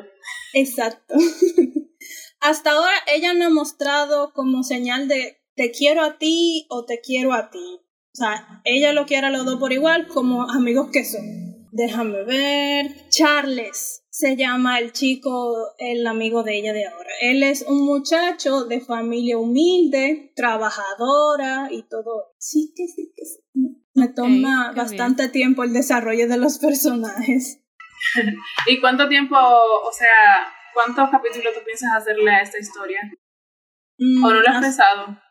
Exacto. 0.54 1.16
Hasta 2.40 2.72
ahora 2.72 2.94
ella 3.14 3.34
no 3.34 3.46
ha 3.46 3.50
mostrado 3.50 4.32
como 4.34 4.64
señal 4.64 5.08
de 5.08 5.42
te 5.56 5.72
quiero 5.72 6.04
a 6.04 6.18
ti 6.18 6.68
o 6.70 6.86
te 6.86 7.02
quiero 7.02 7.34
a 7.34 7.50
ti. 7.50 7.82
O 8.14 8.16
sea, 8.18 8.62
ella 8.64 8.94
lo 8.94 9.06
quiere 9.06 9.28
a 9.28 9.32
los 9.32 9.46
dos 9.46 9.60
por 9.60 9.74
igual 9.74 10.08
como 10.08 10.50
amigos 10.50 10.90
que 10.92 11.04
son. 11.04 11.47
Déjame 11.78 12.24
ver. 12.24 13.08
Charles 13.10 14.04
se 14.10 14.36
llama 14.36 14.80
el 14.80 14.94
chico, 14.94 15.76
el 15.78 16.08
amigo 16.08 16.42
de 16.42 16.58
ella 16.58 16.74
de 16.74 16.88
ahora. 16.88 17.10
Él 17.22 17.44
es 17.44 17.62
un 17.62 17.86
muchacho 17.86 18.66
de 18.66 18.82
familia 18.82 19.38
humilde, 19.38 20.34
trabajadora 20.36 21.68
y 21.70 21.84
todo. 21.84 22.34
Sí 22.40 22.74
que 22.76 22.88
sí 22.88 23.14
que 23.16 23.26
sí. 23.26 23.44
Me 23.94 24.08
toma 24.08 24.74
bastante 24.76 25.30
tiempo 25.30 25.64
el 25.64 25.72
desarrollo 25.72 26.28
de 26.28 26.38
los 26.38 26.58
personajes. 26.58 27.62
¿Y 28.66 28.82
cuánto 28.82 29.08
tiempo, 29.08 29.36
o 29.36 29.92
sea, 29.92 30.52
cuántos 30.74 31.12
capítulos 31.12 31.54
tú 31.54 31.60
piensas 31.64 31.92
hacerle 31.96 32.32
a 32.32 32.42
esta 32.42 32.58
historia? 32.58 33.02
Mm, 34.00 34.24
¿O 34.24 34.30
no 34.32 34.42
lo 34.42 34.50
has 34.50 34.62
pensado? 34.62 35.22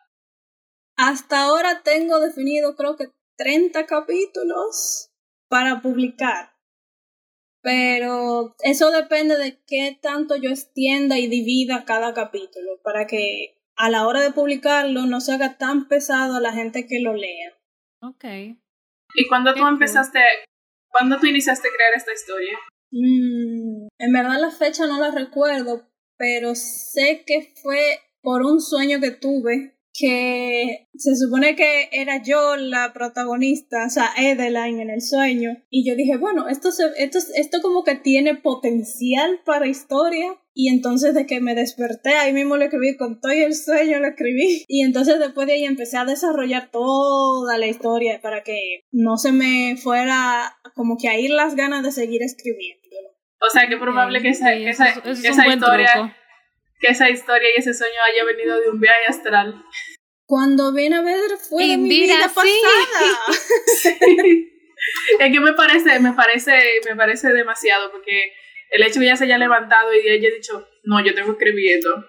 Hasta 0.97 1.43
ahora 1.43 1.83
tengo 1.83 2.21
definido 2.21 2.77
creo 2.77 2.97
que 2.97 3.09
30 3.37 3.85
capítulos 3.87 5.11
para 5.49 5.81
publicar 5.81 6.57
pero 7.67 8.55
eso 8.61 8.93
depende 8.93 9.37
de 9.37 9.61
qué 9.67 9.99
tanto 10.01 10.37
yo 10.37 10.51
extienda 10.51 11.19
y 11.19 11.27
divida 11.27 11.85
cada 11.85 12.15
capítulo 12.15 12.81
para 12.85 13.09
que 13.09 13.59
a 13.77 13.91
la 13.91 14.07
hora 14.07 14.21
de 14.21 14.31
publicarlo 14.31 15.07
no 15.07 15.21
se 15.21 15.35
haga 15.35 15.59
tan 15.59 15.89
pesado 15.89 16.37
a 16.37 16.41
la 16.41 16.53
gente 16.53 16.87
que 16.87 17.01
lo 17.01 17.15
lea. 17.15 17.59
Ok. 18.03 18.25
¿Y 19.15 19.29
cuándo 19.29 19.53
tú 19.53 19.67
empezaste, 19.67 20.21
cuándo 20.93 21.19
tú 21.19 21.27
iniciaste 21.27 21.67
a 21.67 21.73
crear 21.73 21.93
esta 21.97 22.13
historia? 22.13 22.57
Mm, 22.93 23.89
en 23.99 24.13
verdad 24.13 24.41
la 24.41 24.53
fecha 24.53 24.87
no 24.87 25.01
la 25.01 25.11
recuerdo, 25.11 25.91
pero 26.17 26.55
sé 26.55 27.25
que 27.27 27.53
fue 27.61 27.99
por 28.23 28.43
un 28.43 28.61
sueño 28.61 29.01
que 29.01 29.11
tuve 29.11 29.76
que 29.99 30.89
se 30.97 31.17
supone 31.17 31.57
que 31.57 31.89
era 31.93 32.23
yo 32.23 32.57
la 32.57 32.93
protagonista, 32.93 33.87
o 33.87 33.91
sea, 33.91 34.11
Edeline 34.17 34.81
en 34.81 34.91
el 34.91 35.01
sueño, 35.03 35.51
y 35.71 35.89
yo 35.89 35.95
dije, 35.97 36.17
bueno, 36.17 36.49
esto, 36.49 36.71
se, 36.73 36.85
esto, 36.99 37.19
esto 37.35 37.59
como 37.63 37.85
que 37.85 37.95
tiene 37.97 38.35
potencial 38.35 39.41
para 39.45 39.67
historia, 39.67 40.37
y 40.55 40.71
entonces 40.71 41.15
de 41.15 41.27
que 41.27 41.41
me 41.41 41.55
desperté, 41.55 42.15
ahí 42.15 42.33
mismo 42.33 42.57
lo 42.57 42.65
escribí, 42.65 42.97
con 42.97 43.21
todo 43.21 43.33
el 43.33 43.55
sueño 43.55 43.99
lo 44.01 44.09
escribí, 44.09 44.65
y 44.69 44.83
entonces 44.83 45.19
después 45.19 45.47
de 45.47 45.55
ahí 45.55 45.65
empecé 45.65 45.97
a 45.99 46.05
desarrollar 46.05 46.71
toda 46.71 47.59
la 47.59 47.67
historia 47.67 48.21
para 48.23 48.43
que 48.43 48.81
no 48.93 49.17
se 49.19 49.33
me 49.33 49.77
fuera 49.77 50.57
como 50.75 50.97
que 50.97 51.09
a 51.09 51.19
ir 51.19 51.31
las 51.31 51.55
ganas 51.57 51.83
de 51.83 51.93
seguir 51.93 52.23
escribiendo. 52.23 52.83
O 53.39 53.51
sea, 53.51 53.69
que 53.69 53.77
probable 53.77 54.23
que 54.23 54.31
esa, 54.31 54.53
Sí, 54.55 54.65
que 54.65 54.71
eso 54.71 54.83
esa, 54.85 55.01
es- 55.11 55.19
es 55.19 55.25
esa 55.25 55.47
historia, 55.47 55.93
truco. 55.93 56.11
Que 56.79 56.89
esa 56.89 57.11
historia 57.11 57.49
y 57.55 57.61
ese 57.61 57.75
sueño 57.75 57.95
haya 58.13 58.25
venido 58.25 58.61
de 58.61 58.71
un 58.71 58.81
viaje 58.81 59.07
astral. 59.09 59.63
Cuando 60.27 60.73
viene 60.73 60.97
a 60.97 61.03
ver 61.03 61.31
fue 61.49 61.67
de 61.69 61.77
mi 61.77 61.89
vida 61.89 62.29
sí. 62.29 62.35
pasada. 62.35 63.95
es 65.21 65.33
que 65.33 65.41
me 65.41 65.53
parece, 65.53 66.01
me 66.01 66.13
parece, 66.13 66.81
me 66.89 66.97
parece 66.97 67.33
demasiado, 67.33 67.91
porque 67.93 68.33
el 68.71 68.83
hecho 68.83 68.99
que 68.99 69.07
ella 69.07 69.17
se 69.17 69.25
haya 69.25 69.39
levantado 69.39 69.95
y 69.95 69.99
ella 69.99 70.15
haya 70.15 70.35
dicho, 70.35 70.69
no, 70.85 71.05
yo 71.05 71.15
tengo 71.15 71.37
que 71.37 71.45
escribir 71.45 71.77
esto. 71.77 72.05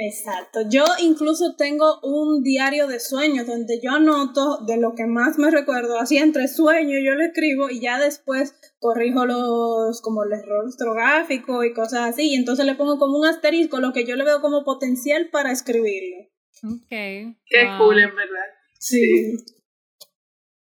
Exacto. 0.00 0.60
Yo 0.70 0.84
incluso 1.00 1.56
tengo 1.56 1.98
un 2.04 2.44
diario 2.44 2.86
de 2.86 3.00
sueños 3.00 3.48
donde 3.48 3.80
yo 3.82 3.90
anoto 3.90 4.64
de 4.64 4.76
lo 4.76 4.94
que 4.94 5.06
más 5.06 5.38
me 5.38 5.50
recuerdo, 5.50 5.98
así 5.98 6.18
entre 6.18 6.46
sueños 6.46 7.00
yo 7.04 7.16
lo 7.16 7.24
escribo 7.24 7.68
y 7.68 7.80
ya 7.80 7.98
después 7.98 8.54
corrijo 8.78 9.26
los 9.26 10.00
como 10.00 10.22
el 10.22 10.32
error 10.32 10.66
ortográfico 10.66 11.64
y 11.64 11.72
cosas 11.72 12.10
así, 12.10 12.30
y 12.30 12.36
entonces 12.36 12.64
le 12.64 12.76
pongo 12.76 12.96
como 13.00 13.18
un 13.18 13.26
asterisco 13.26 13.80
lo 13.80 13.92
que 13.92 14.06
yo 14.06 14.14
le 14.14 14.22
veo 14.22 14.40
como 14.40 14.64
potencial 14.64 15.30
para 15.30 15.50
escribirlo. 15.50 16.28
Ok. 16.62 16.88
Qué 16.88 17.64
wow. 17.66 17.78
cool, 17.78 17.98
en 17.98 18.14
verdad. 18.14 18.46
Sí. 18.78 19.36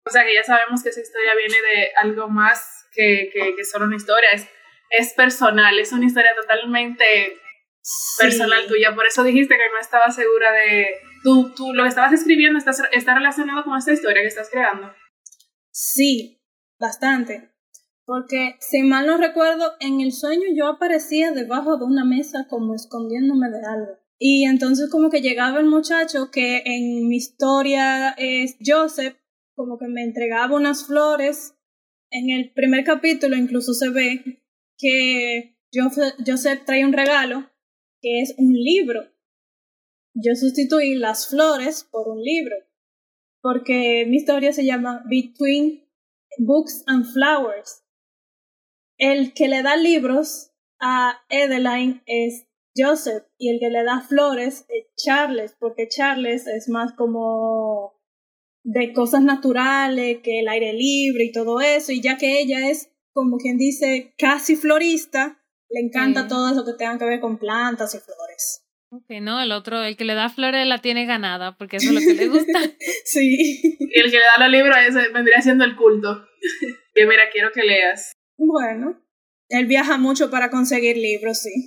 O 0.07 0.11
sea 0.11 0.25
que 0.25 0.35
ya 0.35 0.43
sabemos 0.43 0.83
que 0.83 0.89
esa 0.89 1.03
historia 1.03 1.33
viene 1.37 1.61
de 1.61 1.91
algo 2.01 2.29
más 2.29 2.87
que, 2.95 3.29
que, 3.31 3.55
que 3.55 3.65
solo 3.67 3.85
una 3.85 3.97
historia, 3.97 4.31
es, 4.33 4.47
es 4.89 5.13
personal, 5.13 5.79
es 5.79 5.93
una 5.93 6.07
historia 6.07 6.31
totalmente 6.35 7.05
personal 8.19 8.63
Sí. 8.63 8.69
tuya. 8.69 8.95
Por 8.95 9.07
eso 9.07 9.25
dijiste 9.25 9.55
que 9.55 9.71
no 9.73 9.79
estaba 9.81 10.11
segura 10.11 10.53
de. 10.53 10.87
Tú, 11.23 11.53
tú 11.55 11.73
lo 11.75 11.83
que 11.83 11.89
estabas 11.89 12.13
escribiendo 12.13 12.59
está, 12.59 12.73
está 12.93 13.15
relacionado 13.15 13.65
con 13.65 13.77
esta 13.77 13.93
historia 13.93 14.23
que 14.23 14.29
estás 14.29 14.49
creando. 14.51 14.93
Sí, 15.71 16.41
bastante. 16.79 17.51
Porque 18.05 18.57
si 18.61 18.83
mal 18.83 19.07
no 19.07 19.19
recuerdo, 19.19 19.75
en 19.81 20.01
el 20.01 20.13
sueño 20.13 20.45
yo 20.57 20.67
aparecía 20.69 21.33
debajo 21.33 21.77
de 21.77 21.85
una 21.85 22.05
mesa 22.05 22.47
como 22.49 22.75
escondiéndome 22.75 23.51
de 23.51 23.59
algo. 23.67 23.99
Y 24.19 24.47
entonces 24.47 24.91
como 24.91 25.11
que 25.11 25.21
llegaba 25.21 25.61
el 25.61 25.67
muchacho 25.67 26.31
que 26.31 26.63
en 26.65 27.07
mi 27.07 27.17
historia 27.17 28.11
es 28.17 28.57
Joseph, 28.65 29.17
como 29.55 29.79
que 29.79 29.87
me 29.87 30.03
entregaba 30.03 30.57
unas 30.57 30.87
flores. 30.87 31.55
En 32.11 32.31
el 32.31 32.53
primer 32.53 32.85
capítulo 32.85 33.37
incluso 33.37 33.75
se 33.75 33.91
ve 33.91 34.43
que 34.79 35.59
Joseph, 35.73 36.15
Joseph 36.27 36.63
trae 36.65 36.85
un 36.85 36.95
regalo 36.95 37.48
que 38.01 38.21
es 38.23 38.35
un 38.39 38.53
libro. 38.53 39.03
Yo 40.15 40.35
sustituí 40.35 40.95
las 40.95 41.29
flores 41.29 41.85
por 41.91 42.09
un 42.09 42.23
libro 42.23 42.57
porque 43.41 44.05
mi 44.07 44.17
historia 44.17 44.53
se 44.53 44.65
llama 44.65 45.03
Between 45.09 45.85
Books 46.39 46.85
and 46.87 47.07
Flowers. 47.13 47.85
El 48.99 49.33
que 49.33 49.49
le 49.49 49.63
da 49.63 49.77
libros 49.77 50.51
a 50.81 51.21
Edeline 51.29 52.03
es 52.07 52.47
Joseph 52.77 53.25
y 53.39 53.51
el 53.51 53.61
que 53.61 53.71
le 53.71 53.85
da 53.85 54.01
flores 54.01 54.67
es 54.69 54.87
Charles, 54.97 55.57
porque 55.59 55.89
Charles 55.89 56.47
es 56.47 56.69
más 56.69 56.93
como 56.93 57.95
de 58.65 58.93
cosas 58.93 59.23
naturales, 59.23 60.19
que 60.23 60.41
el 60.41 60.49
aire 60.49 60.73
libre 60.73 61.25
y 61.25 61.33
todo 61.33 61.61
eso, 61.61 61.93
y 61.93 62.01
ya 62.01 62.17
que 62.17 62.41
ella 62.41 62.69
es 62.69 62.93
como 63.13 63.39
quien 63.39 63.57
dice 63.57 64.15
casi 64.19 64.57
florista, 64.57 65.41
le 65.71 65.81
encanta 65.81 66.23
Sí. 66.23 66.29
todo 66.29 66.51
eso 66.53 66.65
que 66.65 66.73
tenga 66.75 66.99
que 66.99 67.05
ver 67.05 67.21
con 67.21 67.39
plantas 67.39 67.95
y 67.95 67.99
flores. 67.99 68.65
Ok, 68.91 69.05
no, 69.21 69.41
el 69.43 69.53
otro, 69.53 69.83
el 69.83 69.97
que 69.99 70.05
le 70.07 70.15
da 70.15 70.31
flores 70.31 70.67
la 70.67 70.79
tiene 70.79 71.05
ganada, 71.05 71.57
porque 71.59 71.77
eso 71.77 71.89
es 71.91 71.95
lo 71.95 72.01
que 72.01 72.15
le 72.15 72.29
gusta. 72.29 72.59
Sí. 73.05 73.61
Y 73.79 74.01
el 74.01 74.11
que 74.11 74.17
le 74.19 74.25
da 74.37 74.45
los 74.45 74.51
libros 74.51 74.77
ese 74.87 75.09
vendría 75.13 75.41
siendo 75.43 75.65
el 75.65 75.77
culto. 75.77 76.27
que 76.95 77.07
mira, 77.07 77.25
quiero 77.33 77.51
que 77.53 77.63
leas. 77.65 78.13
Bueno, 78.39 79.03
él 79.51 79.67
viaja 79.67 79.99
mucho 79.99 80.31
para 80.31 80.51
conseguir 80.51 80.97
libros, 80.97 81.39
sí. 81.43 81.67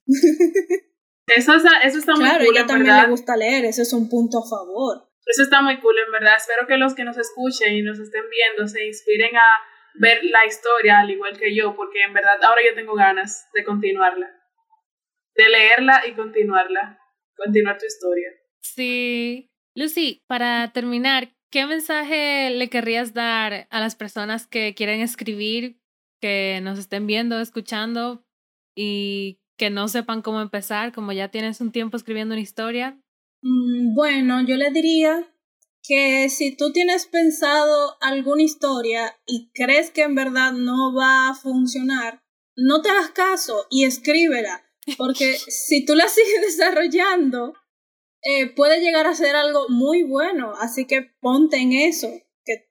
Eso, 1.28 1.56
está- 1.56 1.80
eso 1.84 1.98
está 2.00 2.14
muy 2.14 2.24
Claro, 2.26 2.46
cool, 2.46 2.54
ella 2.56 2.62
en 2.62 2.68
también 2.68 2.88
verdad. 2.88 3.04
le 3.06 3.10
gusta 3.12 3.38
leer, 3.38 3.66
ese 3.66 3.84
es 3.84 3.94
un 3.94 4.10
punto 4.10 4.40
a 4.40 4.50
favor. 4.50 5.08
Eso 5.26 5.44
está 5.44 5.62
muy 5.62 5.80
cool, 5.80 5.96
en 6.06 6.12
verdad. 6.12 6.36
Espero 6.38 6.68
que 6.68 6.78
los 6.78 6.94
que 6.96 7.04
nos 7.04 7.18
escuchen 7.18 7.74
y 7.76 7.82
nos 7.84 8.00
estén 8.00 8.24
viendo 8.30 8.68
se 8.68 8.86
inspiren 8.86 9.36
a 9.38 9.42
ver 9.96 10.24
la 10.24 10.46
historia 10.46 11.00
al 11.00 11.10
igual 11.10 11.38
que 11.38 11.56
yo, 11.56 11.76
porque 11.76 12.04
en 12.04 12.14
verdad 12.14 12.44
ahora 12.44 12.62
yo 12.68 12.76
tengo 12.76 12.96
ganas 12.96 13.48
de 13.54 13.64
continuarla. 13.64 14.30
De 15.36 15.50
leerla 15.50 16.04
y 16.08 16.14
continuarla. 16.14 17.00
Continuar 17.36 17.78
tu 17.78 17.86
historia. 17.86 18.30
Sí. 18.62 19.50
Lucy, 19.76 20.22
para 20.28 20.72
terminar, 20.74 21.34
¿qué 21.52 21.66
mensaje 21.66 22.50
le 22.50 22.70
querrías 22.70 23.14
dar 23.14 23.68
a 23.70 23.80
las 23.80 23.96
personas 23.96 24.48
que 24.48 24.76
quieren 24.76 25.00
escribir, 25.00 25.80
que 26.22 26.60
nos 26.62 26.78
estén 26.78 27.08
viendo, 27.08 27.40
escuchando 27.40 28.24
y 28.76 29.40
que 29.58 29.70
no 29.70 29.88
sepan 29.88 30.22
cómo 30.22 30.42
empezar, 30.42 30.92
como 30.92 31.12
ya 31.12 31.30
tienes 31.30 31.62
un 31.62 31.72
tiempo 31.72 31.98
escribiendo 31.98 32.34
una 32.34 32.42
historia? 32.42 33.00
Mm, 33.42 33.96
Bueno, 33.96 34.42
yo 34.46 34.56
le 34.56 34.72
diría 34.72 35.31
que 35.84 36.30
si 36.30 36.56
tú 36.56 36.72
tienes 36.72 37.08
pensado 37.08 37.98
alguna 38.02 38.44
historia 38.44 39.16
y 39.26 39.52
crees 39.54 39.92
que 39.92 40.04
en 40.04 40.16
verdad 40.16 40.54
no 40.54 40.94
va 40.94 41.30
a 41.30 41.36
funcionar, 41.36 42.22
no 42.56 42.82
te 42.82 42.90
hagas 42.90 43.12
caso 43.12 43.66
y 43.70 43.86
escríbela, 43.86 44.64
porque 44.98 45.34
si 45.48 45.86
tú 45.86 45.96
la 45.96 46.08
sigues 46.08 46.42
desarrollando, 46.42 47.54
eh, 48.24 48.54
puede 48.54 48.82
llegar 48.82 49.08
a 49.08 49.16
ser 49.16 49.36
algo 49.36 49.68
muy 49.70 50.04
bueno, 50.04 50.54
así 50.60 50.86
que 50.86 51.12
ponte 51.20 51.58
en 51.58 51.74
eso, 51.74 52.08
que 52.46 52.70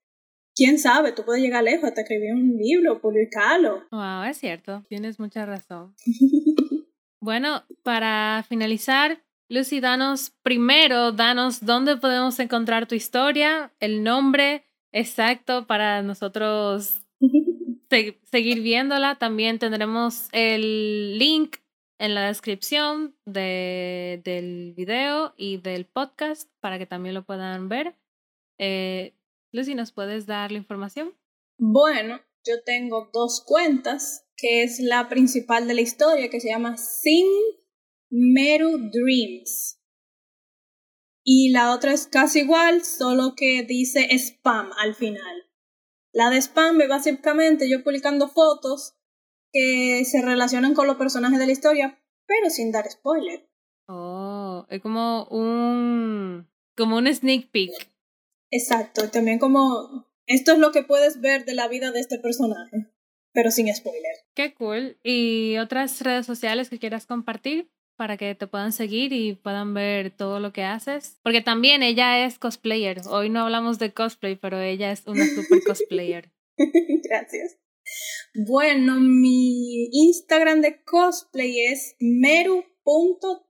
quién 0.55 0.79
sabe, 0.79 1.13
tú 1.13 1.25
puedes 1.25 1.43
llegar 1.43 1.65
lejos, 1.65 1.89
hasta 1.89 2.03
escribir 2.03 2.35
un 2.35 2.57
libro, 2.57 3.01
publicarlo. 3.01 3.83
Wow, 3.91 4.25
es 4.25 4.39
cierto, 4.39 4.85
tienes 4.89 5.19
mucha 5.19 5.47
razón. 5.47 5.95
Bueno, 7.23 7.65
para 7.83 8.43
finalizar, 8.49 9.23
Lucy, 9.51 9.81
danos 9.81 10.31
primero, 10.43 11.11
danos 11.11 11.65
dónde 11.67 11.97
podemos 11.97 12.39
encontrar 12.39 12.87
tu 12.87 12.95
historia, 12.95 13.75
el 13.81 14.05
nombre 14.05 14.65
exacto 14.93 15.67
para 15.67 16.03
nosotros 16.03 17.03
se- 17.91 18.21
seguir 18.31 18.61
viéndola. 18.63 19.19
También 19.19 19.59
tendremos 19.59 20.29
el 20.31 21.19
link 21.19 21.57
en 21.99 22.15
la 22.15 22.29
descripción 22.29 23.17
de, 23.27 24.21
del 24.25 24.73
video 24.77 25.35
y 25.37 25.57
del 25.57 25.85
podcast 25.85 26.49
para 26.61 26.79
que 26.79 26.87
también 26.87 27.17
lo 27.17 27.25
puedan 27.25 27.69
ver. 27.69 27.97
Eh, 28.57 29.15
Lucy, 29.53 29.75
¿nos 29.75 29.91
puedes 29.91 30.27
dar 30.27 30.53
la 30.53 30.59
información? 30.59 31.13
Bueno, 31.59 32.21
yo 32.47 32.63
tengo 32.65 33.11
dos 33.13 33.43
cuentas, 33.45 34.25
que 34.37 34.63
es 34.63 34.79
la 34.79 35.09
principal 35.09 35.67
de 35.67 35.75
la 35.75 35.81
historia, 35.81 36.31
que 36.31 36.41
se 36.41 36.49
llama 36.51 36.77
Sin 36.77 37.27
Meru 38.11 38.91
Dreams. 38.91 39.81
Y 41.25 41.51
la 41.51 41.73
otra 41.73 41.93
es 41.93 42.07
casi 42.07 42.41
igual, 42.41 42.85
solo 42.85 43.35
que 43.37 43.63
dice 43.63 44.09
spam 44.19 44.71
al 44.79 44.95
final. 44.95 45.49
La 46.13 46.29
de 46.31 46.39
spam 46.39 46.81
es 46.81 46.89
básicamente 46.89 47.71
yo 47.71 47.85
publicando 47.85 48.29
fotos 48.29 48.97
que 49.53 50.05
se 50.05 50.23
relacionan 50.23 50.75
con 50.75 50.87
los 50.87 50.97
personajes 50.97 51.39
de 51.39 51.47
la 51.47 51.53
historia, 51.53 52.03
pero 52.27 52.51
sin 52.51 52.73
dar 52.73 52.91
spoiler. 52.91 53.49
Oh, 53.87 54.67
es 54.69 54.81
como 54.81 55.25
un 55.27 56.49
como 56.77 56.97
un 56.97 57.13
sneak 57.13 57.51
peek. 57.51 57.71
Exacto, 58.51 59.09
también 59.11 59.39
como 59.39 60.07
esto 60.27 60.53
es 60.53 60.59
lo 60.59 60.73
que 60.73 60.83
puedes 60.83 61.21
ver 61.21 61.45
de 61.45 61.55
la 61.55 61.69
vida 61.69 61.93
de 61.93 62.01
este 62.01 62.19
personaje, 62.19 62.89
pero 63.33 63.51
sin 63.51 63.73
spoiler. 63.75 64.17
Qué 64.35 64.55
cool. 64.55 64.99
¿Y 65.05 65.59
otras 65.59 66.01
redes 66.01 66.27
sociales 66.27 66.71
que 66.71 66.79
quieras 66.79 67.07
compartir 67.07 67.71
para 68.01 68.17
que 68.17 68.35
te 68.35 68.47
puedan 68.47 68.73
seguir 68.73 69.13
y 69.13 69.35
puedan 69.35 69.75
ver 69.75 70.11
todo 70.11 70.41
lo 70.41 70.55
que 70.55 70.65
haces? 70.65 71.21
Porque 71.23 71.43
también 71.43 71.83
ella 71.83 72.25
es 72.25 72.39
cosplayer. 72.39 73.03
Hoy 73.11 73.29
no 73.29 73.41
hablamos 73.41 73.79
de 73.79 73.93
cosplay, 73.93 74.37
pero 74.37 74.59
ella 74.59 74.91
es 74.91 75.03
una 75.07 75.27
super 75.27 75.63
cosplayer. 75.67 76.33
Gracias. 76.57 77.59
Bueno, 78.47 79.01
mi 79.01 79.91
Instagram 79.93 80.63
de 80.63 80.83
cosplay 80.83 81.67
es 81.67 81.97
meru.tan. 82.01 83.43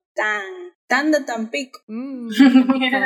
Tan 0.88 1.12
de 1.12 1.20
Tampico. 1.20 1.78
Mm, 1.86 2.28
bonito. 2.66 2.96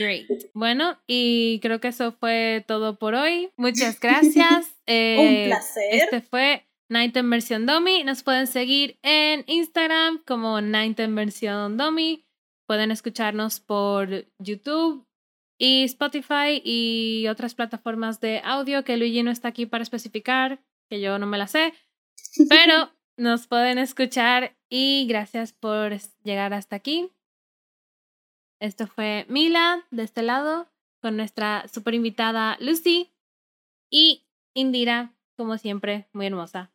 Great. 0.00 0.26
Bueno, 0.54 0.98
y 1.06 1.60
creo 1.60 1.78
que 1.80 1.86
eso 1.88 2.10
fue 2.10 2.64
todo 2.66 2.98
por 2.98 3.14
hoy. 3.14 3.50
Muchas 3.56 4.00
gracias. 4.00 4.74
Eh, 4.86 5.16
Un 5.44 5.50
placer. 5.50 5.84
Este 5.92 6.20
fue 6.20 6.64
Night 6.88 7.16
en 7.16 7.30
versión 7.30 7.66
Domi. 7.66 8.04
Nos 8.04 8.22
pueden 8.22 8.46
seguir 8.46 8.98
en 9.02 9.44
Instagram 9.46 10.22
como 10.26 10.60
Night 10.60 10.98
en 11.00 11.14
versión 11.14 11.76
Domi. 11.76 12.24
Pueden 12.66 12.90
escucharnos 12.90 13.60
por 13.60 14.26
YouTube 14.38 15.06
y 15.58 15.84
Spotify 15.84 16.62
y 16.64 17.26
otras 17.28 17.54
plataformas 17.54 18.20
de 18.20 18.40
audio 18.44 18.84
que 18.84 18.96
Luigi 18.96 19.22
no 19.22 19.30
está 19.30 19.48
aquí 19.48 19.66
para 19.66 19.82
especificar, 19.82 20.62
que 20.88 21.00
yo 21.00 21.18
no 21.18 21.26
me 21.26 21.38
la 21.38 21.46
sé. 21.46 21.74
Pero 22.48 22.90
nos 23.16 23.46
pueden 23.46 23.78
escuchar 23.78 24.56
y 24.70 25.06
gracias 25.08 25.52
por 25.52 25.92
llegar 26.22 26.54
hasta 26.54 26.76
aquí. 26.76 27.10
Esto 28.60 28.86
fue 28.86 29.26
Mila 29.28 29.86
de 29.90 30.02
este 30.02 30.22
lado 30.22 30.68
con 31.00 31.16
nuestra 31.16 31.66
super 31.68 31.94
invitada 31.94 32.56
Lucy 32.60 33.12
y 33.90 34.24
Indira 34.54 35.14
como 35.38 35.56
siempre, 35.56 36.08
muy 36.12 36.26
hermosa. 36.26 36.72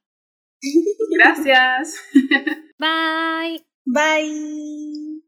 Gracias. 1.18 1.96
Bye. 2.80 3.60
Bye. 3.86 5.23